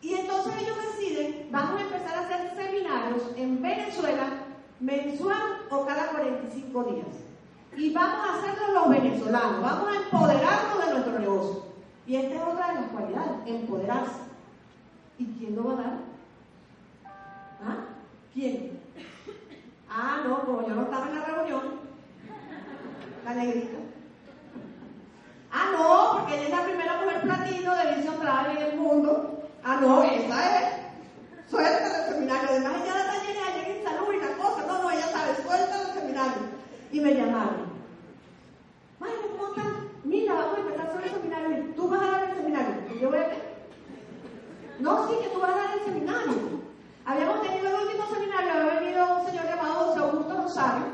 Y 0.00 0.14
entonces 0.14 0.52
ellos 0.62 0.76
deciden, 0.76 1.48
vamos 1.50 1.80
a 1.80 1.84
empezar 1.84 2.16
a 2.16 2.20
hacer 2.20 2.54
seminarios 2.56 3.22
en 3.36 3.60
Venezuela 3.60 4.41
mensual 4.82 5.62
o 5.70 5.86
cada 5.86 6.08
45 6.08 6.84
días. 6.84 7.06
Y 7.76 7.94
vamos 7.94 8.26
a 8.26 8.38
hacerlo 8.38 8.74
los 8.74 8.88
venezolanos, 8.90 9.62
vamos 9.62 9.88
a 9.88 9.96
empoderarnos 9.96 10.84
de 10.84 10.92
nuestro 10.92 11.18
negocio. 11.18 11.62
Y 12.06 12.16
esta 12.16 12.34
es 12.34 12.42
otra 12.42 12.68
de 12.68 12.74
las 12.74 12.90
cualidades, 12.90 13.32
empoderarse. 13.46 14.20
¿Y 15.18 15.24
quién 15.38 15.56
lo 15.56 15.64
va 15.64 15.72
a 15.72 15.76
dar? 15.76 15.98
¿Ah? 17.64 17.76
¿Quién? 18.34 18.80
Ah, 19.88 20.22
no, 20.26 20.44
como 20.44 20.66
yo 20.66 20.74
no 20.74 20.82
estaba 20.82 21.06
en 21.08 21.14
la 21.14 21.24
reunión, 21.24 21.62
la 23.24 23.34
negrita. 23.34 23.78
Ah, 25.52 25.70
no, 25.72 26.18
porque 26.18 26.34
ella 26.34 26.44
es 26.44 26.50
la 26.50 26.64
primera 26.64 27.00
mujer 27.02 27.20
platino 27.22 27.76
de 27.76 27.94
Vision 27.94 28.18
Travel 28.20 28.56
en 28.56 28.62
el 28.64 28.76
mundo. 28.78 29.48
Ah, 29.62 29.78
no, 29.80 30.02
esa 30.02 30.60
es. 30.60 30.74
Suelta 31.48 32.08
el 32.08 32.14
seminario. 32.14 32.48
Además, 32.48 32.72
ella 32.82 32.94
la 32.96 33.22
llena 33.22 33.46
allá 33.46 33.68
en 33.68 33.84
salud. 33.84 34.21
No, 34.72 34.82
no, 34.82 34.90
ella 34.90 35.06
sabe, 35.08 35.34
suelta 35.42 35.82
el 35.82 36.00
seminario. 36.00 36.42
Y 36.92 37.00
me 37.00 37.14
llamaron. 37.14 37.72
Mario, 38.98 39.16
¿cómo? 39.38 39.64
Mira, 40.04 40.34
vamos 40.34 40.56
a 40.56 40.60
empezar 40.60 40.92
sobre 40.92 41.06
el 41.06 41.12
seminario. 41.12 41.74
¿Tú 41.76 41.88
vas 41.88 42.02
a 42.02 42.10
dar 42.10 42.30
el 42.30 42.36
seminario? 42.36 42.74
¿Y 42.94 43.00
yo 43.00 43.10
voy 43.10 43.18
a? 43.18 43.28
No, 44.78 45.08
sí, 45.08 45.14
que 45.22 45.28
tú 45.28 45.40
vas 45.40 45.50
a 45.50 45.56
dar 45.56 45.78
el 45.78 45.84
seminario. 45.84 46.62
Habíamos 47.04 47.42
tenido 47.42 47.68
el 47.68 47.86
último 47.86 48.06
seminario, 48.14 48.52
había 48.52 48.80
venido 48.80 49.18
un 49.18 49.26
señor 49.26 49.44
llamado 49.44 49.74
José 49.74 50.00
Augusto 50.00 50.42
Rosario, 50.42 50.84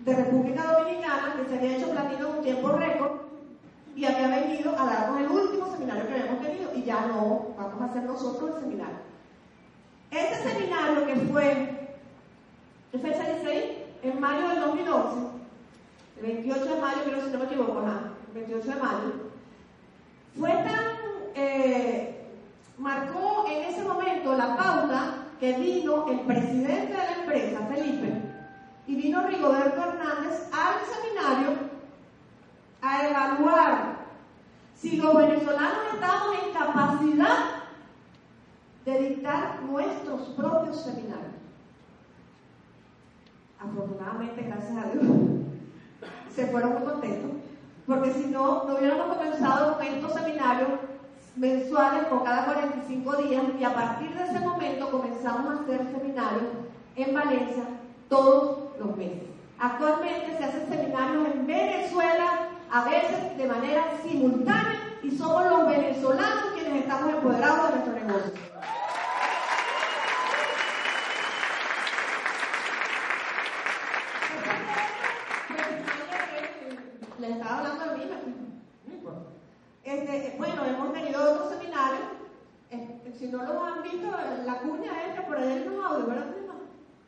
de 0.00 0.14
República 0.14 0.72
Dominicana, 0.72 1.34
que 1.36 1.48
se 1.48 1.58
había 1.58 1.76
hecho 1.76 1.90
platino 1.90 2.30
un 2.30 2.42
tiempo 2.42 2.68
récord, 2.72 3.12
y 3.96 4.04
había 4.04 4.28
venido 4.28 4.78
a 4.78 4.84
darnos 4.86 5.20
el 5.20 5.28
último 5.28 5.72
seminario 5.72 6.06
que 6.06 6.12
habíamos 6.12 6.40
tenido, 6.42 6.70
y 6.74 6.84
ya 6.84 7.06
no, 7.06 7.54
vamos 7.56 7.80
a 7.80 7.84
hacer 7.86 8.02
nosotros 8.04 8.50
el 8.54 8.60
seminario. 8.60 8.96
Ese 10.10 10.48
seminario 10.48 11.06
que 11.06 11.16
fue, 11.16 11.81
¿qué 12.92 12.98
fecha 12.98 13.24
dice? 13.34 13.86
En 14.02 14.20
mayo 14.20 14.48
del 14.48 14.60
2011, 14.60 15.20
el 16.18 16.22
28 16.22 16.64
de 16.64 16.80
mayo, 16.80 16.98
creo 17.04 17.24
si 17.24 17.30
no 17.30 17.38
me 17.38 17.44
equivoco, 17.46 17.80
nada, 17.80 18.12
el 18.28 18.34
28 18.34 18.68
de 18.68 18.76
mayo, 18.76 19.12
fue 20.38 20.50
tan, 20.50 20.84
eh, 21.34 22.28
marcó 22.78 23.46
en 23.48 23.64
ese 23.64 23.82
momento 23.82 24.36
la 24.36 24.56
pauta 24.56 25.14
que 25.40 25.54
vino 25.54 26.08
el 26.08 26.20
presidente 26.20 26.92
de 26.92 26.98
la 26.98 27.14
empresa, 27.22 27.66
Felipe, 27.72 28.12
y 28.86 28.94
vino 28.94 29.26
Rigoberto 29.26 29.80
Hernández 29.80 30.48
al 30.52 30.74
seminario 30.84 31.56
a 32.82 33.08
evaluar 33.08 33.96
si 34.76 34.96
los 34.96 35.14
venezolanos 35.14 35.94
estábamos 35.94 36.36
en 36.44 36.52
capacidad 36.52 37.38
de 38.84 39.08
dictar 39.08 39.62
nuestros 39.62 40.22
propios 40.30 40.82
seminarios. 40.82 41.41
Afortunadamente, 43.62 44.42
gracias 44.42 44.76
a 44.76 44.90
Dios, 44.90 45.04
se 46.34 46.46
fueron 46.46 46.74
muy 46.74 46.82
contentos, 46.82 47.30
porque 47.86 48.12
si 48.12 48.26
no, 48.26 48.64
no 48.64 48.76
hubiéramos 48.76 49.16
comenzado 49.16 49.76
con 49.76 49.86
estos 49.86 50.14
seminarios 50.14 50.70
mensuales 51.36 52.04
por 52.06 52.24
cada 52.24 52.44
45 52.44 53.16
días 53.16 53.42
y 53.58 53.64
a 53.64 53.74
partir 53.74 54.14
de 54.14 54.24
ese 54.24 54.40
momento 54.40 54.90
comenzamos 54.90 55.46
a 55.46 55.62
hacer 55.62 55.80
seminarios 55.92 56.44
en 56.96 57.14
Valencia 57.14 57.64
todos 58.08 58.76
los 58.78 58.96
meses. 58.96 59.28
Actualmente 59.58 60.36
se 60.36 60.44
hacen 60.44 60.68
seminarios 60.68 61.28
en 61.32 61.46
Venezuela, 61.46 62.48
a 62.70 62.84
veces 62.84 63.38
de 63.38 63.46
manera 63.46 63.84
simultánea, 64.02 64.98
y 65.02 65.10
somos 65.10 65.46
los 65.46 65.66
venezolanos 65.68 66.52
quienes 66.54 66.82
estamos 66.82 67.14
empoderados 67.14 67.68
de 67.68 67.76
nuestro 67.76 67.92
negocio. 67.94 68.32
Este, 79.84 80.34
bueno, 80.38 80.64
hemos 80.64 80.92
tenido 80.92 81.32
otros 81.32 81.50
seminarios. 81.50 82.00
Este, 82.70 83.12
si 83.18 83.26
no 83.28 83.42
lo 83.42 83.64
han 83.64 83.82
visto, 83.82 84.08
la 84.46 84.58
cuña 84.60 84.92
que 85.14 85.22
por 85.22 85.36
ahí 85.36 85.48
hay 85.48 85.68
unos 85.68 85.84
audios, 85.84 86.08
¿verdad? 86.08 86.26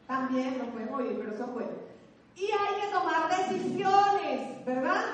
También 0.06 0.58
lo 0.58 0.66
pueden 0.66 0.92
oír, 0.92 1.18
pero 1.18 1.34
eso 1.34 1.48
fue. 1.54 1.64
Y 2.36 2.44
hay 2.44 2.82
que 2.82 2.92
tomar 2.92 3.30
decisiones, 3.30 4.64
¿verdad? 4.66 5.04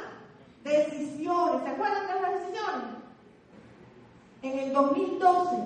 Decisiones. 0.64 1.62
¿Se 1.62 1.68
acuerdan 1.68 2.06
de 2.06 2.20
las 2.20 2.32
decisiones? 2.40 2.84
En 4.42 4.58
el 4.58 4.72
2012, 4.72 5.56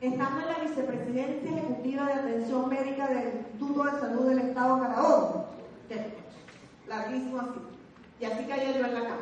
estamos 0.00 0.42
en 0.42 0.48
la 0.48 0.58
vicepresidencia 0.58 1.50
ejecutiva 1.50 2.06
de 2.06 2.12
atención 2.14 2.68
médica 2.68 3.06
del 3.06 3.34
Instituto 3.34 3.84
de 3.84 4.00
Salud 4.00 4.28
del 4.28 4.38
Estado 4.38 4.76
de 4.76 4.82
Carabobo. 4.82 5.46
Larguísimo 6.88 7.40
así. 7.40 7.71
Y 8.22 8.24
así 8.24 8.44
caía 8.44 8.70
yo 8.70 8.86
en 8.86 8.94
la 8.94 9.02
cama. 9.02 9.16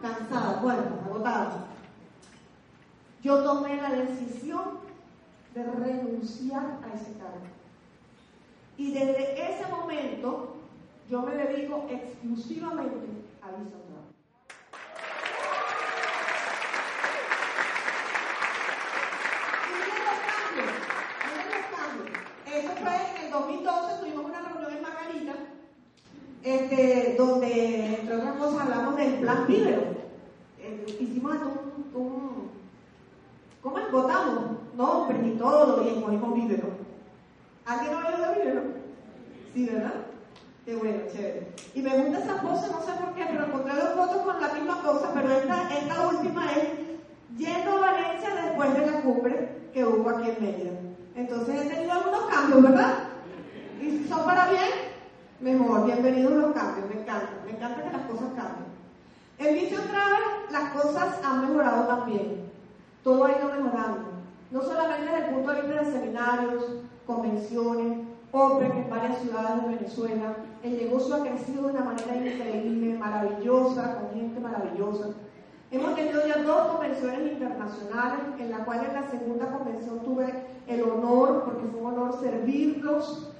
Cansada, 0.00 0.60
muerta, 0.62 0.94
agotada. 1.04 1.66
Yo 3.22 3.44
tomé 3.44 3.76
la 3.76 3.90
decisión 3.90 4.78
de 5.54 5.62
renunciar 5.62 6.78
a 6.82 6.94
ese 6.94 7.18
cargo. 7.18 7.44
Y 8.78 8.92
desde 8.94 9.52
ese 9.52 9.66
momento 9.70 10.56
yo 11.10 11.20
me 11.20 11.34
dedico 11.34 11.86
exclusivamente 11.90 13.08
a 13.42 13.50
Vision 13.50 13.82
Y 19.68 19.74
miren 19.74 20.02
los 20.06 20.18
cambios, 20.32 20.72
miren 21.28 21.48
los 21.52 21.66
cambios. 21.76 22.18
Eso 22.46 22.70
fue 22.82 22.94
en 22.96 23.24
el 23.26 23.30
2012, 23.30 24.00
tuvimos 24.00 24.24
una 24.24 24.40
reunión 24.40 24.72
en 24.72 24.82
Margarita, 24.82 25.34
este, 26.46 27.16
donde 27.18 27.96
entre 27.96 28.16
otras 28.16 28.36
cosas 28.36 28.60
hablamos 28.60 28.96
del 28.96 29.14
plan 29.14 29.46
Vivero. 29.48 29.82
Eh, 30.60 30.96
hicimos 31.00 31.34
un, 31.34 32.00
un, 32.00 32.50
¿cómo 33.60 33.78
es? 33.80 33.90
Votamos 33.90 34.44
nombres 34.76 35.26
y 35.26 35.30
todo, 35.32 35.84
y 35.84 35.88
escogimos 35.88 36.34
Vivero. 36.34 36.68
¿Alguien 37.64 37.94
ha 37.94 38.06
oído 38.06 38.28
de 38.30 38.38
Vivero? 38.38 38.62
Sí, 39.52 39.66
¿verdad? 39.66 39.94
Qué 40.64 40.76
bueno, 40.76 41.00
chévere. 41.12 41.48
Y 41.74 41.82
me 41.82 41.98
gusta 41.98 42.18
esa 42.20 42.40
pose, 42.40 42.70
no 42.70 42.80
sé 42.80 42.92
por 42.92 43.14
qué, 43.14 43.24
pero 43.28 43.46
encontré 43.46 43.74
dos 43.74 43.94
fotos 43.94 44.22
con 44.22 44.40
la 44.40 44.54
misma 44.54 44.82
cosa, 44.82 45.10
pero 45.14 45.32
esta, 45.32 45.68
esta 45.76 46.08
última 46.08 46.52
es 46.52 46.68
yendo 47.36 47.72
a 47.72 47.80
Valencia 47.80 48.34
después 48.44 48.72
de 48.74 48.86
la 48.86 49.00
cumbre 49.00 49.48
que 49.72 49.84
hubo 49.84 50.08
aquí 50.10 50.30
en 50.30 50.44
Mérida. 50.44 50.70
Entonces 51.16 51.66
he 51.66 51.68
tenido 51.68 51.92
algunos 51.92 52.26
cambios, 52.26 52.62
¿verdad? 52.62 52.94
Y 53.82 54.06
son 54.08 54.24
para 54.24 54.48
bien, 54.48 54.85
mejor. 55.40 55.84
Bienvenidos 55.84 56.32
los 56.32 56.54
cambios, 56.54 56.88
me 56.88 57.00
encanta. 57.00 57.30
Me 57.44 57.52
encanta 57.52 57.82
que 57.82 57.96
las 57.96 58.06
cosas 58.06 58.28
cambien. 58.34 58.66
En 59.38 59.54
Vision 59.54 59.84
Travel 59.88 60.50
las 60.50 60.70
cosas 60.72 61.20
han 61.22 61.48
mejorado 61.48 61.86
también. 61.86 62.50
Todo 63.02 63.24
ha 63.24 63.32
ido 63.32 63.48
mejorando. 63.48 64.16
No 64.50 64.62
solamente 64.62 65.12
desde 65.12 65.28
el 65.28 65.34
punto 65.34 65.52
de 65.52 65.62
vista 65.62 65.82
de 65.82 65.92
seminarios, 65.92 66.64
convenciones, 67.06 67.98
OPEC 68.32 68.74
en 68.74 68.90
varias 68.90 69.18
ciudades 69.18 69.62
de 69.62 69.68
Venezuela. 69.76 70.36
El 70.62 70.76
negocio 70.78 71.14
ha 71.14 71.20
crecido 71.20 71.64
de 71.64 71.74
una 71.74 71.84
manera 71.84 72.16
increíble, 72.16 72.98
maravillosa, 72.98 73.96
con 73.96 74.10
gente 74.18 74.40
maravillosa. 74.40 75.08
Hemos 75.70 75.94
tenido 75.94 76.26
ya 76.26 76.42
dos 76.42 76.72
convenciones 76.72 77.32
internacionales, 77.32 78.20
en 78.38 78.50
la 78.50 78.64
cual 78.64 78.86
en 78.86 78.94
la 78.94 79.10
segunda 79.10 79.50
convención 79.50 80.00
tuve 80.00 80.32
el 80.66 80.82
honor, 80.82 81.44
porque 81.44 81.66
fue 81.68 81.80
un 81.80 81.86
honor 81.86 82.20
servirlos, 82.20 83.32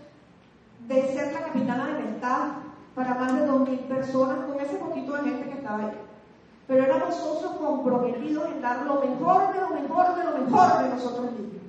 de 0.87 1.03
ser 1.15 1.33
la 1.33 1.41
capitana 1.41 1.87
del 1.87 2.07
Estado 2.15 2.55
para 2.95 3.15
más 3.15 3.35
de 3.35 3.47
2.000 3.47 3.79
personas, 3.89 4.39
con 4.47 4.61
ese 4.61 4.77
poquito 4.77 5.13
de 5.13 5.23
gente 5.23 5.49
que 5.51 5.59
estaba 5.59 5.79
ahí. 5.79 5.93
Pero 6.67 6.85
éramos 6.85 7.15
socios 7.15 7.53
comprometidos 7.53 8.47
en 8.53 8.63
dar 8.63 8.87
lo 8.87 9.01
mejor 9.01 9.53
de 9.53 9.61
lo 9.61 9.69
mejor 9.71 10.17
de 10.17 10.25
lo 10.25 10.39
mejor 10.39 10.83
de 10.83 10.89
nosotros 10.89 11.33
mismos. 11.33 11.63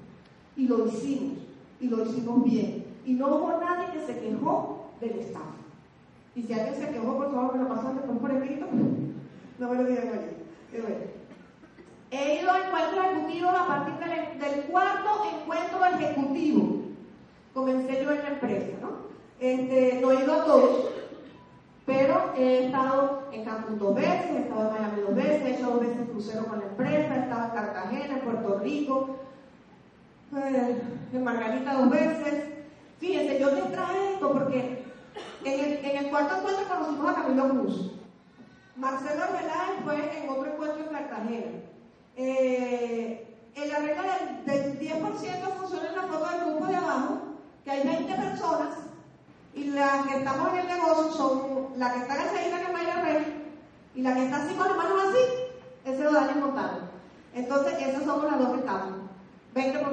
Y 0.55 0.68
lo 0.68 0.88
hicimos 0.88 1.38
y 1.80 1.88
lo 1.88 2.03
hicimos 2.03 2.43
bien. 2.43 2.86
Y 3.05 3.13
no 3.13 3.28
hubo 3.28 3.59
nadie 3.59 3.91
que 3.93 4.05
se 4.05 4.20
quejó 4.20 4.88
del 4.99 5.20
Estado. 5.20 5.45
Y 6.36 6.43
si 6.43 6.53
alguien 6.53 6.76
se 6.76 6.89
quejó, 6.89 7.18
por 7.18 7.34
favor, 7.34 7.55
me 7.55 7.63
lo 7.63 7.70
pasan 7.70 7.95
después 7.95 8.20
por 8.20 8.32
escrito. 8.32 8.65
No 9.59 9.70
me 9.70 9.76
lo 9.76 9.84
digan 9.86 10.07
allí. 10.07 10.82
bueno. 10.82 11.18
He 12.09 12.41
ido 12.41 12.51
a 12.51 12.65
encuentros 12.65 13.05
ejecutivos 13.05 13.53
a 13.53 13.68
partir 13.68 13.93
del, 14.39 14.63
cuarto 14.65 15.09
encuentro 15.34 15.86
ejecutivo. 15.86 16.82
Comencé 17.53 18.03
yo 18.03 18.11
en 18.11 18.24
la 18.24 18.30
empresa, 18.30 18.78
¿no? 18.82 19.07
Este, 19.40 20.00
no 20.02 20.12
he 20.12 20.24
ido 20.24 20.34
a 20.34 20.46
todos, 20.46 20.90
pero 21.86 22.34
he 22.36 22.66
estado 22.66 23.28
en 23.32 23.46
Cancún 23.46 23.78
dos 23.78 23.96
veces, 23.96 24.32
he 24.32 24.40
estado 24.40 24.68
en 24.68 24.74
Miami 24.74 25.02
dos 25.02 25.16
veces, 25.16 25.42
he 25.44 25.56
hecho 25.56 25.70
dos 25.70 25.80
veces 25.80 26.10
crucero 26.10 26.46
con 26.46 26.60
la 26.60 26.66
empresa, 26.66 27.16
he 27.16 27.20
estado 27.20 27.46
en 27.46 27.52
Cartagena, 27.52 28.14
en 28.16 28.22
Puerto 28.22 28.60
Rico, 28.60 29.16
eh, 30.36 30.82
en 31.14 31.24
Margarita 31.24 31.74
dos 31.76 31.90
veces. 31.92 32.46
Fíjense, 33.00 33.40
yo 33.40 33.52
les 33.52 33.72
traje 33.72 34.14
esto 34.14 34.32
porque 34.34 34.84
en 35.46 35.98
el, 35.98 36.10
cuarto 36.10 36.38
encuentro 36.38 36.68
conocimos 36.68 37.12
a 37.12 37.16
Camilo 37.16 37.50
Cruz. 37.50 37.92
Marcelo 38.76 39.24
Arbeláez 39.24 39.84
fue 39.84 40.24
en 40.24 40.30
otro 40.30 40.52
encuentro 40.52 40.80
en 40.80 40.90
Cartagena. 40.90 41.52
Eh, 42.16 43.36
en 43.54 43.70
la 43.70 43.80
regla 43.80 44.04
del, 44.46 44.80
10% 44.80 45.04
funciona 45.60 45.90
en 45.90 45.96
la 45.96 46.02
foto 46.04 46.30
del 46.30 46.40
grupo 46.42 46.66
de 46.66 46.76
abajo, 46.76 47.18
que 47.64 47.72
hay 47.72 47.88
20 47.88 48.14
personas 48.16 48.87
y 49.58 49.64
las 49.72 50.05
que 50.05 50.18
estamos 50.18 50.53
en 50.53 50.60
el 50.60 50.68
negocio 50.68 51.12
son 51.14 51.68
la 51.78 51.91
que 51.91 51.99
está 51.99 52.14
agachadita 52.14 52.62
que 52.62 52.74
Mayra 52.74 53.01
Rey 53.01 53.43
y 53.95 54.01
la 54.03 54.14
que 54.14 54.26
está 54.26 54.38
así 54.38 54.53
con 54.53 54.68
las 54.68 54.78
manos 54.78 54.99
así, 55.10 55.20
ese 55.84 56.05
es 56.05 56.14
Daniel 56.14 56.39
Montano. 56.39 56.78
Entonces, 57.34 57.74
esas 57.80 58.03
somos 58.03 58.26
las 58.26 58.39
dos 58.39 58.49
que 58.49 58.60
estamos. 58.60 58.93
20%. 59.55 59.84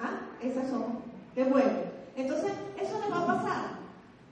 ¿Ah? 0.00 0.20
Esas 0.42 0.68
son. 0.70 1.00
Qué 1.34 1.44
bueno. 1.44 1.70
Entonces, 2.16 2.52
eso 2.80 2.98
no 2.98 3.10
va 3.10 3.22
a 3.22 3.26
pasar. 3.26 3.64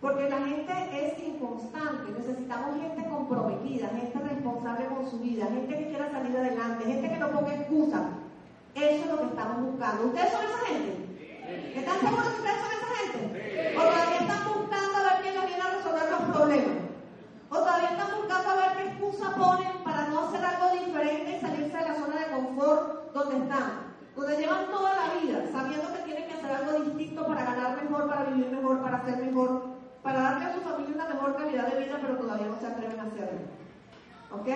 Porque 0.01 0.31
la 0.31 0.39
gente 0.39 0.73
es 0.93 1.23
inconstante. 1.23 2.13
Necesitamos 2.17 2.81
gente 2.81 3.09
comprometida, 3.09 3.89
gente 3.89 4.19
responsable 4.19 4.87
con 4.87 5.11
su 5.11 5.19
vida, 5.19 5.47
gente 5.47 5.77
que 5.77 5.89
quiera 5.89 6.11
salir 6.11 6.37
adelante, 6.37 6.85
gente 6.87 7.09
que 7.09 7.19
no 7.19 7.31
ponga 7.33 7.55
excusa. 7.55 8.09
Eso 8.75 9.05
es 9.05 9.11
lo 9.11 9.19
que 9.19 9.27
estamos 9.27 9.73
buscando. 9.73 10.07
¿Ustedes 10.07 10.33
son 10.33 10.45
esa 10.45 10.67
gente? 10.67 11.06
¿Están 11.47 12.01
seguros 12.01 12.29
que 12.29 12.41
ustedes 12.41 12.61
son 12.61 12.73
esa 12.77 12.91
gente? 12.97 13.77
¿O 13.77 13.81
todavía 13.83 14.21
están 14.21 14.43
buscando 14.53 14.97
a 14.97 15.03
ver 15.03 15.23
quién 15.23 15.35
les 15.35 15.47
viene 15.47 15.63
a 15.63 15.75
resolver 15.77 16.11
los 16.11 16.23
problemas? 16.37 16.77
¿O 17.49 17.57
todavía 17.57 17.91
están 17.91 18.11
buscando 18.19 18.51
a 18.51 18.57
ver 18.57 18.71
qué 18.77 18.83
excusa 18.91 19.35
ponen 19.37 19.73
para 19.85 20.09
no 20.09 20.29
hacer 20.29 20.45
algo 20.45 20.85
diferente 20.85 21.37
y 21.37 21.41
salirse 21.41 21.77
de 21.77 21.89
la 21.89 21.95
zona 21.95 22.17
de 22.19 22.33
confort 22.35 23.13
donde 23.13 23.37
están? 23.39 23.87
donde 24.17 24.37
llevan 24.39 24.67
toda 24.71 24.93
la 24.97 25.21
vida 25.21 25.45
sabiendo 25.53 25.93
que 25.93 26.03
tienen 26.05 26.27
que 26.27 26.35
hacer 26.35 26.51
algo 26.51 26.81
distinto 26.85 27.27
para 27.27 27.45
ganar 27.45 27.83
mejor, 27.83 28.09
para 28.09 28.25
vivir 28.25 28.51
mejor, 28.51 28.81
para 28.81 29.05
ser 29.05 29.19
mejor, 29.19 29.63
para 30.03 30.21
darle 30.21 30.45
a 30.47 30.55
su 30.55 30.61
familia 30.61 30.95
una 30.95 31.15
mejor 31.15 31.37
calidad 31.37 31.67
de 31.69 31.85
vida, 31.85 31.99
pero 32.01 32.17
todavía 32.17 32.47
no 32.47 32.59
se 32.59 32.67
atreven 32.67 32.99
a 32.99 33.03
hacerlo. 33.03 33.41
¿Ok? 34.33 34.49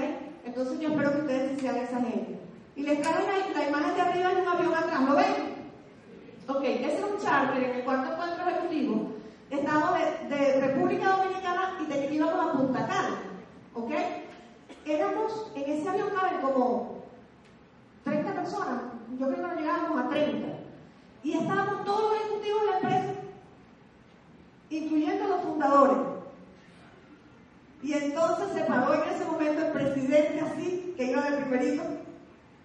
Entonces 0.44 0.80
yo 0.80 0.88
espero 0.88 1.12
que 1.12 1.18
ustedes 1.18 1.60
sean 1.60 1.76
esa 1.76 2.00
gente. 2.00 2.40
Y 2.74 2.82
les 2.82 3.02
traen 3.02 3.26
la, 3.26 3.60
la 3.60 3.68
imagen 3.68 3.94
de 3.94 4.00
arriba 4.00 4.34
de 4.34 4.42
un 4.42 4.48
avión 4.48 4.74
atrás, 4.74 5.00
¿lo 5.02 5.16
ven? 5.16 5.59
Ok, 6.50 6.64
ese 6.64 6.98
es 6.98 7.04
un 7.04 7.16
charter 7.18 7.62
en 7.62 7.76
el 7.76 7.84
cuarto 7.84 8.12
encuentro 8.12 8.48
ejecutivo. 8.48 9.12
Estamos 9.50 9.90
de, 10.28 10.60
República 10.60 11.16
Dominicana 11.16 11.78
y 11.80 11.86
de 11.86 12.12
íbamos 12.12 12.44
a 12.44 12.52
Punta 12.52 12.86
Cana. 12.88 13.18
¿Ok? 13.74 13.92
Éramos, 14.84 15.52
en 15.54 15.70
ese 15.70 15.88
avión 15.88 16.08
caben 16.10 16.40
como 16.40 17.04
30 18.02 18.32
personas, 18.32 18.82
yo 19.16 19.28
creo 19.28 19.36
que 19.36 19.54
no 19.54 19.60
llegábamos 19.60 20.00
a 20.00 20.08
30. 20.08 20.48
Y 21.22 21.32
estábamos 21.34 21.84
todos 21.84 22.02
los 22.02 22.20
ejecutivos 22.20 22.60
de 22.62 22.66
la 22.66 22.78
empresa, 22.78 23.20
incluyendo 24.70 25.28
los 25.28 25.42
fundadores. 25.42 25.98
Y 27.82 27.92
entonces 27.92 28.48
se 28.54 28.64
paró 28.64 28.94
en 28.94 29.08
ese 29.08 29.24
momento 29.24 29.66
el 29.66 29.72
presidente 29.72 30.40
así, 30.40 30.94
que 30.96 31.04
iba 31.04 31.30
de 31.30 31.36
primerito, 31.42 31.82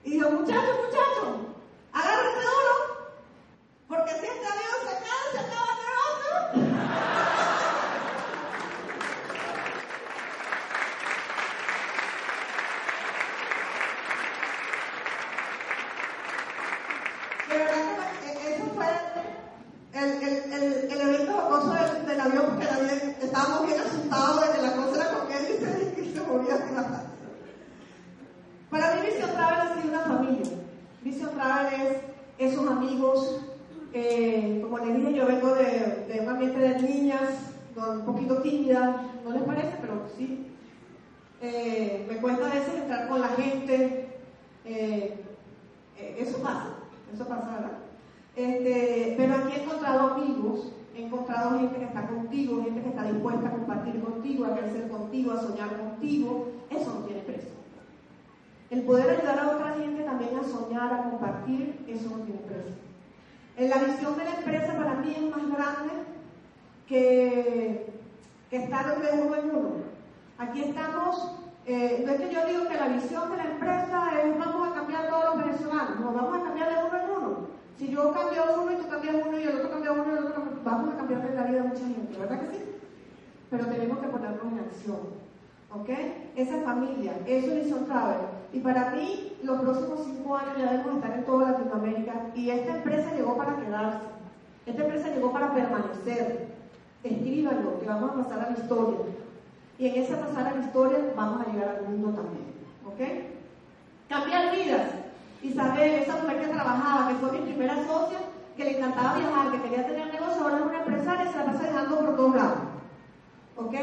y 0.03 0.11
dijo, 0.11 0.31
muchachos, 0.31 0.75
muchachos, 0.85 1.39
agárrense 1.93 2.39
duro, 2.39 2.74
porque 3.87 4.11
si 4.13 4.25
esta 4.25 4.51
Dios 4.55 4.77
se 4.81 4.89
acaba, 4.89 5.25
se 5.31 5.39
acaba 5.39 5.69
el 5.71 5.79
negocio. 5.85 6.33
De 17.47 17.57
verdad 17.57 18.11
que 18.21 18.55
eso 18.55 18.65
fue 18.73 18.87
el, 19.93 20.09
el, 20.23 20.53
el, 20.53 20.91
el 20.91 21.01
evento 21.01 21.33
jocoso 21.33 21.73
del, 21.73 22.05
del, 22.07 22.19
avión, 22.19 22.45
porque 22.47 22.65
también 22.65 23.17
estábamos 23.21 23.67
bien 23.67 23.79
asustados 23.81 24.47
de 24.47 24.53
que 24.53 24.61
la 24.63 24.75
cosa 24.75 24.95
era 24.95 25.19
con 25.19 25.31
él 25.31 25.43
y 25.43 25.63
se, 25.63 26.01
y 26.01 26.13
se 26.13 26.21
movía 26.21 26.55
así 26.55 26.73
la 26.73 27.03
Para 28.71 28.95
mí, 28.95 29.01
Vision 29.05 29.31
Travel 29.31 29.59
ha 29.59 29.75
sido 29.75 29.89
una 29.89 30.01
familia. 30.01 30.51
Vision 31.03 31.29
Travel 31.35 31.81
es 31.81 32.51
esos 32.51 32.67
amigos 32.67 33.44
eh, 33.97 34.59
como 34.61 34.77
les 34.79 34.97
dije, 34.97 35.13
yo 35.13 35.25
vengo 35.25 35.55
de, 35.55 36.05
de 36.09 36.19
un 36.19 36.27
ambiente 36.27 36.59
de 36.59 36.81
niñas, 36.81 37.29
un 37.77 38.05
poquito 38.05 38.41
tímida, 38.41 39.05
no 39.23 39.31
les 39.31 39.43
parece, 39.43 39.77
pero 39.79 40.05
sí. 40.17 40.47
Eh, 41.41 42.05
me 42.09 42.17
cuesta 42.17 42.45
a 42.45 42.53
veces 42.53 42.75
entrar 42.75 43.07
con 43.07 43.21
la 43.21 43.29
gente. 43.29 44.07
Eh, 44.65 45.23
eh, 45.97 46.15
eso 46.19 46.39
pasa, 46.43 46.73
eso 47.13 47.25
pasa, 47.25 47.51
¿verdad? 47.51 47.77
Este, 48.35 49.13
pero 49.15 49.35
aquí 49.35 49.53
he 49.53 49.63
encontrado 49.63 50.15
amigos, 50.15 50.73
he 50.93 51.05
encontrado 51.05 51.57
gente 51.57 51.77
que 51.77 51.85
está 51.85 52.05
contigo, 52.05 52.63
gente 52.63 52.81
que 52.81 52.89
está 52.89 53.03
dispuesta 53.03 53.47
a 53.47 53.51
compartir 53.51 54.03
contigo, 54.03 54.45
a 54.45 54.57
crecer 54.57 54.89
contigo, 54.89 55.31
a 55.31 55.41
soñar 55.41 55.69
contigo. 55.77 56.49
Eso 56.69 56.99
no 56.99 57.05
tiene 57.05 57.21
precio. 57.21 57.51
El 58.71 58.81
poder 58.81 59.09
ayudar 59.09 59.39
a 59.39 59.55
otra 59.55 59.75
gente 59.75 60.03
también 60.03 60.31
a 60.37 60.43
soñar, 60.43 60.93
a 60.93 61.09
compartir, 61.09 61.85
eso 61.87 62.09
no 62.09 62.23
tiene 62.25 62.41
precio. 62.41 62.84
La 63.57 63.77
visión 63.77 64.17
de 64.17 64.25
la 64.25 64.35
empresa 64.35 64.75
para 64.75 64.95
mí 64.95 65.15
es 65.15 65.21
más 65.33 65.49
grande 65.49 65.93
que, 66.87 67.89
estar 68.51 69.01
de 69.01 69.21
uno 69.21 69.35
en 69.35 69.49
uno. 69.49 69.71
Aquí 70.37 70.63
estamos, 70.63 71.31
eh, 71.65 72.03
no 72.05 72.11
es 72.11 72.19
que 72.19 72.33
yo 72.33 72.45
digo 72.45 72.67
que 72.67 72.75
la 72.75 72.89
visión 72.89 73.31
de 73.31 73.37
la 73.37 73.45
empresa 73.45 74.21
es 74.21 74.37
vamos 74.37 74.67
a 74.67 74.75
cambiar 74.75 75.09
todos 75.09 75.25
los 75.25 75.45
venezolanos, 75.45 75.99
no, 76.01 76.11
vamos 76.11 76.37
a 76.37 76.43
cambiar 76.43 76.69
de 76.69 76.83
uno 76.83 76.97
en 76.97 77.17
uno. 77.17 77.37
Si 77.77 77.87
yo 77.89 78.11
cambio 78.11 78.43
uno 78.61 78.71
y 78.73 78.75
tú 78.75 78.89
cambias 78.89 79.15
uno 79.25 79.39
y 79.39 79.43
el 79.43 79.55
otro 79.55 79.71
cambia 79.71 79.91
uno 79.93 80.05
y 80.05 80.17
el 80.17 80.25
otro, 80.25 80.43
vamos 80.65 80.93
a 80.93 80.97
cambiar 80.97 81.29
la 81.33 81.43
vida 81.43 81.61
de 81.61 81.67
mucha 81.69 81.85
gente, 81.85 82.19
¿verdad 82.19 82.41
que 82.41 82.57
sí? 82.57 82.63
Pero 83.49 83.65
tenemos 83.67 83.99
que 83.99 84.07
ponernos 84.07 84.51
en 84.51 84.59
acción. 84.59 84.99
¿Ok? 85.71 85.89
Esa 86.35 86.61
familia, 86.61 87.13
eso 87.25 87.51
es 87.53 87.63
Vision 87.63 87.85
Travel. 87.85 88.34
Y 88.55 88.59
para 88.59 88.91
mí, 88.91 89.33
los 89.43 89.59
próximos 89.59 89.99
cinco 90.05 90.37
años 90.37 90.57
ya 90.57 90.71
debemos 90.71 90.95
estar 90.95 91.11
en 91.11 91.25
toda 91.25 91.51
Latinoamérica. 91.51 92.13
Y 92.35 92.49
esta 92.51 92.77
empresa 92.77 93.13
llegó 93.13 93.35
para 93.35 93.57
quedarse. 93.57 94.05
Esta 94.65 94.81
empresa 94.81 95.09
llegó 95.09 95.33
para 95.33 95.53
permanecer. 95.53 96.47
Escríbanlo, 97.03 97.81
que 97.81 97.85
vamos 97.85 98.11
a 98.11 98.23
pasar 98.23 98.45
a 98.45 98.51
la 98.51 98.57
historia. 98.57 98.97
Y 99.77 99.87
en 99.87 100.01
esa 100.01 100.21
pasar 100.21 100.47
a 100.47 100.55
la 100.55 100.65
historia 100.65 100.99
vamos 101.17 101.41
a 101.45 101.51
llegar 101.51 101.79
al 101.79 101.89
mundo 101.89 102.17
también. 102.21 102.45
¿Ok? 102.87 103.27
Cambiar 104.07 104.55
vidas. 104.55 104.89
Isabel, 105.43 105.95
esa 105.95 106.15
mujer 106.15 106.39
que 106.39 106.47
trabajaba, 106.47 107.09
que 107.09 107.15
fue 107.15 107.33
mi 107.33 107.39
primera 107.39 107.75
socia, 107.85 108.19
que 108.55 108.63
le 108.63 108.77
encantaba 108.77 109.17
viajar, 109.17 109.51
que 109.51 109.61
quería 109.63 109.85
tener 109.85 110.13
negocio, 110.13 110.41
ahora 110.41 110.59
es 110.59 110.65
una 110.65 110.77
empresaria 110.77 111.25
y 111.25 111.33
se 111.33 111.37
la 111.39 111.45
pasa 111.45 111.63
dejando 111.63 111.99
por 111.99 112.15
todos 112.15 112.35
lados. 112.35 112.59
¿Ok? 113.57 113.75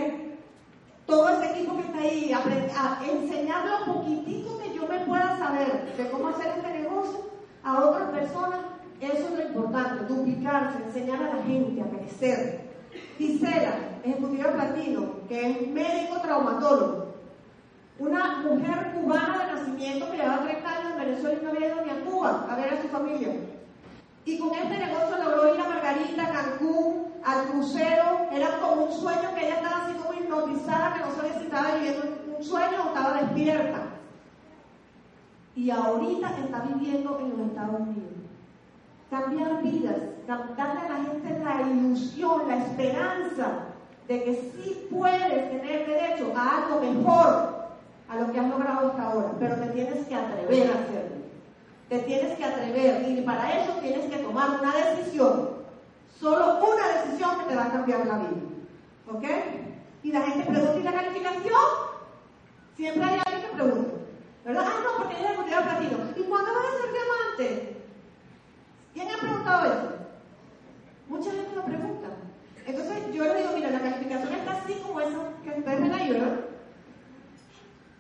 Todo 1.05 1.29
ese 1.29 1.51
equipo 1.51 1.77
que 1.77 1.83
está 1.83 1.99
ahí, 1.99 2.33
a 2.33 3.05
enseñar 3.05 3.67
lo 3.67 3.93
poquitito 3.93 4.59
que 4.59 4.62
yo 4.83 4.89
me 4.89 5.05
pueda 5.07 5.39
saber 5.39 5.95
de 5.97 6.11
cómo 6.11 6.29
hacer 6.29 6.55
este 6.57 6.81
negocio 6.81 7.21
a 7.63 7.85
otras 7.85 8.11
personas, 8.11 8.61
eso 9.01 9.29
es 9.29 9.31
lo 9.31 9.43
importante, 9.43 10.13
duplicarse, 10.13 10.83
enseñar 10.85 11.23
a 11.23 11.37
la 11.37 11.43
gente 11.45 11.83
a 11.83 11.99
crecer. 11.99 12.73
Gisela, 13.17 13.75
ejecutiva 14.05 14.53
platino, 14.53 15.27
que 15.29 15.51
es 15.51 15.69
médico 15.69 16.21
traumatólogo, 16.21 17.15
una 17.99 18.39
mujer 18.39 18.93
cubana 18.95 19.39
de 19.39 19.53
nacimiento 19.53 20.11
que 20.11 20.17
llevaba 20.17 20.45
30 20.45 20.69
años 20.69 20.93
en 20.93 20.99
Venezuela 20.99 21.39
y 21.41 21.45
no 21.45 21.51
había 21.51 21.67
ido 21.69 21.85
ni 21.85 21.91
a 21.91 22.05
Cuba 22.05 22.47
a 22.51 22.57
ver 22.57 22.75
a 22.75 22.83
su 22.83 22.89
familia. 22.89 23.29
Y 24.25 24.39
con 24.39 24.55
este 24.55 24.79
negocio 24.79 25.17
logró 25.23 25.55
ir 25.55 25.61
a 25.61 25.69
Margarita, 25.69 26.33
Cancún, 26.33 27.13
al 27.25 27.47
crucero. 27.47 28.29
Era 28.33 28.59
como 28.61 28.85
un 28.85 28.93
sueño 28.93 29.35
que 29.35 29.47
ella 29.47 29.57
estaba 29.57 29.85
así 29.85 29.95
como 29.95 30.15
hipnotizada, 30.15 30.95
que 30.95 31.01
no 31.01 31.15
sabía 31.15 31.39
si 31.39 31.45
estaba 31.45 31.75
viviendo 31.75 32.03
un 32.39 32.45
sueño 32.45 32.85
o 32.85 32.89
estaba 32.89 33.21
despierta. 33.21 33.92
Y 35.55 35.71
ahorita 35.71 36.31
está 36.39 36.61
viviendo 36.61 37.19
en 37.21 37.31
los 37.31 37.49
Estados 37.49 37.81
Unidos. 37.81 38.13
Cambiar 39.11 39.63
vidas, 39.63 39.97
darle 40.27 40.81
a 40.81 40.89
la 40.89 41.05
gente 41.05 41.45
la 41.45 41.63
ilusión, 41.69 42.49
la 42.49 42.57
esperanza 42.65 43.73
de 44.09 44.25
que 44.25 44.35
sí 44.35 44.89
puedes 44.91 45.51
tener 45.51 45.87
derecho 45.87 46.33
a 46.35 46.57
algo 46.57 46.81
mejor 46.81 47.63
a 48.09 48.17
lo 48.17 48.33
que 48.33 48.41
has 48.41 48.49
logrado 48.49 48.89
hasta 48.89 49.11
ahora, 49.11 49.33
pero 49.39 49.57
te 49.57 49.67
tienes 49.69 50.07
que 50.07 50.15
atrever 50.15 50.71
a 50.71 50.81
hacerlo. 50.81 51.17
Te 51.89 51.99
tienes 52.01 52.37
que 52.37 52.45
atrever 52.45 53.09
y 53.09 53.21
para 53.23 53.63
eso 53.63 53.73
tienes 53.81 54.11
que 54.11 54.19
tomar 54.19 54.61
una 54.61 54.73
decisión. 54.75 55.51
Solo 56.19 56.59
una 56.59 57.03
decisión 57.03 57.39
que 57.41 57.45
te 57.47 57.57
va 57.57 57.65
a 57.67 57.73
cambiar 57.73 58.07
la 58.07 58.19
vida. 58.19 58.43
¿Ok? 59.13 59.25
Y 60.03 60.13
la 60.13 60.23
gente 60.23 60.51
pregunta, 60.51 60.79
¿y 60.79 60.83
la 60.83 60.93
calificación? 60.93 61.61
Siempre 62.77 63.05
hay 63.05 63.21
alguien 63.25 63.43
que 63.43 63.57
pregunta. 63.57 64.02
¿Verdad? 64.45 64.65
Ah, 64.67 64.81
no, 64.83 64.97
porque 64.99 65.19
ella 65.19 65.33
es 65.33 65.39
de 65.39 65.45
platino. 65.45 65.99
¿Y 66.17 66.23
cuándo 66.29 66.51
vas 66.53 66.65
a 66.65 66.81
ser 66.81 66.93
diamante? 66.93 67.77
¿Quién 68.93 69.09
ha 69.09 69.19
preguntado 69.19 69.73
eso? 69.73 69.93
Mucha 71.09 71.31
gente 71.31 71.55
lo 71.55 71.65
pregunta. 71.65 72.09
Entonces 72.67 73.15
yo 73.15 73.25
le 73.25 73.37
digo, 73.37 73.53
mira, 73.55 73.71
la 73.71 73.81
calificación 73.81 74.33
está 74.35 74.53
así 74.53 74.75
como 74.75 75.01
esa 75.01 75.19
que 75.43 75.51
ustedes 75.59 75.81
ven 75.81 75.93
ahí, 75.93 76.13
¿verdad? 76.13 76.41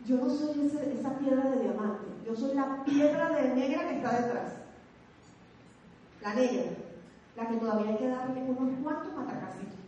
Yo 0.06 0.16
no 0.16 0.30
soy 0.30 0.70
esa 0.98 1.18
piedra 1.18 1.50
de 1.50 1.60
diamante, 1.60 2.06
yo 2.26 2.34
soy 2.34 2.54
la 2.54 2.84
piedra 2.84 3.28
de 3.30 3.54
negra 3.54 3.88
que 3.88 3.96
está 3.96 4.20
detrás. 4.20 4.52
La 6.20 6.34
negra, 6.34 6.62
la 7.36 7.48
que 7.48 7.56
todavía 7.56 7.90
hay 7.90 7.96
que 7.96 8.08
darle 8.08 8.42
unos 8.42 8.80
cuantos 8.82 9.14
matacacitos, 9.14 9.78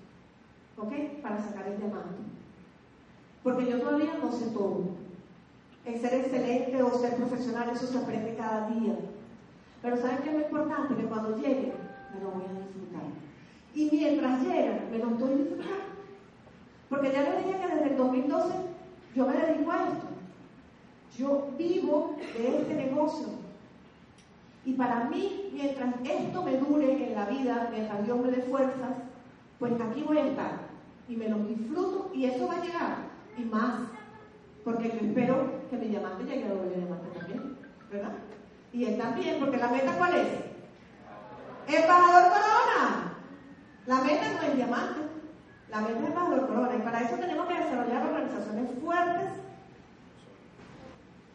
¿ok? 0.76 1.20
Para 1.22 1.42
sacar 1.42 1.66
el 1.68 1.78
diamante. 1.78 2.22
Porque 3.42 3.66
yo 3.66 3.80
todavía 3.80 4.18
no 4.22 4.32
sé 4.32 4.46
todo. 4.46 5.03
El 5.84 6.00
ser 6.00 6.14
excelente 6.14 6.82
o 6.82 6.98
ser 6.98 7.16
profesional, 7.16 7.70
eso 7.70 7.86
se 7.86 7.98
aprende 7.98 8.36
cada 8.36 8.68
día. 8.70 8.94
Pero 9.82 9.96
¿saben 9.98 10.18
qué 10.22 10.30
es 10.30 10.34
lo 10.34 10.40
importante? 10.40 10.96
Que 10.96 11.04
cuando 11.04 11.36
llegue, 11.36 11.72
me 12.14 12.20
lo 12.22 12.30
voy 12.30 12.44
a 12.44 12.58
disfrutar. 12.58 13.02
Y 13.74 13.90
mientras 13.90 14.40
llega, 14.42 14.80
me 14.90 14.98
lo 14.98 15.10
estoy 15.10 15.34
disfrutando. 15.34 15.84
Porque 16.88 17.12
ya 17.12 17.22
les 17.22 17.44
dije 17.44 17.58
que 17.58 17.74
desde 17.74 17.90
el 17.90 17.96
2012 17.96 18.54
yo 19.14 19.26
me 19.26 19.34
dedico 19.34 19.70
a 19.70 19.88
esto. 19.88 20.06
Yo 21.18 21.48
vivo 21.58 22.16
de 22.36 22.58
este 22.58 22.74
negocio. 22.74 23.26
Y 24.64 24.72
para 24.72 25.04
mí, 25.04 25.50
mientras 25.52 25.94
esto 26.02 26.42
me 26.42 26.56
dure 26.56 27.06
en 27.06 27.14
la 27.14 27.26
vida, 27.26 27.68
mientras 27.70 28.04
Dios 28.04 28.18
me 28.18 28.30
dé 28.30 28.42
fuerzas, 28.42 28.90
pues 29.58 29.72
aquí 29.80 30.02
voy 30.02 30.18
a 30.18 30.28
estar. 30.28 30.52
Y 31.08 31.16
me 31.16 31.28
lo 31.28 31.38
disfruto 31.40 32.10
y 32.14 32.24
eso 32.24 32.46
va 32.46 32.54
a 32.54 32.64
llegar. 32.64 32.96
Y 33.36 33.44
más. 33.44 33.80
Porque 34.64 34.88
yo 34.88 35.06
espero 35.06 35.68
que 35.70 35.76
mi 35.76 35.88
diamante 35.88 36.24
llegue 36.24 36.44
a 36.44 36.54
doble 36.54 36.76
diamante 36.76 37.18
también. 37.18 37.58
¿Verdad? 37.90 38.12
Y 38.72 38.84
él 38.86 38.98
también, 38.98 39.38
porque 39.38 39.58
la 39.58 39.68
meta 39.68 39.96
cuál 39.96 40.14
es? 40.14 40.28
Embajador 41.68 42.32
Corona. 42.32 43.14
La 43.86 44.00
meta 44.00 44.32
no 44.32 44.48
es 44.48 44.56
diamante. 44.56 45.00
La 45.70 45.80
meta 45.80 45.98
es 46.00 46.06
embajador 46.06 46.46
Corona. 46.46 46.76
Y 46.76 46.82
para 46.82 47.02
eso 47.02 47.16
tenemos 47.16 47.46
que 47.46 47.54
desarrollar 47.54 48.06
organizaciones 48.06 48.70
fuertes 48.82 49.44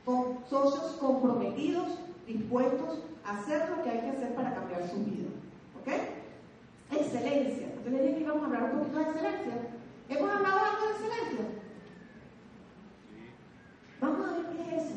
con 0.10 0.40
socios 0.50 0.98
comprometidos, 1.00 1.88
dispuestos 2.26 3.00
a 3.24 3.38
hacer 3.38 3.70
lo 3.70 3.84
que 3.84 3.92
hay 3.92 4.00
que 4.00 4.10
hacer 4.10 4.34
para 4.34 4.56
cambiar 4.56 4.90
su 4.90 4.98
vida. 5.06 5.30
¿Ok? 5.80 5.88
Excelencia. 7.00 7.68
Entonces 7.68 7.94
les 7.94 8.02
dije 8.02 8.16
que 8.16 8.24
íbamos 8.24 8.42
a 8.42 8.46
hablar 8.48 8.64
un 8.64 8.80
poquito 8.80 8.98
de 8.98 9.04
excelencia. 9.04 9.54
¿Hemos 10.10 10.32
hablado 10.32 10.60
algo 10.60 10.88
de 10.88 10.92
excelencia? 10.94 11.46
Vamos 14.02 14.28
a 14.28 14.34
ver 14.34 14.46
qué 14.48 14.62
es 14.62 14.84
eso. 14.84 14.96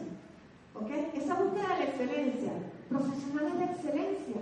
¿Ok? 0.74 0.90
Esa 1.12 1.34
búsqueda 1.34 1.68
de 1.68 1.78
la 1.78 1.84
excelencia. 1.84 2.52
Profesionales 2.88 3.58
de 3.58 3.64
excelencia. 3.64 4.40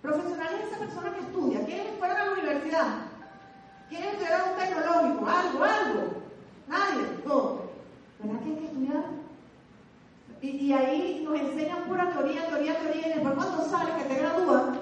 Profesionales 0.00 0.60
es 0.60 0.68
esa 0.68 0.78
persona 0.78 1.12
que 1.12 1.20
estudia. 1.20 1.66
¿Quiénes 1.66 1.98
fueron 1.98 2.16
a 2.16 2.24
la 2.24 2.32
universidad? 2.32 2.86
¿Quiénes 3.90 4.12
estudiaron 4.14 4.50
un 4.50 4.56
tecnológico? 4.56 5.26
Algo, 5.26 5.64
algo. 5.64 6.02
Nadie. 6.66 7.06
No. 7.26 7.66
¿Verdad 8.18 8.40
que 8.40 8.48
hay 8.48 8.56
que 8.56 8.64
estudiar? 8.64 9.26
Y, 10.42 10.72
ahí 10.72 11.22
nos 11.24 11.40
enseñan 11.40 11.84
pura 11.84 12.10
teoría, 12.10 12.46
teoría, 12.46 12.78
teoría, 12.78 13.08
y 13.08 13.12
después 13.14 13.34
cuando 13.34 13.64
sales, 13.64 13.94
que 13.96 14.14
te 14.14 14.20
gradúas, 14.20 14.76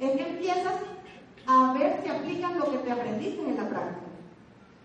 es 0.00 0.10
que 0.12 0.28
empiezas 0.28 0.74
a 1.46 1.72
ver 1.74 2.00
si 2.02 2.08
aplicas 2.08 2.56
lo 2.56 2.70
que 2.70 2.78
te 2.78 2.90
aprendiste 2.90 3.48
en 3.48 3.56
la 3.56 3.68
práctica. 3.68 4.00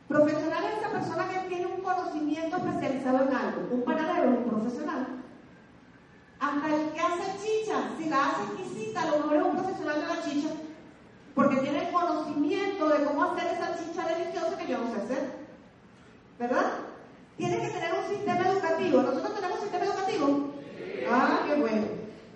Profesional 0.07 0.63
es 0.65 0.79
esa 0.79 0.91
persona 0.91 1.29
que 1.29 1.47
tiene 1.47 1.67
un 1.67 1.81
conocimiento 1.81 2.57
especializado 2.57 3.23
en 3.23 3.35
algo. 3.35 3.67
Un 3.71 3.83
panadero 3.83 4.31
es 4.31 4.37
un 4.39 4.43
profesional. 4.45 5.07
Hasta 6.39 6.75
el 6.75 6.91
que 6.91 6.99
hace 6.99 7.37
chicha, 7.43 7.89
si 7.97 8.09
la 8.09 8.29
hace 8.29 8.43
exquisita, 8.43 9.01
a 9.01 9.05
lo 9.05 9.17
mejor 9.19 9.35
es 9.37 9.43
un 9.43 9.55
profesional 9.55 10.01
de 10.01 10.07
la 10.07 10.21
chicha, 10.23 10.49
porque 11.33 11.57
tiene 11.57 11.87
el 11.87 11.93
conocimiento 11.93 12.89
de 12.89 13.05
cómo 13.19 13.33
hacer 13.33 13.53
esa 13.53 13.77
chicha 13.77 14.07
deliciosa 14.07 14.57
que 14.57 14.67
yo 14.67 14.77
no 14.77 14.91
sé 14.91 15.01
hacer. 15.01 15.31
¿Verdad? 16.39 16.71
Tiene 17.37 17.59
que 17.59 17.67
tener 17.67 17.93
un 17.93 18.15
sistema 18.15 18.47
educativo. 18.47 19.01
¿Nosotros 19.01 19.35
tenemos 19.35 19.57
un 19.57 19.63
sistema 19.63 19.85
educativo? 19.85 20.53
Ah, 21.11 21.39
qué 21.45 21.55
bueno. 21.55 21.87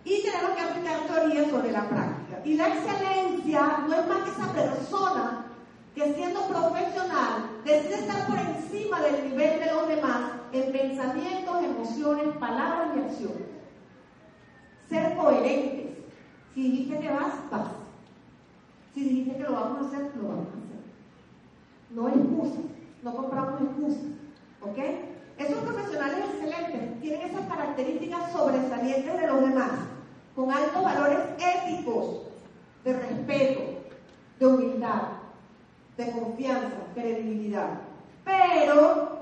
Y 0.04 0.24
tenemos 0.24 0.52
que 0.52 0.62
aplicar 0.62 1.08
teorías 1.08 1.50
sobre 1.50 1.72
la 1.72 1.88
práctica. 1.88 2.42
Y 2.44 2.56
la 2.56 2.68
excelencia 2.68 3.86
no 3.88 3.94
es 3.94 4.08
más 4.08 4.24
que 4.24 4.32
esa 4.32 4.52
persona 4.52 5.46
que 5.96 6.14
siendo 6.16 6.48
profesional 6.48 7.50
decide 7.64 7.96
estar 7.96 8.28
por 8.28 8.38
encima 8.38 9.00
del 9.02 9.30
nivel 9.30 9.60
de 9.60 9.74
los 9.74 9.88
demás 9.88 10.32
en 10.52 10.72
pensamientos, 10.72 11.64
emociones, 11.64 12.38
palabras 12.38 12.90
y 12.96 13.00
acciones. 13.00 13.48
Ser 14.90 15.16
coherentes. 15.16 15.98
Si 16.54 16.62
dijiste 16.62 17.00
que 17.00 17.10
vas, 17.10 17.50
vas. 17.50 17.68
Si 18.94 19.04
dijiste 19.04 19.38
que 19.38 19.44
lo 19.44 19.54
vamos 19.54 19.78
a 19.82 19.88
hacer, 19.88 20.12
lo 20.18 20.28
vamos 20.28 20.48
a 20.48 20.50
hacer. 20.50 20.63
No 21.94 22.10
excusas, 22.10 22.66
no 23.04 23.16
compramos 23.16 23.62
excusas. 23.62 24.04
¿Ok? 24.62 24.78
Esos 25.38 25.58
profesionales 25.60 26.26
excelentes 26.34 27.02
tienen 27.02 27.22
esas 27.22 27.48
características 27.48 28.32
sobresalientes 28.32 29.20
de 29.20 29.28
los 29.28 29.42
demás, 29.42 29.72
con 30.36 30.52
altos 30.52 30.84
valores 30.84 31.20
éticos, 31.38 32.22
de 32.84 32.94
respeto, 32.94 33.62
de 34.40 34.48
humildad, 34.48 35.02
de 35.98 36.12
confianza, 36.12 36.78
credibilidad. 36.94 37.70
Pero, 38.26 39.20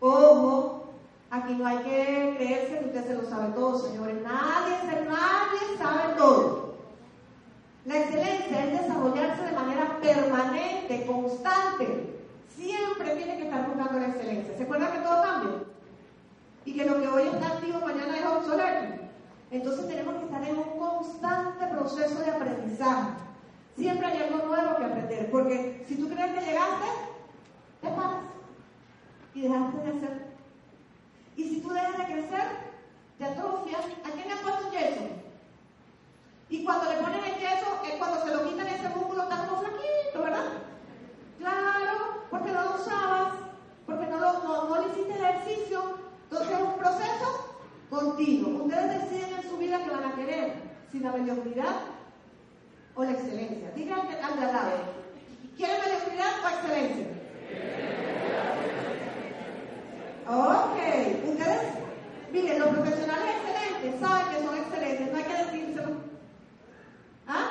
ojo, 0.00 0.90
aquí 1.30 1.54
no 1.54 1.66
hay 1.66 1.78
que 1.78 2.34
creerse 2.36 2.78
que 2.78 2.84
usted 2.86 3.06
se 3.06 3.14
lo 3.14 3.28
sabe 3.28 3.52
todo, 3.54 3.78
señores. 3.78 4.16
Nadie, 4.22 5.04
nadie 5.06 5.78
sabe 5.78 6.14
todo. 6.16 6.75
La 7.86 7.98
excelencia 7.98 8.64
es 8.64 8.80
desarrollarse 8.80 9.44
de 9.44 9.52
manera 9.52 10.00
permanente, 10.00 11.06
constante. 11.06 12.16
Siempre 12.56 13.14
tiene 13.14 13.36
que 13.36 13.44
estar 13.44 13.64
buscando 13.68 14.00
la 14.00 14.08
excelencia. 14.08 14.56
¿Se 14.56 14.64
acuerdan 14.64 14.92
que 14.92 14.98
todo 14.98 15.22
cambia? 15.22 15.52
Y 16.64 16.74
que 16.74 16.84
lo 16.84 17.00
que 17.00 17.06
hoy 17.06 17.22
está 17.28 17.46
activo 17.46 17.80
mañana 17.80 18.18
es 18.18 18.26
obsoleto. 18.26 19.04
Entonces 19.52 19.86
tenemos 19.86 20.16
que 20.16 20.24
estar 20.24 20.42
en 20.42 20.58
un 20.58 20.78
constante 20.80 21.66
proceso 21.68 22.18
de 22.18 22.30
aprendizaje. 22.30 23.10
Siempre 23.76 24.06
hay 24.06 24.22
algo 24.22 24.46
nuevo 24.46 24.76
que 24.78 24.84
aprender, 24.84 25.30
porque 25.30 25.84
si 25.86 25.94
tú 25.94 26.08
crees 26.08 26.34
que 26.34 26.44
llegaste, 26.44 26.86
te 27.82 27.88
paras 27.88 28.24
y 29.32 29.42
dejaste 29.42 29.76
de 29.78 29.90
hacer. 29.90 30.26
Y 31.36 31.44
si 31.44 31.60
tú 31.60 31.68
dejas 31.68 31.98
de 31.98 32.04
crecer, 32.04 32.46
te 33.18 33.24
atrofias. 33.26 33.84
¿A 34.04 34.10
quién 34.10 34.26
le 34.26 34.32
han 34.32 34.40
puesto 34.40 34.66
un 34.66 34.72
yeso? 34.72 35.25
Y 36.48 36.64
cuando 36.64 36.90
le 36.90 36.98
ponen 36.98 37.24
el 37.24 37.38
yeso, 37.38 37.80
es 37.84 37.94
cuando 37.98 38.24
se 38.24 38.32
lo 38.32 38.48
quitan 38.48 38.66
ese 38.68 38.88
músculo 38.90 39.24
está 39.24 39.46
como 39.46 39.60
flaquito, 39.62 40.22
¿verdad? 40.22 40.44
Claro, 41.38 42.22
porque 42.30 42.52
no 42.52 42.62
lo 42.62 42.74
usabas, 42.76 43.32
porque 43.84 44.06
no, 44.06 44.18
lo, 44.18 44.80
le 44.80 44.92
hiciste 44.92 45.14
ejercicio. 45.14 45.98
Entonces 46.24 46.56
es 46.56 46.62
un 46.62 46.76
proceso 46.76 47.56
continuo. 47.90 48.64
Ustedes 48.64 49.10
deciden 49.10 49.34
en 49.34 49.50
su 49.50 49.56
vida 49.56 49.82
que 49.82 49.90
van 49.90 50.04
a 50.04 50.14
querer, 50.14 50.54
si 50.92 51.00
la 51.00 51.12
mediocridad 51.12 51.76
o 52.94 53.04
la 53.04 53.10
excelencia. 53.10 53.70
Díganme 53.74 54.20
al 54.20 54.36
de 54.36 54.46
al 54.46 54.52
lado, 54.52 54.70
¿quieren 55.56 55.80
mediocridad 55.80 56.32
o 56.44 56.48
excelencia? 56.48 57.06
Ok, 60.28 60.78
ustedes, 61.28 61.62
miren, 62.32 62.58
los 62.58 62.68
profesionales 62.70 63.36
excelentes 63.36 64.00
saben 64.00 64.28
que 64.28 64.44
son 64.44 64.56
excelentes, 64.56 65.12
no 65.12 65.18
hay 65.18 65.24
que 65.24 65.44
decírselo. 65.44 66.06
¿Ah? 67.28 67.50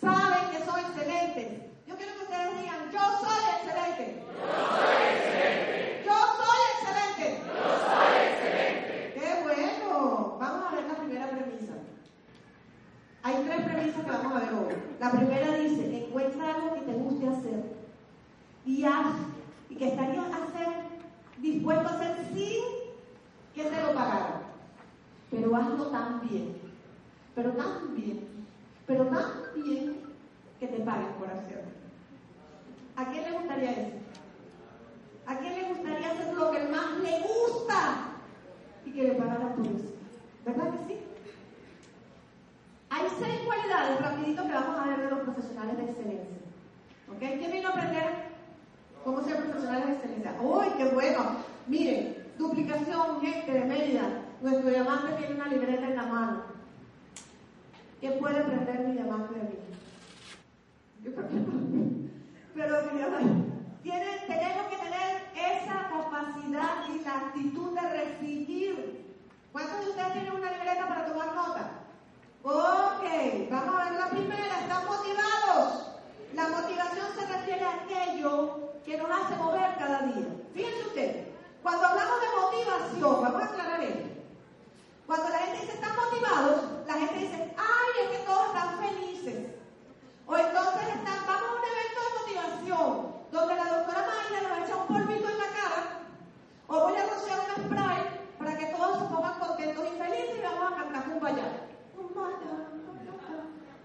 Saben 0.00 0.50
que 0.50 0.64
son 0.64 0.78
excelentes. 0.78 1.48
Yo 1.86 1.96
quiero 1.96 2.12
que 2.14 2.22
ustedes 2.22 2.60
digan, 2.60 2.90
yo 2.92 3.00
soy 3.20 3.44
excelente. 3.56 4.24
Yo 4.28 4.56
soy 4.76 4.96
excelente. 5.14 6.02
Yo 6.04 6.16
soy 6.36 6.60
excelente. 6.72 7.42
Yo 7.46 7.68
soy 7.86 8.12
excelente. 8.28 9.12
Qué 9.14 9.42
bueno. 9.42 10.36
Vamos 10.38 10.72
a 10.72 10.74
ver 10.74 10.84
la 10.84 10.94
primera 10.94 11.28
premisa. 11.30 11.72
Hay 13.22 13.34
tres 13.44 13.60
premisas 13.64 14.04
que 14.04 14.10
vamos 14.10 14.32
a 14.32 14.38
ver 14.40 14.54
hoy. 14.54 14.91
La 15.02 15.10
primera 15.10 15.56
dice, 15.56 16.06
encuentra 16.06 16.54
algo 16.54 16.74
que 16.74 16.82
te 16.82 16.92
guste 16.92 17.26
hacer 17.26 17.64
y 18.64 18.84
haz, 18.84 19.16
y 19.68 19.74
que 19.74 19.88
estarías 19.88 20.26
hacer, 20.26 20.68
dispuesto 21.38 21.88
a 21.88 21.92
hacer 21.92 22.28
sin 22.32 22.62
que 23.52 23.64
te 23.64 23.82
lo 23.82 23.94
pagaran. 23.94 24.42
Pero 25.28 25.56
hazlo 25.56 25.86
tan 25.86 26.20
bien, 26.20 26.56
pero 27.34 27.50
tan 27.50 27.96
bien, 27.96 28.46
pero 28.86 29.06
tan 29.06 29.32
bien 29.56 30.02
que 30.60 30.68
te 30.68 30.78
paguen 30.84 31.14
por 31.18 31.30
hacerlo. 31.30 31.72
¿A 32.94 33.04
quién 33.06 33.24
le 33.24 33.38
gustaría 33.38 33.72
eso? 33.72 33.96
¿A 35.26 35.36
quién 35.38 35.52
le 35.52 35.68
gustaría 35.70 36.12
hacer 36.12 36.32
lo 36.32 36.48
que 36.52 36.68
más 36.68 36.98
le 37.00 37.22
gusta 37.22 38.04
y 38.86 38.92
que 38.92 39.02
le 39.02 39.14
pagaran 39.14 39.56
por 39.56 39.66
eso? 39.66 39.94
¿Verdad 40.44 40.70
que 40.70 40.86
sí? 40.86 41.11
Hay 42.92 43.08
seis 43.18 43.40
cualidades, 43.46 44.02
rapidito, 44.02 44.46
que 44.46 44.52
vamos 44.52 44.78
a 44.78 44.86
ver 44.88 45.00
de 45.00 45.10
los 45.10 45.20
profesionales 45.20 45.78
de 45.78 45.84
excelencia. 45.84 46.36
¿Ok? 47.08 47.18
¿Quién 47.20 47.50
vino 47.50 47.68
a 47.68 47.72
aprender 47.72 48.04
cómo 49.02 49.22
ser 49.22 49.36
profesionales 49.44 49.86
de 49.86 49.92
excelencia? 49.94 50.36
¡Uy, 50.42 50.66
qué 50.76 50.84
bueno! 50.90 51.36
Miren, 51.66 52.16
duplicación, 52.36 53.22
gente 53.22 53.50
de 53.50 53.64
Mérida. 53.64 54.02
Nuestro 54.42 54.68
diamante 54.68 55.14
tiene 55.14 55.36
una 55.36 55.46
libreta 55.46 55.86
en 55.86 55.96
la 55.96 56.02
mano. 56.02 56.42
¿Quién 57.98 58.18
puede 58.18 58.40
aprender 58.40 58.80
mi 58.80 58.92
diamante 58.92 59.34
de 59.36 59.42
mí? 59.42 59.56
Yo 61.02 61.14
creo 61.14 61.28
que 61.28 61.34
no. 61.34 61.52
Pero 62.54 62.92
mi 62.92 62.98
diamante. 62.98 63.52
Tenemos 63.82 64.66
que 64.68 64.76
tener 64.76 65.22
esa 65.34 65.88
capacidad 65.88 66.88
y 66.94 67.04
la 67.04 67.16
actitud 67.16 67.72
de 67.72 67.88
recibir. 67.88 69.06
¿Cuántos 69.50 69.80
de 69.80 69.90
ustedes 69.92 70.12
tienen 70.12 70.32
una 70.32 70.52
libreta 70.52 70.88
para 70.88 71.06
tomar 71.06 71.34
nota? 71.34 71.81
Ok, 72.44 73.04
vamos 73.52 73.80
a 73.80 73.84
ver 73.84 74.00
la 74.00 74.10
primera. 74.10 74.60
¿Están 74.62 74.84
motivados? 74.86 75.92
La 76.34 76.48
motivación 76.48 77.06
se 77.14 77.26
refiere 77.26 77.64
a 77.64 77.74
aquello 77.74 78.72
que 78.84 78.96
nos 78.96 79.08
hace 79.08 79.36
mover 79.36 79.76
cada 79.78 80.00
día. 80.00 80.26
Fíjense 80.52 80.86
ustedes, 80.88 81.28
cuando 81.62 81.86
hablamos 81.86 82.20
de 82.20 82.26
motivación, 82.40 83.22
vamos 83.22 83.42
a 83.42 83.44
aclarar 83.44 83.80
esto. 83.80 84.08
Cuando 85.06 85.28
la 85.28 85.38
gente 85.38 85.60
dice 85.60 85.72
están 85.74 85.94
motivados, 85.94 86.62
la 86.88 86.94
gente 86.94 87.14
dice, 87.14 87.54
ay, 87.56 87.90
es 88.02 88.18
que 88.18 88.24
todos 88.26 88.46
están 88.48 88.78
felices. 88.80 89.46
O 90.26 90.36
entonces 90.36 90.82
están, 90.82 91.26
vamos 91.26 91.46
a 91.46 91.54
un 91.54 91.66
evento 91.70 92.00
de 92.02 92.18
motivación, 92.18 93.12
donde 93.30 93.54
la 93.54 93.76
doctora 93.76 94.06
Mayra 94.08 94.48
nos 94.48 94.68
echa 94.68 94.76
un 94.78 94.86
polvito 94.88 95.28
en 95.28 95.38
la 95.38 95.46
cara, 95.46 95.82
o 96.66 96.80
voy 96.80 96.96
a 96.96 97.06
rociar 97.06 97.38
un 97.38 97.64
spray 97.66 98.02
para 98.36 98.58
que 98.58 98.66
todos 98.66 98.98
se 98.98 99.14
pongan 99.14 99.38
contentos 99.38 99.84
y 99.86 99.98
felices 99.98 100.38
y 100.38 100.42
vamos 100.42 100.72
a 100.72 100.76
cantar 100.76 101.08
un 101.08 101.20
bayar. 101.20 101.71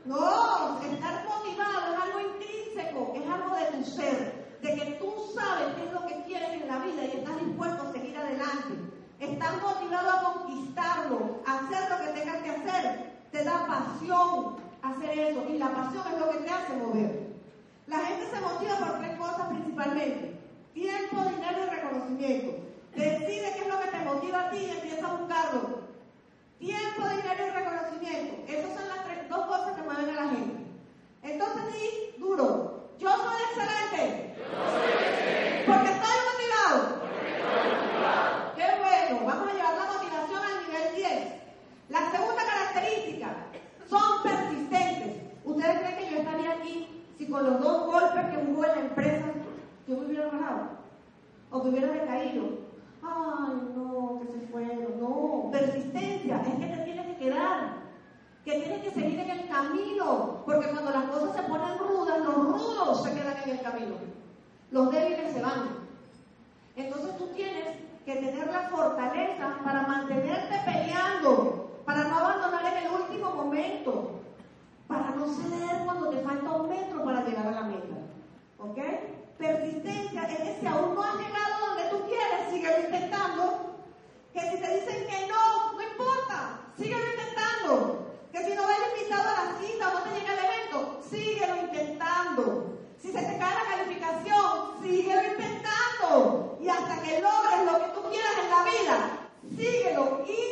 No, 0.07 0.80
estar 0.82 1.26
motivado 1.26 1.93
es 1.93 2.01
algo 2.01 2.20
intrínseco, 2.22 3.13
es 3.13 3.30
algo 3.30 3.55
de 3.57 3.65
tu 3.65 3.84
ser, 3.84 4.57
de 4.61 4.74
que 4.74 4.91
tú 5.01 5.13
sabes 5.36 5.76
qué 5.76 5.86
es 5.86 5.91
lo 5.91 6.07
que 6.07 6.24
quieres 6.24 6.61
en 6.61 6.68
la 6.68 6.80
vida 6.80 7.03
y 7.03 7.18
estás 7.18 7.38
dispuesto 7.45 7.84
a 7.84 7.91
seguir 7.91 8.18
adelante. 8.18 8.74
Estás 9.20 9.61
motivado 9.61 10.09
a 10.09 10.34
conquistarlo, 10.34 11.41
a 11.45 11.59
hacer 11.59 11.89
lo 11.89 11.97
que 11.97 12.20
tengas 12.20 12.41
que 12.41 12.49
hacer. 12.51 13.18
Te 13.32 13.43
da 13.43 13.68
pasión 13.68 14.55
hacer 14.82 15.20
eso 15.20 15.43
y 15.49 15.57
la 15.57 15.74
pasión 15.74 16.03
es 16.13 16.20
lo 16.20 16.32
que 16.32 16.38
te 16.38 16.51
hace 16.51 16.74
mover. 16.76 17.28
La 17.88 17.97
gente 17.97 18.30
se 18.30 18.39
motiva 18.39 18.78
por 18.78 18.99
tres 18.99 19.20
cosas 19.20 19.47
principalmente. 19.49 20.39
Tiempo, 20.74 21.24
dinero 21.24 21.65
y 21.65 21.70
reconocimiento. 21.70 22.63
Decide 22.95 23.53
qué 23.55 23.61
es 23.61 23.68
lo 23.68 23.80
que 23.82 23.88
te 23.89 24.05
motiva 24.05 24.45
a 24.45 24.49
ti 24.51 24.57
y 24.57 24.70
empieza 24.70 25.07
a 25.07 25.15
buscarlo. 25.15 25.76
Tiempo, 26.60 27.08
dinero 27.08 27.47
y 27.47 27.49
reconocimiento. 27.51 28.51
Esas 28.51 28.74
son 28.74 28.88
las 28.89 29.03
tres, 29.05 29.30
dos 29.30 29.45
cosas 29.45 29.76
que 29.76 29.84
mueven 29.84 30.10
a 30.10 30.26
la 30.26 30.30
gente. 30.30 30.66
Entonces 31.22 31.62
sí, 31.74 32.16
duro. 32.18 32.89
Yo 32.97 33.10
soy 33.10 33.41
excelente. 33.49 34.36
Porque 35.68 35.89
estoy 35.91 36.18
motivado. 36.32 37.01
Qué 38.55 38.66
bueno. 38.80 39.26
Vamos 39.28 39.49
a 39.49 39.53
llevar 39.53 39.76
la 39.76 39.93
motivación 39.93 40.41
al 40.41 40.66
nivel 40.66 40.95
10. 40.95 41.34
La 41.89 42.12
segunda 42.12 42.43
característica, 42.43 43.36
son 43.88 44.24
persistentes. 44.24 45.22
¿Ustedes 45.45 45.80
creen 45.80 45.97
que 45.97 46.10
yo 46.10 46.18
estaría 46.18 46.51
aquí 46.53 47.03
si 47.18 47.28
con 47.28 47.43
los 47.43 47.60
dos 47.62 47.86
golpes 47.86 48.26
que 48.26 48.38
hubo 48.38 48.66
en 48.66 48.72
la 48.72 48.82
empresa 48.82 49.26
yo 49.88 49.95
me 49.95 50.05
hubiera 50.08 50.26
bajado? 50.28 50.70
¿O 51.51 51.62
que 51.62 51.70
hubiera 51.70 51.91
decaído? 51.91 52.66
Ay, 53.01 53.73
no, 53.75 54.19
que 54.21 54.27
se 54.27 54.47
fueron. 54.47 54.99
No, 54.99 55.49
persistencia, 55.51 56.41
es 56.41 56.55
que 56.55 56.65
te 56.65 56.83
tienes 56.83 57.05
que 57.07 57.17
quedar, 57.17 57.73
que 58.43 58.51
tienes 58.53 58.81
que 58.81 58.91
seguir 58.91 59.19
en 59.19 59.29
el 59.29 59.47
camino, 59.47 60.41
porque 60.45 60.69
cuando 60.69 60.91
las 60.91 61.05
cosas 61.05 61.35
se 61.35 61.43
ponen 61.43 61.77
rudas, 61.77 62.19
los 62.19 62.35
rudos 62.35 63.03
se 63.03 63.13
quedan 63.13 63.37
en 63.43 63.49
el 63.49 63.61
camino, 63.61 63.95
los 64.71 64.91
débiles 64.91 65.33
se 65.33 65.41
van. 65.41 65.87
Entonces 66.75 67.17
tú 67.17 67.27
tienes 67.35 67.75
que 68.05 68.15
tener 68.15 68.47
la 68.47 68.69
fortaleza 68.69 69.57
para 69.63 69.81
mantenerte 69.83 70.55
peleando, 70.65 71.81
para 71.85 72.03
no 72.05 72.17
abandonar 72.17 72.65
en 72.65 72.85
el 72.85 73.01
último 73.01 73.31
momento, 73.35 74.21
para 74.87 75.11
no 75.11 75.27
ceder 75.27 75.83
cuando 75.85 76.09
te 76.09 76.21
falta 76.21 76.51
un 76.51 76.69
metro 76.69 77.03
para 77.03 77.25
llegar 77.25 77.47
a 77.47 77.51
la 77.51 77.63
meta. 77.63 77.97
¿Ok? 78.59 78.77
Persistencia 79.38 80.23
es 80.23 80.39
que 80.39 80.57
si 80.59 80.65
aún 80.65 80.95
no 80.95 81.03
has 81.03 81.15
llegado 81.15 81.67
donde 81.67 81.83
tú 81.91 82.07
quieres, 82.07 82.49
síguelo 82.51 82.79
intentando. 82.79 83.75
Que 84.33 84.41
si 84.41 84.57
te 84.57 84.79
dicen 84.79 85.07
que 85.07 85.27
no, 85.27 85.73
no 85.73 85.81
importa, 85.81 86.59
síguelo 86.75 87.03
intentando. 87.05 88.07
Que 88.31 88.43
si 88.43 88.55
no 88.55 88.63
vas 88.63 88.77
invitado 88.95 89.29
a 89.29 89.45
la 89.45 89.59
cita 89.59 89.89
o 89.89 89.93
no 89.93 90.01
te 90.01 90.19
llega 90.19 90.33
el 90.33 90.39
evento, 90.45 91.01
síguelo 91.07 91.55
intentando. 91.55 92.79
Si 92.99 93.11
se 93.11 93.19
te 93.19 93.38
cae 93.38 93.53
la 93.53 93.77
calificación, 93.77 94.81
síguelo 94.81 95.23
intentando. 95.23 96.57
Y 96.59 96.69
hasta 96.69 97.01
que 97.03 97.21
logres 97.21 97.63
lo 97.63 97.79
que 97.79 97.91
tú 97.93 98.09
quieras 98.09 98.33
en 98.43 98.49
la 98.49 98.63
vida, 98.63 99.29
síguelo 99.55 100.25
intentando. 100.25 100.47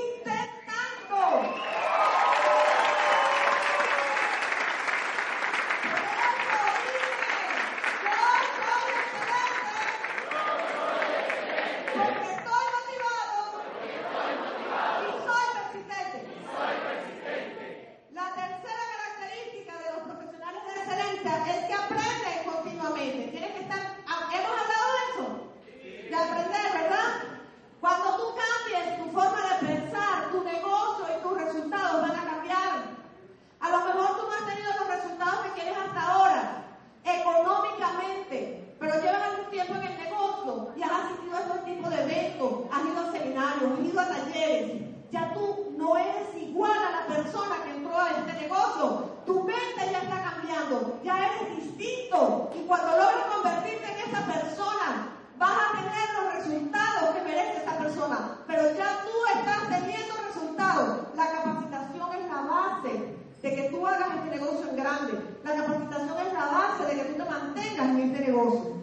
negocio. 48.35 49.15
Tu 49.25 49.43
mente 49.43 49.91
ya 49.91 49.99
está 49.99 50.23
cambiando, 50.23 50.99
ya 51.03 51.17
eres 51.17 51.55
distinto. 51.57 52.51
Y 52.55 52.65
cuando 52.67 52.97
logres 52.97 53.25
convertirte 53.33 53.85
en 53.91 54.09
esa 54.09 54.21
persona, 54.25 55.09
vas 55.37 55.57
a 55.57 55.71
tener 55.77 56.07
los 56.15 56.33
resultados 56.35 57.15
que 57.15 57.21
merece 57.23 57.63
esa 57.63 57.77
persona. 57.77 58.39
Pero 58.47 58.61
ya 58.75 59.01
tú 59.03 59.15
estás 59.37 59.69
teniendo 59.69 60.13
resultados. 60.27 60.99
La 61.15 61.31
capacitación 61.31 62.09
es 62.13 62.27
la 62.29 62.41
base 62.41 63.15
de 63.41 63.55
que 63.55 63.69
tú 63.69 63.87
hagas 63.87 64.15
este 64.15 64.29
negocio 64.37 64.69
en 64.69 64.75
grande. 64.75 65.13
La 65.43 65.55
capacitación 65.55 66.17
es 66.27 66.33
la 66.33 66.45
base 66.45 66.85
de 66.85 66.95
que 66.95 67.05
tú 67.05 67.23
te 67.23 67.29
mantengas 67.29 67.89
en 67.89 67.99
este 67.99 68.31
negocio. 68.31 68.75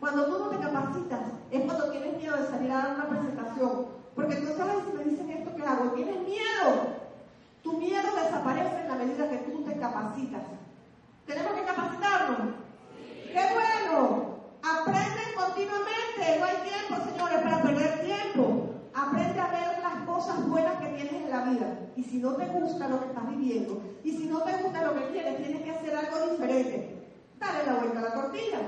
Cuando 0.00 0.26
tú 0.26 0.38
no 0.38 0.48
te 0.50 0.58
capacitas, 0.58 1.20
es 1.50 1.62
cuando 1.62 1.90
tienes 1.90 2.16
miedo 2.16 2.36
de 2.36 2.48
salir 2.48 2.70
a 2.70 2.76
dar 2.76 2.94
una 2.94 3.08
presentación. 3.08 3.86
Porque 4.14 4.36
tú 4.36 4.46
sabes 4.56 4.76
si 4.84 4.96
me 4.96 5.04
dicen 5.04 5.30
esto, 5.30 5.56
¿qué 5.56 5.62
hago? 5.62 5.92
Tienes 5.92 6.20
miedo 6.20 6.95
tu 7.66 7.72
miedo 7.78 8.14
desaparece 8.14 8.82
en 8.82 8.88
la 8.88 8.94
medida 8.94 9.28
que 9.28 9.38
tú 9.38 9.60
te 9.64 9.76
capacitas. 9.76 10.42
Tenemos 11.26 11.52
que 11.52 11.64
capacitarnos. 11.64 12.54
¡Qué 13.32 13.42
bueno! 13.54 14.36
Aprende 14.62 15.34
continuamente. 15.34 16.38
No 16.38 16.44
hay 16.46 16.56
tiempo, 16.62 17.04
señores, 17.10 17.40
para 17.42 17.62
perder 17.62 18.04
tiempo. 18.04 18.70
Aprende 18.94 19.40
a 19.40 19.48
ver 19.48 19.82
las 19.82 20.06
cosas 20.06 20.48
buenas 20.48 20.76
que 20.78 20.86
tienes 20.90 21.12
en 21.12 21.28
la 21.28 21.42
vida. 21.42 21.76
Y 21.96 22.04
si 22.04 22.18
no 22.18 22.36
te 22.36 22.46
gusta 22.46 22.86
lo 22.86 23.00
que 23.00 23.06
estás 23.06 23.28
viviendo, 23.30 23.82
y 24.04 24.12
si 24.12 24.26
no 24.26 24.42
te 24.42 24.62
gusta 24.62 24.84
lo 24.84 24.94
que 24.94 25.06
tienes, 25.06 25.36
tienes 25.38 25.62
que 25.62 25.70
hacer 25.72 25.96
algo 25.96 26.30
diferente. 26.30 27.04
Dale 27.40 27.66
la 27.66 27.74
vuelta 27.80 27.98
a 27.98 28.02
la 28.02 28.14
tortilla. 28.14 28.60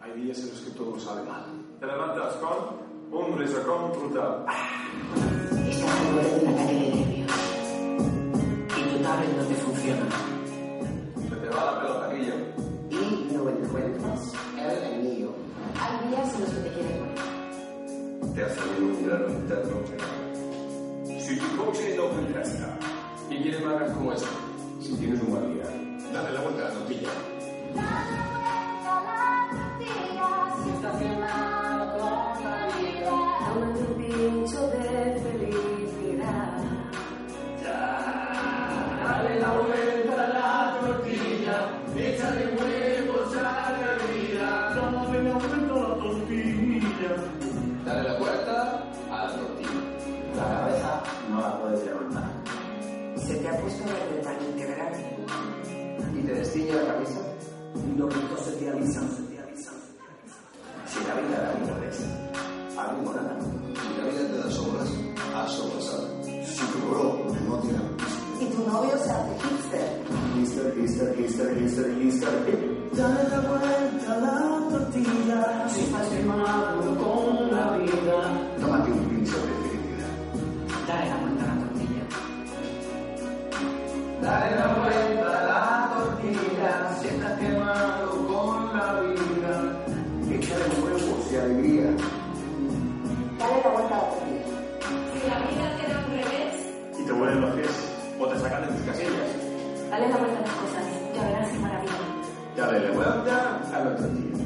Hay 0.00 0.20
días 0.20 0.38
en 0.40 0.50
los 0.50 0.60
que 0.62 0.70
todo 0.72 0.98
sale 0.98 1.22
mal. 1.22 1.44
Te 1.78 1.86
levantas 1.86 2.34
con 2.38 3.22
un 3.22 3.38
risacón 3.38 3.92
brutal. 3.92 4.46
En 5.14 5.84
un 5.84 5.88
ataque 5.88 6.32
de 6.34 6.50
nervios. 6.50 7.25
No 9.06 9.44
te 9.44 9.54
funciona. 9.54 10.04
Se 11.28 11.36
te 11.36 11.48
va 11.48 11.64
la 11.64 11.80
pelota, 11.80 12.12
Guillo. 12.12 12.34
Y 12.90 13.32
no 13.32 13.48
encuentras 13.48 14.32
el 14.58 15.00
mío. 15.00 15.28
Hay 15.80 16.08
días 16.08 16.34
en 16.34 16.40
los 16.40 16.50
que 16.50 16.60
te 16.60 16.68
quieres 16.74 16.98
morir. 16.98 18.34
Te 18.34 18.42
ha 18.42 18.48
salido 18.48 18.84
un 18.84 19.06
grano 19.06 19.28
interno. 19.28 19.76
Si 21.20 21.36
tu 21.36 21.56
coche 21.56 21.94
no 21.96 22.08
contesta 22.08 22.78
y 23.30 23.42
quieres 23.42 23.60
que 23.60 23.66
hagas 23.66 23.92
como 23.92 24.12
esto, 24.12 24.28
si 24.80 24.96
tienes 24.96 25.22
un 25.22 25.32
mal 25.32 25.54
día, 25.54 25.66
dale 26.12 26.32
la 26.32 26.40
vuelta 26.40 26.62
a 26.62 26.68
la 26.68 26.74
tortilla. 26.74 27.08
Dale 27.76 28.26
¿Y 56.66 56.68
destiñe 56.68 56.82
la 56.82 56.94
camisa? 56.94 57.20
Los 57.96 58.12
ritos 58.12 58.40
se 58.40 58.52
te 58.52 58.68
avisan, 58.68 59.08
se 59.08 59.22
te 59.22 59.38
avisan. 59.38 59.74
Si 60.86 60.98
la 61.06 61.14
vida 61.14 61.38
nada. 63.22 63.38
Si 63.74 63.88
la 63.96 64.04
vida 64.08 64.22
te 64.26 64.38
da 64.38 64.50
sobras, 64.50 64.90
haz 65.36 65.52
sobras. 65.52 65.86
Si 66.24 66.64
tu 66.72 66.78
bro 66.88 67.24
no 67.48 67.58
tiene 67.58 67.78
Y 68.40 68.46
tu 68.46 68.60
novio 68.66 68.98
se 68.98 69.10
hace 69.10 69.32
hipster. 69.42 69.88
Easter, 70.40 70.66
Easter, 70.78 71.08
Easter, 71.20 71.48
Easter, 71.56 71.86
Easter. 72.02 72.32
Dale 72.96 73.22
la 73.30 73.40
vuelta 73.40 74.12
a 74.12 74.18
la 74.18 74.68
tortilla, 74.68 75.68
si 75.68 75.80
estás 75.82 76.08
quemado 76.08 76.96
con 76.96 77.50
la 77.52 77.76
vida. 77.78 78.18
Tómate 78.60 78.90
un 78.90 79.04
pincho 79.08 79.36
de 79.36 79.42
felicidad. 79.68 80.12
Dale 80.88 81.10
la 81.10 81.16
vuelta 81.18 81.44
a 81.44 81.46
la 81.46 81.54
tortilla. 81.60 82.02
Dale 84.20 84.56
la 84.56 84.66
vuelta 84.74 85.26
a 85.28 85.44
la 85.46 85.60
tortilla, 85.60 85.95
si 86.34 87.08
estás 87.08 87.38
quemado 87.38 88.26
con 88.26 88.76
la 88.76 89.00
vida. 89.00 89.54
Échale 90.30 90.64
huevos 90.82 91.32
y 91.32 91.36
alegría. 91.36 91.90
Dale 93.38 93.62
la 93.62 93.70
vuelta 93.70 93.94
a 93.94 93.98
la 93.98 94.10
tortilla. 94.10 94.44
Si 95.12 95.28
la 95.28 95.38
vida 95.38 95.66
te 95.76 95.92
da 95.92 95.98
un 95.98 96.10
revés, 96.10 96.54
Y 96.98 97.02
te 97.04 97.12
vuelven 97.12 97.40
los 97.40 97.50
pies 97.54 97.74
o 98.18 98.26
te 98.26 98.38
sacan 98.40 98.62
de 98.62 98.68
tus 98.68 98.82
casillas. 98.86 99.30
dale 99.90 100.08
la 100.08 100.16
vuelta 100.16 100.38
a 100.38 100.42
las 100.42 100.50
cosas, 100.50 100.84
ya 101.14 101.22
verás 101.26 101.48
qué 101.52 101.58
maravilla. 101.58 101.92
Dale 102.56 102.80
la 102.80 102.90
vuelta 102.92 103.60
a 103.72 103.84
la 103.84 103.96
tortilla. 103.96 104.44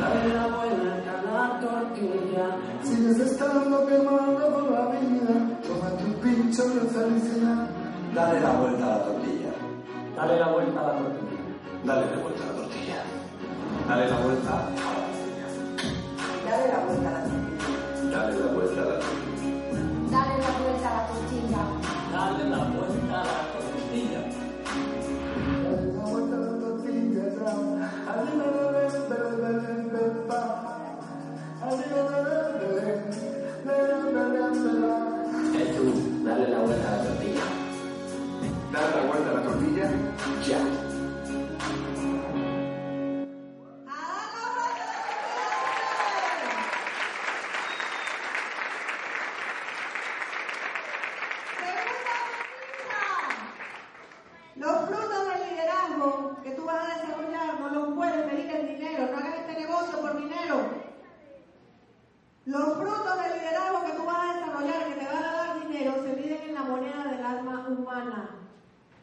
Dale 0.00 0.34
la 0.34 0.46
vuelta 0.48 1.12
a 1.12 1.22
la 1.22 1.60
tortilla. 1.60 2.46
Sigues 2.82 3.18
estando 3.20 3.86
quemado 3.86 4.50
por 4.52 4.70
la 4.70 4.86
vida. 4.88 5.34
Tómate 5.66 6.04
un 6.04 6.14
pincho 6.14 6.68
de 6.68 6.80
felicidad. 6.90 7.79
Dale 8.12 8.40
la 8.40 8.50
vuelta 8.50 8.84
a 8.84 8.88
la 8.88 9.04
tortilla. 9.04 9.52
Dale 10.16 10.38
la 10.38 10.48
vuelta 10.48 10.80
a 10.80 10.82
la 10.82 10.98
tortilla. 10.98 11.42
Dale 11.84 12.10
la 12.10 12.16
vuelta 12.20 12.42
a 12.42 12.46
la 12.46 12.52
tortilla. 12.52 13.02
Dale 13.86 14.08
la 14.08 14.16
vuelta 14.16 14.50
a 14.50 14.56
la 14.56 14.62
tortilla. 14.64 15.46
Dale 16.44 16.72
la 16.72 16.78
vuelta 16.78 17.08
a 17.08 17.12
la 17.12 17.18
tortilla. 17.18 17.19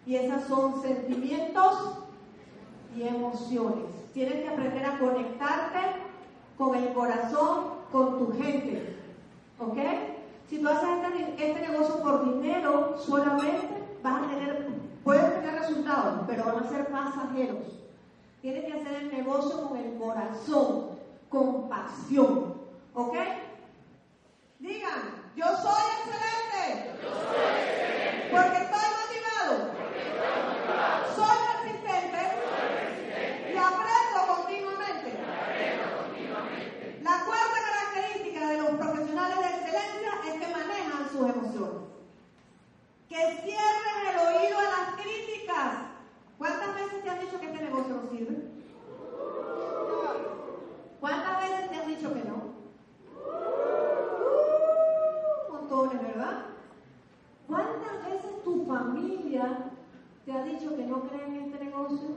Y 0.07 0.15
esas 0.15 0.47
son 0.47 0.81
sentimientos 0.81 1.99
y 2.95 3.03
emociones. 3.03 3.85
Tienes 4.13 4.41
que 4.41 4.49
aprender 4.49 4.85
a 4.85 4.97
conectarte 4.97 5.79
con 6.57 6.75
el 6.75 6.93
corazón, 6.93 7.73
con 7.91 8.17
tu 8.17 8.41
gente. 8.41 8.95
¿Ok? 9.59 9.77
Si 10.49 10.59
tú 10.59 10.69
haces 10.69 10.89
este, 11.13 11.49
este 11.49 11.67
negocio 11.67 12.01
por 12.01 12.33
dinero 12.33 12.97
solamente, 12.97 13.67
vas 14.01 14.23
a 14.23 14.27
tener, 14.27 14.67
puedes 15.03 15.35
tener 15.35 15.59
resultados, 15.59 16.21
pero 16.25 16.45
van 16.45 16.63
a 16.63 16.69
ser 16.69 16.87
pasajeros. 16.87 17.77
Tienes 18.41 18.65
que 18.65 18.79
hacer 18.79 18.93
el 18.93 19.11
negocio 19.11 19.67
con 19.67 19.77
el 19.77 19.97
corazón, 19.97 20.91
con 21.27 21.67
pasión. 21.67 22.55
¿Ok? 22.93 23.15
Digan, 24.59 25.25
yo 25.35 25.45
soy 25.45 25.81
excelente. 25.99 26.37
Estoy 28.27 28.89
motivado. 29.01 29.71
Soy 31.15 31.37
persistente. 31.51 32.21
Y 33.53 33.57
aprendo 33.57 34.35
continuamente. 34.35 35.19
La 37.01 37.23
cuarta 37.25 37.57
característica 37.69 38.49
de 38.49 38.57
los 38.57 38.69
profesionales 38.71 39.37
de 39.39 39.45
excelencia 39.45 40.11
es 40.27 40.33
que 40.33 40.47
manejan 40.47 41.09
sus 41.11 41.29
emociones. 41.29 41.87
Que 43.17 43.53
el 43.53 44.17
oído 44.19 44.59
a 44.59 44.63
las 44.63 45.01
críticas. 45.01 45.73
¿Cuántas 46.37 46.75
veces 46.75 47.03
te 47.03 47.09
han 47.09 47.19
dicho 47.19 47.39
que 47.39 47.47
este 47.47 47.63
negocio 47.63 47.95
no 47.95 48.09
sirve? 48.11 48.35
¿Cuántas 50.99 51.41
veces 51.41 51.69
te 51.69 51.75
han 51.77 51.87
dicho 51.87 52.13
que 52.13 52.23
no? 52.23 52.53
Uh, 55.49 55.53
montones, 55.53 56.01
¿verdad? 56.01 56.45
¿Cuántas 57.47 58.05
veces 58.05 58.43
tu 58.43 58.65
familia 58.65 59.71
te 60.25 60.31
ha 60.31 60.43
dicho 60.43 60.75
que 60.75 60.83
no 60.85 61.01
cree 61.07 61.25
en 61.25 61.35
este 61.35 61.65
negocio? 61.65 62.09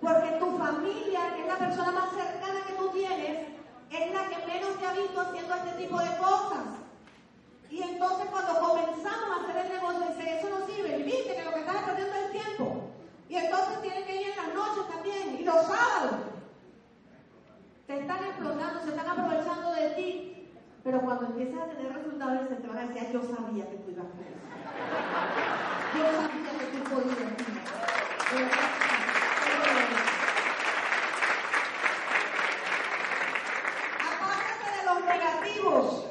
Porque 0.00 0.30
tu 0.38 0.56
familia, 0.56 1.34
que 1.34 1.40
es 1.42 1.48
la 1.48 1.56
persona 1.56 1.90
más 1.90 2.10
cercana 2.10 2.60
que 2.64 2.74
tú 2.74 2.90
tienes, 2.90 3.48
es 3.90 4.14
la 4.14 4.28
que 4.28 4.46
menos 4.46 4.78
te 4.78 4.86
ha 4.86 4.92
visto 4.92 5.20
haciendo 5.20 5.54
este 5.54 5.72
tipo 5.82 5.98
de 5.98 6.16
cosas. 6.18 6.78
Y 7.70 7.82
entonces 7.82 8.26
cuando 8.30 8.60
comenzamos 8.60 9.30
a 9.30 9.42
hacer 9.44 9.66
el 9.66 9.72
negocio, 9.72 10.00
dice, 10.08 10.38
eso 10.38 10.48
no 10.48 10.66
sirve, 10.66 11.02
viste 11.02 11.36
que 11.36 11.44
lo 11.44 11.52
que 11.52 11.60
estás 11.60 11.76
es 11.76 11.82
perdiendo 11.82 12.16
el 12.16 12.30
tiempo. 12.32 12.88
van 22.78 22.78
a 22.78 22.82
decir, 22.82 23.02
"Ay, 23.06 23.12
yo 23.12 23.22
sabía 23.22 23.68
que 23.68 23.76
tú 23.78 23.90
ibas 23.90 24.04
a 24.04 24.08
hacer 24.08 24.26
eso. 24.28 24.46
Yo 25.94 26.04
sabía 26.14 26.50
que 26.58 26.66
tú 26.76 26.80
podías. 26.90 27.18
De 27.18 28.36
verdad 28.38 28.68
que 28.74 28.84
sí. 28.84 28.98
Apártate 34.06 34.68
de 34.76 34.82
los 34.86 34.98
negativos. 35.04 36.04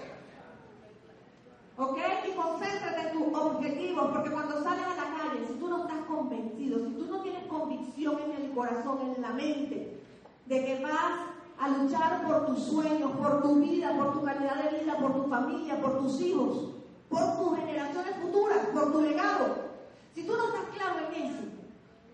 ¿Ok? 1.77 1.97
Y 2.27 2.31
concéntrate 2.35 3.01
en 3.01 3.13
tus 3.13 3.39
objetivos, 3.39 4.11
porque 4.11 4.31
cuando 4.31 4.63
sales 4.63 4.85
a 4.85 4.95
la 4.95 5.17
calle, 5.17 5.47
si 5.47 5.53
tú 5.53 5.67
no 5.67 5.83
estás 5.83 6.05
convencido, 6.07 6.79
si 6.79 6.93
tú 6.95 7.05
no 7.05 7.21
tienes 7.21 7.45
convicción 7.45 8.19
en 8.19 8.31
el 8.45 8.51
corazón, 8.51 9.13
en 9.15 9.21
la 9.21 9.29
mente, 9.29 10.01
de 10.47 10.65
que 10.65 10.83
vas 10.83 11.37
a 11.59 11.69
luchar 11.69 12.25
por 12.25 12.45
tus 12.47 12.63
sueños, 12.63 13.11
por 13.11 13.41
tu 13.41 13.55
vida, 13.55 13.95
por 13.95 14.13
tu 14.13 14.23
calidad 14.23 14.55
de 14.63 14.79
vida, 14.79 14.97
por 14.97 15.13
tu 15.13 15.29
familia, 15.29 15.79
por 15.81 15.99
tus 15.99 16.19
hijos, 16.21 16.71
por 17.09 17.37
tus 17.37 17.57
generaciones 17.57 18.15
futuras, 18.21 18.59
por 18.73 18.91
tu 18.91 19.01
legado. 19.01 19.67
Si 20.13 20.23
tú 20.23 20.33
no 20.35 20.47
estás 20.47 20.65
claro 20.75 20.95
en 21.07 21.23
eso, 21.23 21.43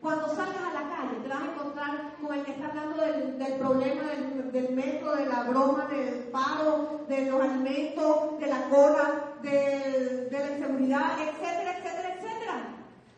cuando 0.01 0.27
salgas 0.27 0.63
a 0.69 0.73
la 0.73 0.89
calle 0.89 1.19
te 1.21 1.29
vas 1.29 1.41
a 1.41 1.51
encontrar 1.53 2.15
con 2.21 2.33
el 2.33 2.45
que 2.45 2.51
está 2.51 2.67
hablando 2.67 3.01
del, 3.01 3.39
del 3.39 3.53
problema 3.53 4.03
del, 4.03 4.51
del, 4.51 4.75
metro, 4.75 5.15
de 5.15 5.25
la 5.25 5.43
broma, 5.43 5.85
del 5.85 6.29
paro, 6.31 7.01
de 7.07 7.25
los 7.31 7.41
alimentos, 7.41 8.39
de 8.39 8.47
la 8.47 8.69
cola, 8.69 9.23
de, 9.41 10.27
de 10.29 10.39
la 10.39 10.57
inseguridad, 10.57 11.19
etcétera, 11.19 11.77
etcétera, 11.77 12.15
etcétera. 12.15 12.55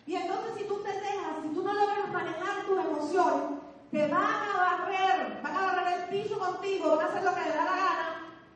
Y 0.05 0.15
entonces 0.15 0.51
si 0.57 0.63
tú 0.65 0.75
te 0.83 0.91
dejas, 0.91 1.41
si 1.41 1.49
tú 1.49 1.63
no 1.63 1.73
logras 1.73 2.11
manejar 2.13 2.65
tus 2.67 2.79
emociones, 2.79 3.59
te 3.95 4.07
van 4.09 4.19
a 4.19 4.57
barrer, 4.57 5.41
van 5.41 5.55
a 5.55 5.61
barrer 5.67 5.93
el 5.93 6.09
piso 6.09 6.37
contigo, 6.37 6.97
van 6.97 7.05
a 7.05 7.09
hacer 7.09 7.23
lo 7.23 7.33
que 7.33 7.45
les 7.45 7.55
da 7.55 7.63
la 7.63 7.77
gana 7.77 8.07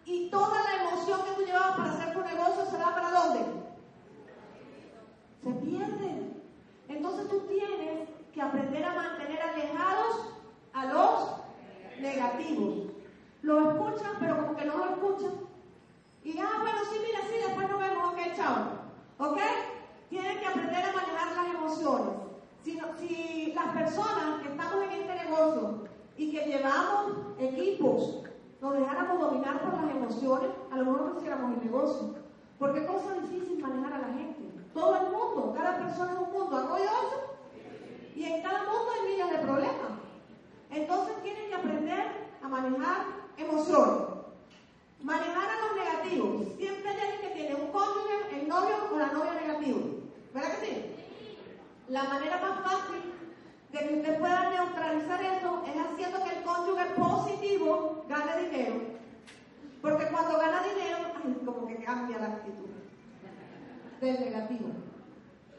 y 0.04 0.30
toda 0.30 0.58
la 0.62 0.84
emoción 0.84 1.22
que 1.24 1.32
tú 1.32 1.46
llevabas 1.46 1.78
para 1.78 1.92
hacer 1.92 2.14
tu 2.14 2.22
negocio 2.22 2.66
se 2.66 2.78
va 2.78 2.94
para 2.94 3.12
dónde? 3.12 3.40
Se 5.42 5.52
pierde. 5.52 6.34
Entonces 6.90 7.30
tú 7.30 7.40
tienes 7.48 8.10
que 8.34 8.42
aprender 8.42 8.84
a 8.84 8.94
mantener 8.94 9.42
alejados 9.42 10.34
a 10.74 10.86
los 10.88 12.02
negativos. 12.02 12.92
Lo 13.42 13.72
escuchan, 13.72 14.18
pero 14.20 14.36
como 14.42 14.58
que 14.58 14.66
no 14.66 14.78
lo 14.78 14.86
escuchan. 14.90 15.32
Y 16.26 16.38
ah, 16.38 16.58
bueno, 16.60 16.80
sí, 16.92 17.00
mira, 17.02 17.22
sí, 17.22 17.38
después 17.48 17.70
nos 17.70 17.80
vemos, 17.80 18.12
ok, 18.12 18.20
chao. 18.36 18.66
¿Ok? 19.20 19.40
Tienen 20.10 20.38
que 20.38 20.48
aprender 20.48 20.84
a 20.84 20.92
manejar 20.92 21.32
las 21.34 21.56
emociones. 21.56 22.29
Si, 22.64 22.80
si 23.00 23.54
las 23.54 23.74
personas 23.74 24.42
que 24.42 24.50
estamos 24.50 24.84
en 24.84 24.92
este 24.92 25.16
negocio 25.16 25.84
y 26.18 26.32
que 26.32 26.46
llevamos 26.46 27.14
equipos 27.40 28.24
nos 28.62 28.74
dejáramos 28.74 29.20
dominar 29.20 29.62
por 29.62 29.82
las 29.82 29.96
emociones, 29.96 30.50
a 30.72 30.78
lo 30.78 30.86
mejor 30.86 31.02
no 31.02 31.18
hiciéramos 31.18 31.54
el 31.54 31.64
negocio. 31.64 32.16
Porque 32.58 32.80
es 32.80 32.86
cosa 32.86 33.14
difícil 33.22 33.60
manejar 33.62 33.94
a 33.94 34.00
la 34.00 34.14
gente. 34.14 34.52
Todo 34.74 34.96
el 34.98 35.04
mundo, 35.12 35.54
cada 35.56 35.78
persona 35.78 36.12
es 36.12 36.20
un 36.20 36.32
mundo. 36.32 36.58
¿Hago 36.58 36.78
yo 36.78 36.84
eso? 36.84 37.20
Y 38.16 38.26
en 38.26 38.42
cada 38.44 38.60
mundo 38.66 38.88
hay 38.94 39.12
miles 39.12 39.32
de 39.32 39.38
problemas. 39.38 39.92
Entonces 40.72 41.24
tienen 41.24 41.50
que 41.50 41.56
aprender 41.56 42.30
a 42.44 42.48
manejar 42.50 43.06
emociones. 43.38 44.04
Manejar 45.02 45.50
a 45.50 45.66
los 45.66 45.76
negativos. 45.78 46.48
Siempre 46.58 46.90
hay 46.90 47.00
alguien 47.00 47.22
que 47.22 47.40
tiene 47.40 47.56
un 47.56 47.72
cónyuge, 47.72 48.42
el 48.42 48.50
novio 48.50 48.76
o 48.94 48.98
la 48.98 49.14
novia 49.14 49.34
negativo. 49.36 49.80
¿Verdad 50.34 50.60
que 50.60 50.66
sí? 50.66 50.96
La 51.90 52.04
manera 52.04 52.38
más 52.38 52.60
fácil 52.62 53.02
de 53.72 53.80
que 53.80 53.96
usted 53.96 54.20
pueda 54.20 54.50
neutralizar 54.52 55.22
eso 55.24 55.64
es 55.66 55.76
haciendo 55.76 56.24
que 56.24 56.38
el 56.38 56.44
cónyuge 56.44 56.86
positivo 56.96 58.06
gane 58.08 58.44
dinero. 58.44 58.76
Porque 59.82 60.06
cuando 60.08 60.38
gana 60.38 60.62
dinero, 60.64 60.98
como 61.46 61.68
que 61.68 61.84
cambia 61.84 62.20
la 62.20 62.28
actitud 62.28 62.70
del 64.02 64.20
negativo. 64.20 64.70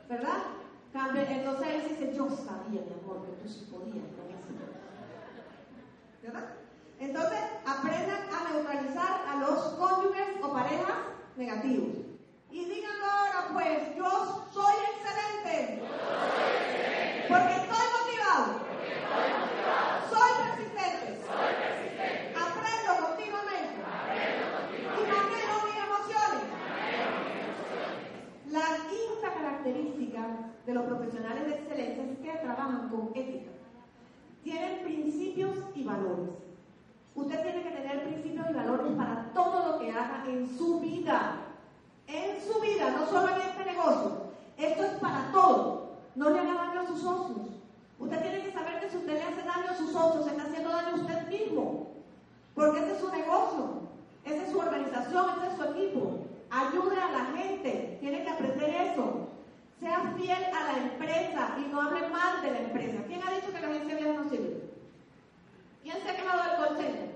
¿Verdad? 0.08 0.38
Cambia, 0.92 1.30
entonces 1.30 1.68
él 1.68 1.82
dice, 1.88 2.14
yo 2.14 2.28
sabía, 2.28 2.82
mi 2.82 2.92
amor, 3.02 3.26
que 3.26 3.42
tú 3.42 3.48
sí 3.48 3.68
podías 3.70 4.06
con. 4.14 4.30
¿Verdad? 6.22 6.44
Entonces, 6.98 7.38
aprendan 7.66 8.22
a 8.28 8.52
neutralizar 8.52 9.24
a 9.28 9.36
los 9.36 9.58
cónyuges 9.74 10.26
o 10.42 10.52
parejas 10.52 10.96
negativos. 11.36 12.09
Y 12.52 12.64
díganlo 12.64 13.04
ahora, 13.04 13.48
pues, 13.52 13.96
yo 13.96 14.44
soy 14.52 14.74
excelente. 14.90 15.82
Porque 17.28 17.52
estoy 17.52 17.86
motivado. 17.96 18.44
Soy 20.10 20.30
persistente. 20.42 21.20
Aprendo 22.34 23.06
continuamente. 23.06 23.78
Y 24.82 25.02
manejo 25.06 25.54
mis 25.64 25.78
emociones. 25.86 26.44
La 28.50 28.66
quinta 28.90 29.32
característica 29.32 30.22
de 30.66 30.74
los 30.74 30.84
profesionales 30.86 31.46
de 31.46 31.52
excelencia 31.54 32.02
es 32.02 32.18
que 32.18 32.38
trabajan 32.44 32.88
con 32.88 33.12
ética. 33.14 33.52
Tienen 34.42 34.82
principios 34.82 35.56
y 35.76 35.84
valores. 35.84 36.30
Usted 37.14 37.42
tiene 37.42 37.62
que 37.62 37.70
tener 37.70 38.02
principios 38.02 38.50
y 38.50 38.54
valores 38.54 38.92
para 38.96 39.30
todo 39.32 39.70
lo 39.70 39.78
que 39.78 39.92
haga 39.92 40.24
en 40.26 40.58
su 40.58 40.80
vida. 40.80 41.49
En 42.12 42.42
su 42.42 42.60
vida, 42.60 42.90
no 42.90 43.06
solo 43.06 43.28
en 43.28 43.40
este 43.42 43.64
negocio. 43.64 44.30
Esto 44.56 44.84
es 44.84 44.92
para 44.94 45.30
todo. 45.30 45.90
No 46.16 46.30
le 46.30 46.40
haga 46.40 46.54
daño 46.54 46.80
a 46.80 46.86
sus 46.86 47.00
socios. 47.00 47.46
Usted 48.00 48.20
tiene 48.20 48.42
que 48.42 48.52
saber 48.52 48.80
que 48.80 48.90
si 48.90 48.96
usted 48.96 49.12
le 49.12 49.22
hace 49.22 49.42
daño 49.42 49.70
a 49.70 49.76
sus 49.76 49.92
socios, 49.92 50.26
está 50.26 50.42
haciendo 50.42 50.70
daño 50.70 50.88
a 50.88 51.00
usted 51.00 51.28
mismo. 51.28 51.86
Porque 52.54 52.80
ese 52.80 52.92
es 52.92 53.00
su 53.00 53.10
negocio. 53.12 53.80
Esa 54.24 54.42
es 54.42 54.50
su 54.50 54.58
organización, 54.58 55.26
ese 55.36 55.52
es 55.52 55.56
su 55.56 55.64
equipo. 55.64 56.18
Ayude 56.50 57.00
a 57.00 57.12
la 57.12 57.24
gente. 57.38 57.98
Tiene 58.00 58.24
que 58.24 58.30
aprender 58.30 58.90
eso. 58.90 59.28
Sea 59.78 60.12
fiel 60.16 60.44
a 60.44 60.72
la 60.72 60.78
empresa 60.78 61.56
y 61.58 61.70
no 61.70 61.80
hable 61.80 62.08
mal 62.08 62.42
de 62.42 62.50
la 62.50 62.58
empresa. 62.58 63.04
¿Quién 63.06 63.22
ha 63.22 63.30
dicho 63.30 63.52
que 63.52 63.60
la 63.60 63.68
agencia 63.68 63.96
vieja 63.96 64.12
no 64.12 64.28
sirve? 64.28 64.60
¿Quién 65.82 66.02
se 66.02 66.10
ha 66.10 66.16
quejado 66.16 66.42
del 66.42 66.56
call 66.56 67.10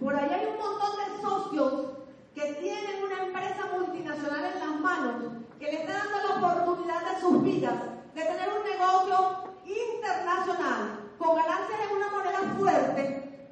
Por 0.00 0.16
ahí 0.16 0.30
hay 0.30 0.46
un 0.46 0.58
montón 0.58 0.90
de 0.98 1.22
socios 1.22 1.95
que 2.36 2.52
tienen 2.60 3.02
una 3.02 3.22
empresa 3.22 3.66
multinacional 3.78 4.44
en 4.44 4.58
las 4.60 4.80
manos 4.80 5.14
que 5.58 5.72
le 5.72 5.80
está 5.80 5.94
dando 5.94 6.42
la 6.42 6.48
oportunidad 6.48 7.14
de 7.14 7.18
sus 7.18 7.42
vidas 7.42 7.74
de 8.14 8.22
tener 8.22 8.48
un 8.52 8.62
negocio 8.62 9.54
internacional 9.64 11.00
con 11.18 11.34
ganancias 11.34 11.80
en 11.88 11.96
una 11.96 12.10
moneda 12.10 12.54
fuerte. 12.58 13.48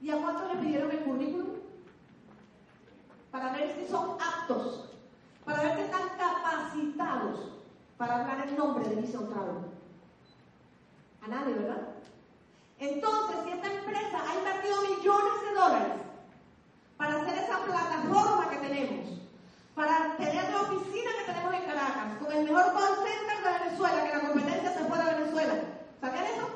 ¿Y 0.00 0.10
a 0.10 0.16
cuánto 0.16 0.48
le 0.48 0.60
pidieron 0.62 0.90
el 0.92 1.00
currículum? 1.00 1.48
Para 3.30 3.52
ver 3.52 3.76
si 3.78 3.86
son 3.86 4.16
aptos, 4.18 4.88
para 5.44 5.62
ver 5.64 5.76
si 5.76 5.82
están 5.82 6.08
capacitados 6.16 7.52
para 7.98 8.20
hablar 8.22 8.48
el 8.48 8.56
nombre 8.56 8.88
de 8.88 8.96
Vision 8.96 9.28
Travel. 9.28 9.56
A 11.20 11.28
nadie, 11.28 11.52
¿verdad? 11.52 11.88
Entonces, 12.78 13.36
si 13.44 13.50
esta 13.50 13.70
empresa 13.70 14.22
ha 14.26 14.38
invertido 14.38 14.80
millones 14.80 15.42
de 15.42 15.54
dólares 15.54 16.03
para 16.96 17.16
hacer 17.16 17.38
esa 17.38 17.58
plataforma 17.64 18.50
que 18.50 18.56
tenemos, 18.58 19.20
para 19.74 20.16
tener 20.16 20.50
la 20.50 20.60
oficina 20.62 21.10
que 21.18 21.32
tenemos 21.32 21.54
en 21.54 21.64
Caracas, 21.64 22.18
con 22.22 22.32
el 22.32 22.44
mejor 22.44 22.72
call 22.72 23.04
de 23.44 23.64
Venezuela, 23.64 24.04
que 24.04 24.16
la 24.16 24.20
competencia 24.20 24.72
se 24.72 24.84
fue 24.84 24.98
de 24.98 25.14
Venezuela, 25.14 25.54
¿sabían 26.00 26.24
eso? 26.24 26.48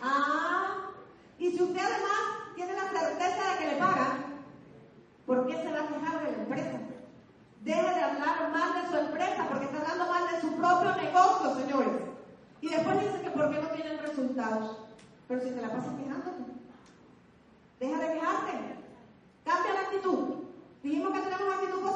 Ah, 0.00 0.90
y 1.38 1.50
si 1.50 1.62
usted 1.62 1.80
además 1.80 2.54
tiene 2.54 2.72
la 2.74 2.90
certeza 2.90 3.52
de 3.52 3.58
que 3.58 3.72
le 3.72 3.80
pagan, 3.80 4.24
¿por 5.26 5.46
qué 5.46 5.56
se 5.56 5.72
va 5.72 5.80
a 5.80 5.88
quejar 5.88 6.24
de 6.24 6.32
la 6.32 6.42
empresa? 6.42 6.78
Deje 7.62 7.94
de 7.94 8.02
hablar 8.02 8.50
mal 8.50 8.82
de 8.82 8.88
su 8.88 8.96
empresa 8.96 9.46
porque 9.48 9.66
está 9.66 9.78
hablando 9.78 10.12
mal 10.12 10.30
de 10.30 10.40
su 10.40 10.56
propio 10.56 10.96
negocio, 10.96 11.54
señores. 11.54 12.02
Y 12.60 12.68
después 12.68 13.00
dice 13.00 13.22
que 13.22 13.30
por 13.30 13.50
qué 13.50 13.60
no 13.60 13.68
tienen 13.68 13.98
resultados. 13.98 14.78
Pero 15.28 15.40
si 15.40 15.50
te 15.50 15.62
la 15.62 15.68
pasas 15.68 15.94
quejándote, 15.94 16.42
deja 17.80 17.98
de 17.98 18.12
quejarte. 18.12 18.81
Cambia 19.44 19.74
la 19.74 19.80
actitud. 19.80 20.18
Dijimos 20.82 21.12
que 21.12 21.20
tenemos 21.20 21.42
una 21.42 21.54
actitud 21.54 21.80
positiva, 21.80 21.91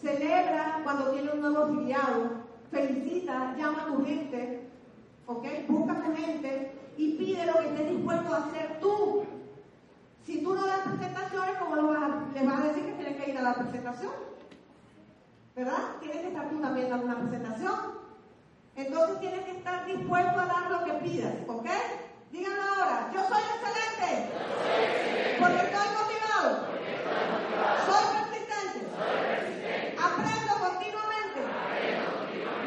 Celebra 0.00 0.80
cuando 0.84 1.10
tiene 1.10 1.32
un 1.32 1.40
nuevo 1.40 1.64
afiliado, 1.64 2.30
felicita, 2.70 3.54
llama 3.58 3.82
a 3.82 3.86
tu 3.86 4.04
gente, 4.04 4.68
¿ok? 5.26 5.44
Busca 5.68 5.92
a 5.92 6.04
tu 6.04 6.14
gente 6.14 6.72
y 6.96 7.14
pide 7.14 7.46
lo 7.46 7.54
que 7.54 7.66
estés 7.68 7.90
dispuesto 7.90 8.34
a 8.34 8.38
hacer 8.38 8.78
tú. 8.80 9.24
Si 10.24 10.42
tú 10.42 10.54
no 10.54 10.66
das 10.66 10.80
presentaciones, 10.80 11.56
¿cómo 11.58 11.76
lo 11.76 11.88
vas 11.88 12.02
a, 12.02 12.26
les 12.32 12.46
vas 12.46 12.60
a 12.60 12.64
decir 12.68 12.84
que 12.84 12.92
tienes 12.92 13.16
que 13.16 13.30
ir 13.30 13.38
a 13.38 13.42
la 13.42 13.54
presentación? 13.54 14.12
¿Verdad? 15.56 15.96
Tienes 16.00 16.18
que 16.18 16.28
estar 16.28 16.48
tú 16.48 16.60
también 16.60 16.90
dando 16.90 17.06
una 17.06 17.18
presentación. 17.18 17.98
Entonces 18.76 19.20
tienes 19.20 19.40
que 19.40 19.50
estar 19.50 19.84
dispuesto 19.86 20.40
a 20.40 20.46
dar 20.46 20.70
lo 20.70 20.84
que 20.84 20.92
pidas, 21.08 21.34
¿ok? 21.48 21.66
Díganlo 22.30 22.62
ahora, 22.62 23.10
yo 23.12 23.20
soy 23.26 23.42
excelente. 23.42 24.30
Porque 25.40 25.56
estoy 25.56 25.88
motivado. 25.98 26.68
Soy 27.86 28.04
persistente 28.14 28.86
continuamente. 30.60 31.40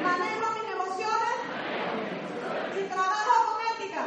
Manejo 0.03 0.45
mis 0.51 0.67
emociones. 0.73 1.37
Y 2.77 2.83
trabajo 2.89 3.31
con 3.47 3.57
ética. 3.75 4.03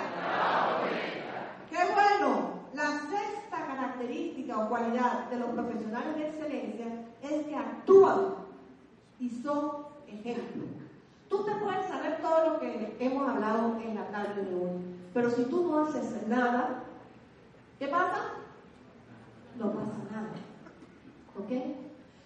Qué 1.70 1.92
bueno. 1.92 2.54
La 2.74 2.90
sexta 2.90 3.66
característica 3.66 4.58
o 4.58 4.63
cualidad 4.74 5.30
de 5.30 5.38
los 5.38 5.50
profesionales 5.50 6.16
de 6.16 6.26
excelencia 6.26 6.86
es 7.22 7.46
que 7.46 7.56
actúan 7.56 8.34
y 9.20 9.30
son 9.30 9.70
ejemplos. 10.08 10.66
Tú 11.28 11.44
te 11.44 11.54
puedes 11.54 11.86
saber 11.86 12.20
todo 12.20 12.50
lo 12.50 12.58
que 12.58 12.96
hemos 12.98 13.28
hablado 13.28 13.78
en 13.80 13.94
la 13.94 14.08
tarde 14.08 14.42
de 14.42 14.52
hoy, 14.52 14.70
pero 15.12 15.30
si 15.30 15.44
tú 15.44 15.68
no 15.68 15.84
haces 15.84 16.26
nada, 16.26 16.82
¿qué 17.78 17.86
pasa? 17.86 18.32
No 19.60 19.72
pasa 19.72 19.92
nada. 20.10 20.30
¿Ok? 21.38 21.52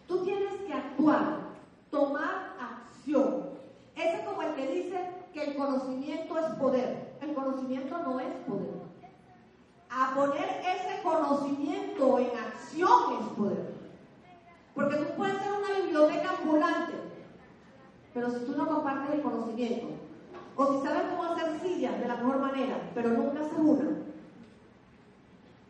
Tú 0.07 0.25
tienes 0.25 0.55
que 0.67 0.73
actuar, 0.73 1.41
tomar 1.91 2.57
acción. 2.59 3.51
Ese 3.95 4.21
es 4.21 4.21
como 4.23 4.41
el 4.41 4.55
que 4.55 4.73
dice 4.73 5.11
que 5.35 5.51
el 5.51 5.57
conocimiento 5.57 6.39
es 6.39 6.47
poder. 6.55 7.19
El 7.21 7.35
conocimiento 7.35 7.99
no 7.99 8.19
es 8.21 8.35
poder. 8.47 8.78
A 9.91 10.15
poner 10.15 10.63
ese 10.65 11.03
conocimiento 11.03 12.19
en 12.19 12.31
acción 12.39 13.21
es 13.21 13.27
poder. 13.37 13.75
Porque 14.75 14.97
tú 14.97 15.05
puedes 15.17 15.43
ser 15.43 15.53
una 15.53 15.81
biblioteca 15.81 16.31
ambulante, 16.39 16.93
pero 18.15 18.31
si 18.31 18.45
tú 18.45 18.57
no 18.57 18.69
compartes 18.69 19.15
el 19.15 19.23
conocimiento, 19.23 19.87
o 20.57 20.73
si 20.73 20.87
sabes 20.87 21.03
cómo 21.11 21.25
hacer 21.25 21.61
sillas 21.61 21.99
de 22.01 22.09
la 22.09 22.17
mejor 22.17 22.39
manera, 22.39 22.91
pero 22.95 23.11
nunca 23.11 23.41
haces 23.41 23.59
una, 23.59 23.91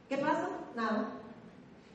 ¿qué 0.09 0.19
pasa? 0.19 0.49
Nada. 0.75 1.11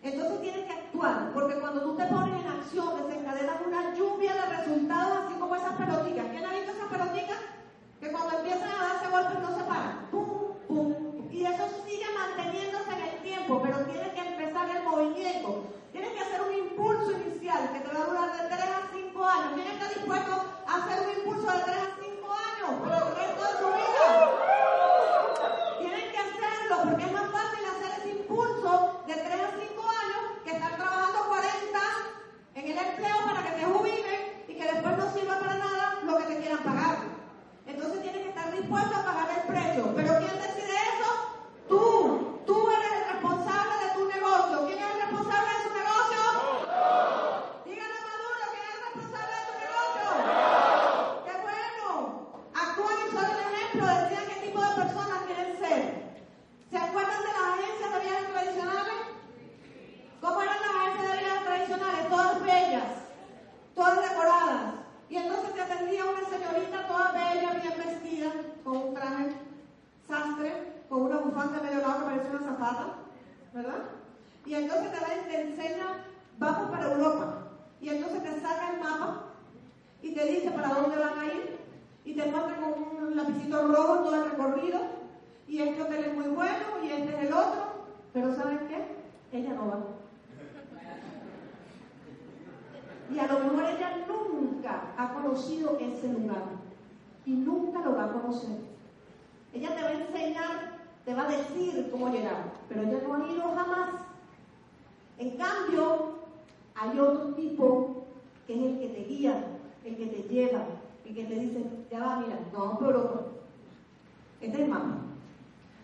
Entonces 0.02 0.42
tienes 0.42 0.66
que 0.66 0.74
actuar, 0.74 1.32
porque 1.34 1.60
cuando 1.60 1.82
tú 1.82 1.96
te 1.96 2.06
pones 2.06 2.34
en 2.40 2.52
acción, 2.52 3.08
desencadenas 3.08 3.62
una 3.66 3.96
lluvia 3.96 4.34
de 4.34 4.58
resultados, 4.58 5.26
así 5.26 5.34
como 5.40 5.56
esas 5.56 5.74
pelotitas. 5.74 6.26
¿Quién 6.32 6.46
ha 6.46 6.52
visto 6.52 6.72
esas 6.72 6.90
pelotitas? 6.90 7.38
Que 8.00 8.12
cuando 8.12 8.38
empiezan 8.38 8.70
a 8.70 8.88
darse 8.88 9.10
golpes 9.10 9.40
no 9.40 9.58
se 9.58 9.64
paran. 9.64 10.08
Y 11.44 11.46
eso 11.46 11.68
sigue 11.86 12.06
manteniéndose 12.18 12.90
en 12.94 13.02
el 13.02 13.18
tiempo, 13.22 13.62
pero 13.62 13.84
tiene 13.84 14.14
que 14.14 14.22
empezar 14.22 14.70
el 14.70 14.84
movimiento. 14.84 15.66
Tienes 15.92 16.14
que 16.14 16.20
hacer 16.22 16.42
un 16.42 16.54
impulso 16.54 17.12
inicial 17.12 17.70
que 17.74 17.82
te 17.82 17.94
va 17.94 18.02
a 18.02 18.08
durar 18.08 18.32
de 18.32 18.48
3 18.48 18.64
a 18.64 18.88
5 18.96 19.26
años. 19.26 19.52
¿Quién 19.54 19.68
está 19.68 19.90
dispuesto 19.90 20.32
a 20.66 20.76
hacer 20.78 21.04
un 21.04 21.10
impulso 21.20 21.52
de 21.52 21.64
3 21.68 21.76
a 21.76 21.90
5 22.00 22.32
años 22.32 22.70
por 22.80 22.92
el 22.96 23.08
resto 23.12 23.44
de 23.44 23.54
su 23.60 23.68
vida? 23.76 24.08
Tienen 25.80 26.12
que 26.14 26.18
hacerlo 26.18 26.76
porque 26.88 27.04
es 27.04 27.12
más 27.12 27.28
fácil 27.36 27.64
hacer 27.76 27.92
ese 28.00 28.10
impulso 28.24 29.04
de 29.06 29.14
3 29.14 29.28
a 29.28 29.52
5 29.60 29.84
años 29.84 30.22
que 30.46 30.52
estar 30.56 30.76
trabajando 30.78 31.28
40 31.28 31.80
en 32.56 32.66
el 32.72 32.78
empleo 32.88 33.18
para 33.28 33.44
que 33.44 33.52
te 33.60 33.66
jubilen 33.66 34.22
y 34.48 34.54
que 34.54 34.64
después 34.64 34.98
no 34.98 35.12
sirva 35.12 35.40
para 35.40 35.58
nada 35.58 36.00
lo 36.06 36.18
que 36.20 36.24
te 36.24 36.40
quieran 36.40 36.64
pagar. 36.64 37.00
Entonces 37.68 38.02
tienes 38.02 38.22
que 38.22 38.30
estar 38.30 38.50
dispuesto 38.50 38.96
a 38.96 39.04
pagar 39.04 39.28
el 39.28 39.44
precio. 39.44 39.92
¿Pero 39.94 40.20
quién 40.24 40.40
decide? 40.40 40.63
Tú. 41.74 42.44
Tú 42.46 42.70
eres 42.70 42.92
el 42.94 43.14
responsable 43.14 43.74
de 43.82 43.90
tu 43.98 44.06
negocio. 44.06 44.56
¿Quién 44.68 44.78
es 44.78 44.90
el 44.94 45.02
responsable 45.02 45.50
de 45.50 45.60
su 45.66 45.72
negocio? 45.74 46.22
Díganle 47.66 47.98
a 47.98 48.06
Maduro, 48.14 48.44
¿quién 48.54 48.62
es 48.62 48.74
el 48.78 48.84
responsable 48.86 49.34
de 49.34 49.46
tu 49.50 49.56
negocio? 49.66 50.06
¡Qué 51.26 51.34
bueno! 51.42 51.90
Actúan 52.54 52.98
y 53.02 53.10
son 53.10 53.26
el 53.26 53.42
ejemplo. 53.42 53.82
Decían 53.90 54.26
qué 54.30 54.38
tipo 54.46 54.60
de 54.62 54.74
personas 54.86 55.20
quieren 55.26 55.52
ser. 55.58 55.82
¿Se 56.70 56.78
acuerdan 56.78 57.22
de 57.26 57.32
las 57.34 57.48
agencias 57.58 57.90
de 57.90 58.00
viajes 58.06 58.30
tradicionales? 58.34 59.00
¿Cómo 60.22 60.38
eran 60.46 60.62
las 60.62 60.76
agencias 60.78 61.10
de 61.10 61.18
viajes 61.26 61.44
tradicionales? 61.44 62.10
Todas 62.14 62.36
bellas, 62.44 62.90
todas 63.74 63.98
decoradas. 63.98 64.62
Y 65.10 65.16
entonces 65.18 65.50
te 65.56 65.62
atendía 65.62 66.06
una 66.06 66.22
señorita 66.30 66.86
toda 66.86 67.18
bella, 67.18 67.50
bien 67.58 67.76
vestida, 67.82 68.30
con 68.64 68.78
un 68.78 68.94
traje 68.94 69.34
sastre, 70.08 70.84
con 70.90 71.02
una 71.10 71.18
bufanda 71.18 71.60
medio 71.62 71.82
zapata, 72.44 72.88
¿verdad? 73.54 73.84
Y 74.46 74.54
entonces 74.54 74.92
te, 74.92 75.00
va, 75.00 75.08
te 75.28 75.42
enseña, 75.42 76.06
vamos 76.38 76.72
para 76.72 76.92
Europa. 76.92 77.44
Y 77.82 77.90
entonces 77.90 78.24
te 78.24 78.40
saca 78.40 78.72
el 78.74 78.80
mapa 78.80 79.26
y 80.02 80.14
te 80.14 80.26
dice 80.26 80.52
para 80.52 80.70
dónde 80.70 80.98
van 80.98 81.20
a 81.20 81.26
ir. 81.26 81.60
Y 82.06 82.14
te 82.16 82.26
muestra 82.26 82.58
con 82.58 83.04
un 83.08 83.16
lapicito 83.16 83.68
rojo 83.68 84.04
todo 84.04 84.16
el 84.16 84.32
recorrido. 84.32 84.80
Y 85.48 85.60
este 85.60 85.82
hotel 85.82 86.06
es 86.06 86.14
muy 86.14 86.28
bueno 86.28 86.84
y 86.84 86.90
este 86.90 87.16
es 87.16 87.28
el 87.28 87.34
otro. 87.34 87.64
Pero 88.12 88.36
¿saben 88.36 88.68
qué? 88.68 89.38
Ella 89.38 89.54
no 89.54 89.68
va. 89.68 89.80
Y 93.14 93.20
a 93.20 93.28
lo 93.28 93.40
mejor 93.40 93.64
ella 93.66 94.06
nunca 94.08 94.94
ha 94.98 95.14
conocido 95.14 95.78
ese 95.80 96.08
lugar. 96.08 96.44
Y 97.26 97.32
nunca 97.32 97.80
lo 97.80 97.96
va 97.96 98.06
a 98.06 98.12
conocer. 98.12 98.58
Ella 99.54 99.76
te 99.76 99.82
va 99.82 99.88
a 99.90 99.94
enseñar, 99.94 100.73
te 101.06 101.14
va 101.14 101.24
a 101.24 101.32
decir 101.32 101.90
cómo 101.92 102.10
llegar. 102.10 102.52
Pero 102.70 102.82
ella 102.82 103.00
no 103.08 103.16
ha 103.16 103.32
ido 103.32 103.56
jamás. 103.56 103.90
En 105.18 105.38
cambio, 105.38 106.14
hay 106.76 107.00
otro 107.00 107.34
tipo 107.36 108.06
que 108.48 108.54
es 108.54 108.62
el 108.62 108.80
que 108.80 108.88
te 108.90 109.04
guía, 109.06 109.44
el 109.86 109.96
que 109.96 110.08
te 110.08 110.24
lleva, 110.24 110.66
el 111.06 111.16
que 111.16 111.24
te 111.26 111.36
dice, 111.36 111.64
ya 111.92 112.00
va, 112.00 112.20
mira, 112.20 112.40
no 112.52 112.80
Europa. 112.82 113.22
Este 114.42 114.58
es 114.58 114.64
el 114.64 114.70
mapa. 114.70 114.98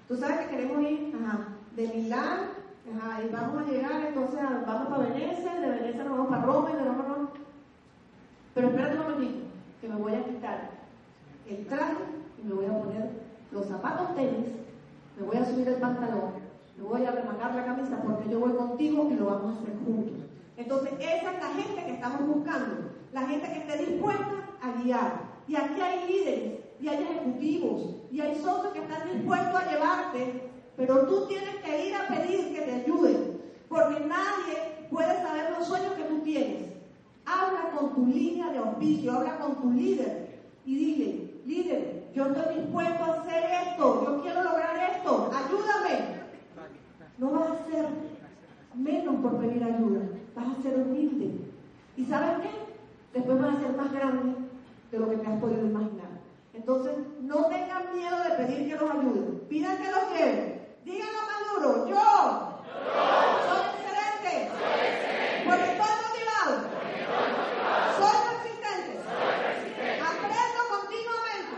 Tú 0.07 0.17
sabes 0.17 0.39
que 0.39 0.55
queremos 0.55 0.81
ir 0.81 1.15
ajá, 1.15 1.47
de 1.75 1.87
Milán 1.87 2.59
Ajá, 2.95 3.21
y 3.23 3.29
vamos 3.29 3.61
a 3.61 3.71
llegar, 3.71 4.03
entonces 4.03 4.39
vamos 4.65 4.87
para 4.87 5.09
Venecia, 5.09 5.59
de 5.59 5.69
Venecia 5.69 6.03
nos 6.03 6.17
vamos 6.17 6.29
para 6.29 6.41
Roma 6.41 6.71
y 6.71 6.75
de 6.75 6.83
Roma 6.83 7.05
no. 7.07 7.29
Pero 8.55 8.67
espérate 8.67 8.97
un 8.97 9.03
momentito, 9.03 9.45
que 9.79 9.87
me 9.87 9.95
voy 9.95 10.13
a 10.15 10.23
quitar 10.23 10.71
el 11.47 11.67
traje 11.67 12.03
y 12.41 12.47
me 12.47 12.55
voy 12.55 12.65
a 12.65 12.79
poner 12.79 13.11
los 13.51 13.67
zapatos 13.67 14.15
tenis, 14.15 14.47
me 15.19 15.25
voy 15.25 15.37
a 15.37 15.45
subir 15.45 15.67
el 15.67 15.75
pantalón, 15.75 16.31
me 16.77 16.83
voy 16.83 17.05
a 17.05 17.11
remangar 17.11 17.53
la 17.53 17.65
camisa 17.65 18.01
porque 18.01 18.29
yo 18.29 18.39
voy 18.39 18.53
contigo 18.53 19.09
y 19.11 19.15
lo 19.15 19.25
vamos 19.25 19.57
a 19.57 19.61
hacer 19.61 19.75
juntos. 19.85 20.13
Entonces, 20.55 20.93
esa 20.99 21.31
es 21.33 21.39
la 21.41 21.61
gente 21.61 21.85
que 21.85 21.91
estamos 21.91 22.27
buscando, 22.27 22.91
la 23.13 23.27
gente 23.27 23.47
que 23.47 23.59
esté 23.59 23.85
dispuesta 23.85 24.49
a 24.61 24.81
guiar. 24.81 25.29
Y 25.47 25.55
aquí 25.55 25.81
hay 25.81 26.07
líderes, 26.07 26.59
y 26.79 26.87
hay 26.87 27.03
ejecutivos, 27.03 27.95
y 28.11 28.21
hay 28.21 28.35
socios 28.35 28.73
que 28.73 28.79
están 28.79 29.11
dispuestos 29.11 29.55
a 29.55 29.71
llevarte, 29.71 30.49
pero 30.77 31.05
tú 31.05 31.27
tienes 31.27 31.55
que 31.55 31.87
ir 31.87 31.95
a 31.95 32.07
pedir 32.07 32.53
que 32.53 32.61
te 32.61 32.71
ayuden, 32.71 33.41
porque 33.67 33.99
nadie 34.01 34.87
puede 34.89 35.21
saber 35.21 35.51
los 35.57 35.67
sueños 35.67 35.93
que 35.93 36.03
tú 36.03 36.19
tienes. 36.19 36.69
Habla 37.25 37.71
con 37.77 37.95
tu 37.95 38.05
línea 38.05 38.51
de 38.51 38.59
auspicio, 38.59 39.11
habla 39.11 39.37
con 39.39 39.61
tu 39.61 39.71
líder 39.71 40.39
y 40.65 40.75
dile, 40.75 41.28
líder, 41.49 42.11
yo 42.13 42.27
estoy 42.27 42.55
dispuesto 42.55 43.03
a 43.03 43.13
hacer 43.21 43.43
esto, 43.67 44.03
yo 44.05 44.21
quiero 44.21 44.43
lograr 44.43 44.75
esto, 44.95 45.31
ayúdame. 45.33 46.19
No 47.17 47.31
vas 47.31 47.49
a 47.51 47.65
ser 47.69 47.85
menos 48.75 49.15
por 49.21 49.37
pedir 49.39 49.63
ayuda, 49.63 50.01
vas 50.35 50.47
a 50.47 50.61
ser 50.61 50.75
humilde. 50.77 51.27
¿Y 51.97 52.05
sabes 52.05 52.39
qué? 52.43 52.49
Después 53.13 53.41
vas 53.41 53.55
a 53.55 53.59
ser 53.61 53.73
más 53.75 53.91
grande 53.91 54.35
de 54.91 54.99
lo 54.99 55.09
que 55.09 55.17
te 55.17 55.27
has 55.27 55.39
podido 55.39 55.65
imaginar. 55.65 56.09
Entonces, 56.53 56.93
no 57.21 57.45
tengan 57.45 57.95
miedo 57.95 58.17
de 58.23 58.29
pedir 58.35 58.69
que 58.69 58.75
los 58.75 58.91
ayuden. 58.91 59.41
Pidan 59.49 59.77
que 59.77 59.91
los 59.91 60.11
lleven. 60.13 60.67
Díganlo 60.85 61.19
más 61.29 61.41
duro. 61.53 61.87
Yo. 61.87 62.03
Soy 63.47 63.61
excelente. 63.73 64.51
Porque 65.45 65.67
estoy 65.71 65.93
motivado. 66.05 66.53
Soy 67.97 68.17
persistente. 68.27 68.93
Aprendo 70.09 70.61
continuamente. 70.75 71.55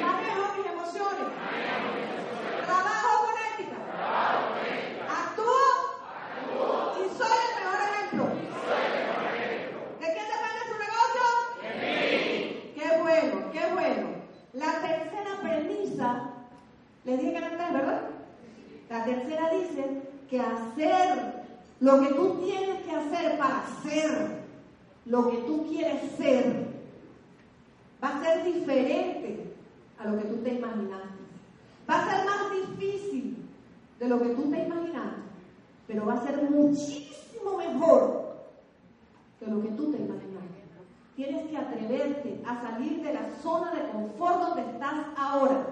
Manejo 0.00 0.44
mis 0.56 0.66
emociones. 0.66 1.28
Trabajo 2.66 3.10
con 3.24 3.36
ética. 3.48 3.78
Actúo. 5.20 5.70
Y 6.98 7.02
soy 7.16 7.36
el 7.46 7.52
mejor 7.58 7.80
ejemplo. 7.88 8.24
¿De 10.00 10.06
quién 10.12 10.26
depende 10.34 10.60
su 10.70 10.76
negocio? 10.86 11.24
Qué 12.74 12.88
bueno, 13.02 13.34
qué 13.52 13.62
bueno. 13.74 14.06
La 14.52 14.72
tercera 14.80 15.32
premisa, 15.42 16.08
les 17.04 17.18
dije 17.18 17.30
que 17.30 17.38
eran 17.38 17.56
tres, 17.56 17.72
¿verdad? 17.72 18.00
La 18.88 19.04
tercera 19.04 19.50
dice 19.50 20.02
que 20.30 20.40
hacer 20.40 21.44
lo 21.80 22.00
que 22.00 22.14
tú 22.14 22.40
tienes 22.44 22.82
que 22.84 22.92
hacer 22.92 23.36
para 23.36 23.64
ser 23.82 24.40
lo 25.06 25.28
que 25.28 25.38
tú 25.38 25.66
quieres 25.68 26.12
ser 26.16 26.68
va 28.02 28.16
a 28.16 28.22
ser 28.22 28.44
diferente 28.44 29.54
a 29.98 30.06
lo 30.06 30.18
que 30.18 30.24
tú 30.24 30.36
te 30.36 30.54
imaginaste. 30.54 31.20
Va 31.88 32.00
a 32.00 32.10
ser 32.10 32.24
más 32.24 32.50
difícil 32.52 33.36
de 33.98 34.08
lo 34.08 34.20
que 34.20 34.30
tú 34.30 34.50
te 34.50 34.62
imaginaste, 34.64 35.20
pero 35.86 36.06
va 36.06 36.14
a 36.14 36.24
ser 36.24 36.48
muchísimo 36.48 37.58
mejor 37.58 38.36
de 39.40 39.46
lo 39.48 39.62
que 39.62 39.68
tú 39.70 39.90
te 39.90 39.98
imaginaste. 39.98 40.30
Tienes 41.16 41.50
que 41.50 41.56
atreverte 41.56 42.40
a 42.46 42.62
salir 42.62 43.02
de 43.02 43.12
la 43.12 43.28
zona 43.42 43.74
de 43.74 43.90
confort 43.90 44.40
donde 44.40 44.62
estás 44.62 45.06
ahora. 45.18 45.66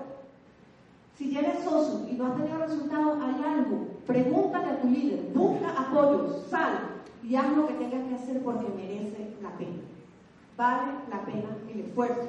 Si 1.17 1.31
ya 1.31 1.41
eres 1.41 1.65
socio 1.65 2.07
y 2.09 2.15
no 2.15 2.27
has 2.27 2.37
tenido 2.37 2.59
resultados, 2.59 3.19
hay 3.23 3.45
algo. 3.45 3.98
Pregúntale 4.09 4.71
a 4.71 4.81
tu 4.81 4.89
líder, 4.89 5.21
busca 5.35 5.69
apoyo, 5.69 6.43
sal 6.49 7.03
y 7.23 7.37
haz 7.37 7.55
lo 7.55 7.67
que 7.67 7.75
tengas 7.75 8.09
que 8.09 8.15
hacer 8.15 8.43
porque 8.43 8.67
merece 8.75 9.37
la 9.43 9.51
pena. 9.51 9.83
Vale 10.57 10.93
la 11.11 11.21
pena 11.27 11.55
el 11.71 11.81
esfuerzo. 11.81 12.29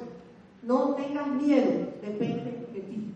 No 0.62 0.90
tengas 0.90 1.26
miedo, 1.28 1.88
depende 2.02 2.68
de 2.74 2.80
ti. 2.80 3.14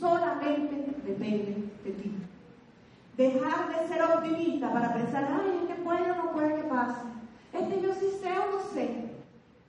Solamente 0.00 0.96
depende 1.06 1.70
de 1.84 1.90
ti. 1.92 2.12
Dejar 3.16 3.68
de 3.68 3.86
ser 3.86 4.02
optimista 4.02 4.72
para 4.72 4.92
pensar, 4.92 5.28
ay, 5.40 5.60
es 5.62 5.68
que 5.68 5.82
puede 5.84 6.10
o 6.10 6.16
no 6.16 6.32
puede 6.32 6.56
que 6.56 6.64
pase. 6.64 7.02
Es 7.52 7.68
que 7.68 7.80
yo 7.82 7.94
sí 7.94 8.06
sé 8.20 8.36
o 8.36 8.50
no 8.50 8.62
sé. 8.72 9.10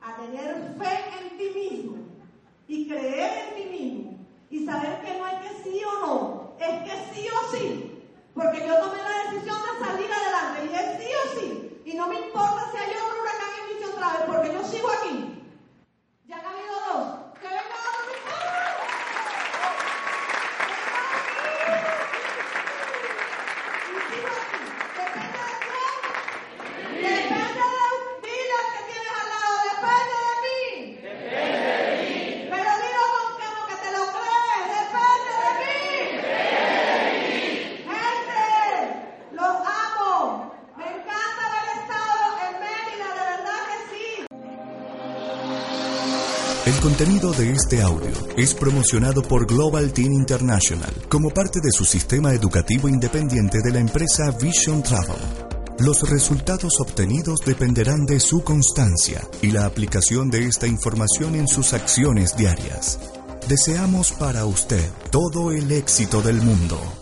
A 0.02 0.16
tener 0.16 0.56
fe 0.80 0.98
en 1.22 1.38
ti 1.38 1.52
mismo 1.54 1.98
y 2.68 2.88
creer 2.88 3.32
en 3.46 3.56
ti 3.56 3.70
mismo 3.70 4.18
y 4.50 4.66
saber 4.66 5.02
que 5.02 5.20
no 5.20 5.26
hay 5.26 5.36
que 5.38 5.64
sí 5.64 5.80
o 5.84 6.06
no, 6.08 6.51
es 6.66 6.84
que 6.84 7.14
sí 7.14 7.28
o 7.28 7.52
sí. 7.52 7.88
Porque 8.34 8.66
yo 8.66 8.78
tomé 8.78 8.98
la 9.02 9.32
decisión 9.32 9.58
de 9.62 9.86
salir 9.86 10.10
adelante 10.12 10.70
y 10.72 10.76
es 10.76 11.04
sí 11.04 11.12
o 11.14 11.40
sí. 11.40 11.82
Y 11.86 11.94
no 11.96 12.08
me 12.08 12.20
importa 12.20 12.70
si 12.72 12.78
hay 12.78 12.92
otro 12.92 13.22
huracán 13.22 13.50
en 13.60 13.74
Mission 13.74 13.96
Travel 13.96 14.24
porque 14.28 14.54
yo 14.54 14.64
sigo 14.64 14.90
aquí. 14.90 15.44
Ya 16.26 16.38
han 16.38 16.46
habido 16.46 16.74
dos. 16.88 17.40
Que 17.40 17.48
venga 17.48 17.91
contenido 46.82 47.32
de 47.32 47.52
este 47.52 47.80
audio 47.84 48.12
es 48.36 48.56
promocionado 48.56 49.22
por 49.22 49.46
Global 49.46 49.94
Teen 49.94 50.14
International 50.14 50.92
como 51.10 51.30
parte 51.30 51.60
de 51.62 51.72
su 51.72 51.86
sistema 51.86 52.34
educativo 52.34 52.90
independiente 52.90 53.60
de 53.62 53.72
la 53.72 53.80
empresa 53.80 54.32
Vision 54.32 54.82
Travel. 54.82 55.22
Los 55.78 56.10
resultados 56.10 56.80
obtenidos 56.80 57.42
dependerán 57.46 58.06
de 58.08 58.20
su 58.20 58.44
constancia 58.44 59.22
y 59.44 59.52
la 59.52 59.66
aplicación 59.66 60.32
de 60.32 60.48
esta 60.48 60.66
información 60.66 61.36
en 61.36 61.48
sus 61.48 61.74
acciones 61.74 62.36
diarias. 62.36 63.00
Deseamos 63.48 64.12
para 64.14 64.46
usted 64.46 64.90
todo 65.12 65.52
el 65.52 65.72
éxito 65.72 66.24
del 66.24 66.42
mundo. 66.42 67.01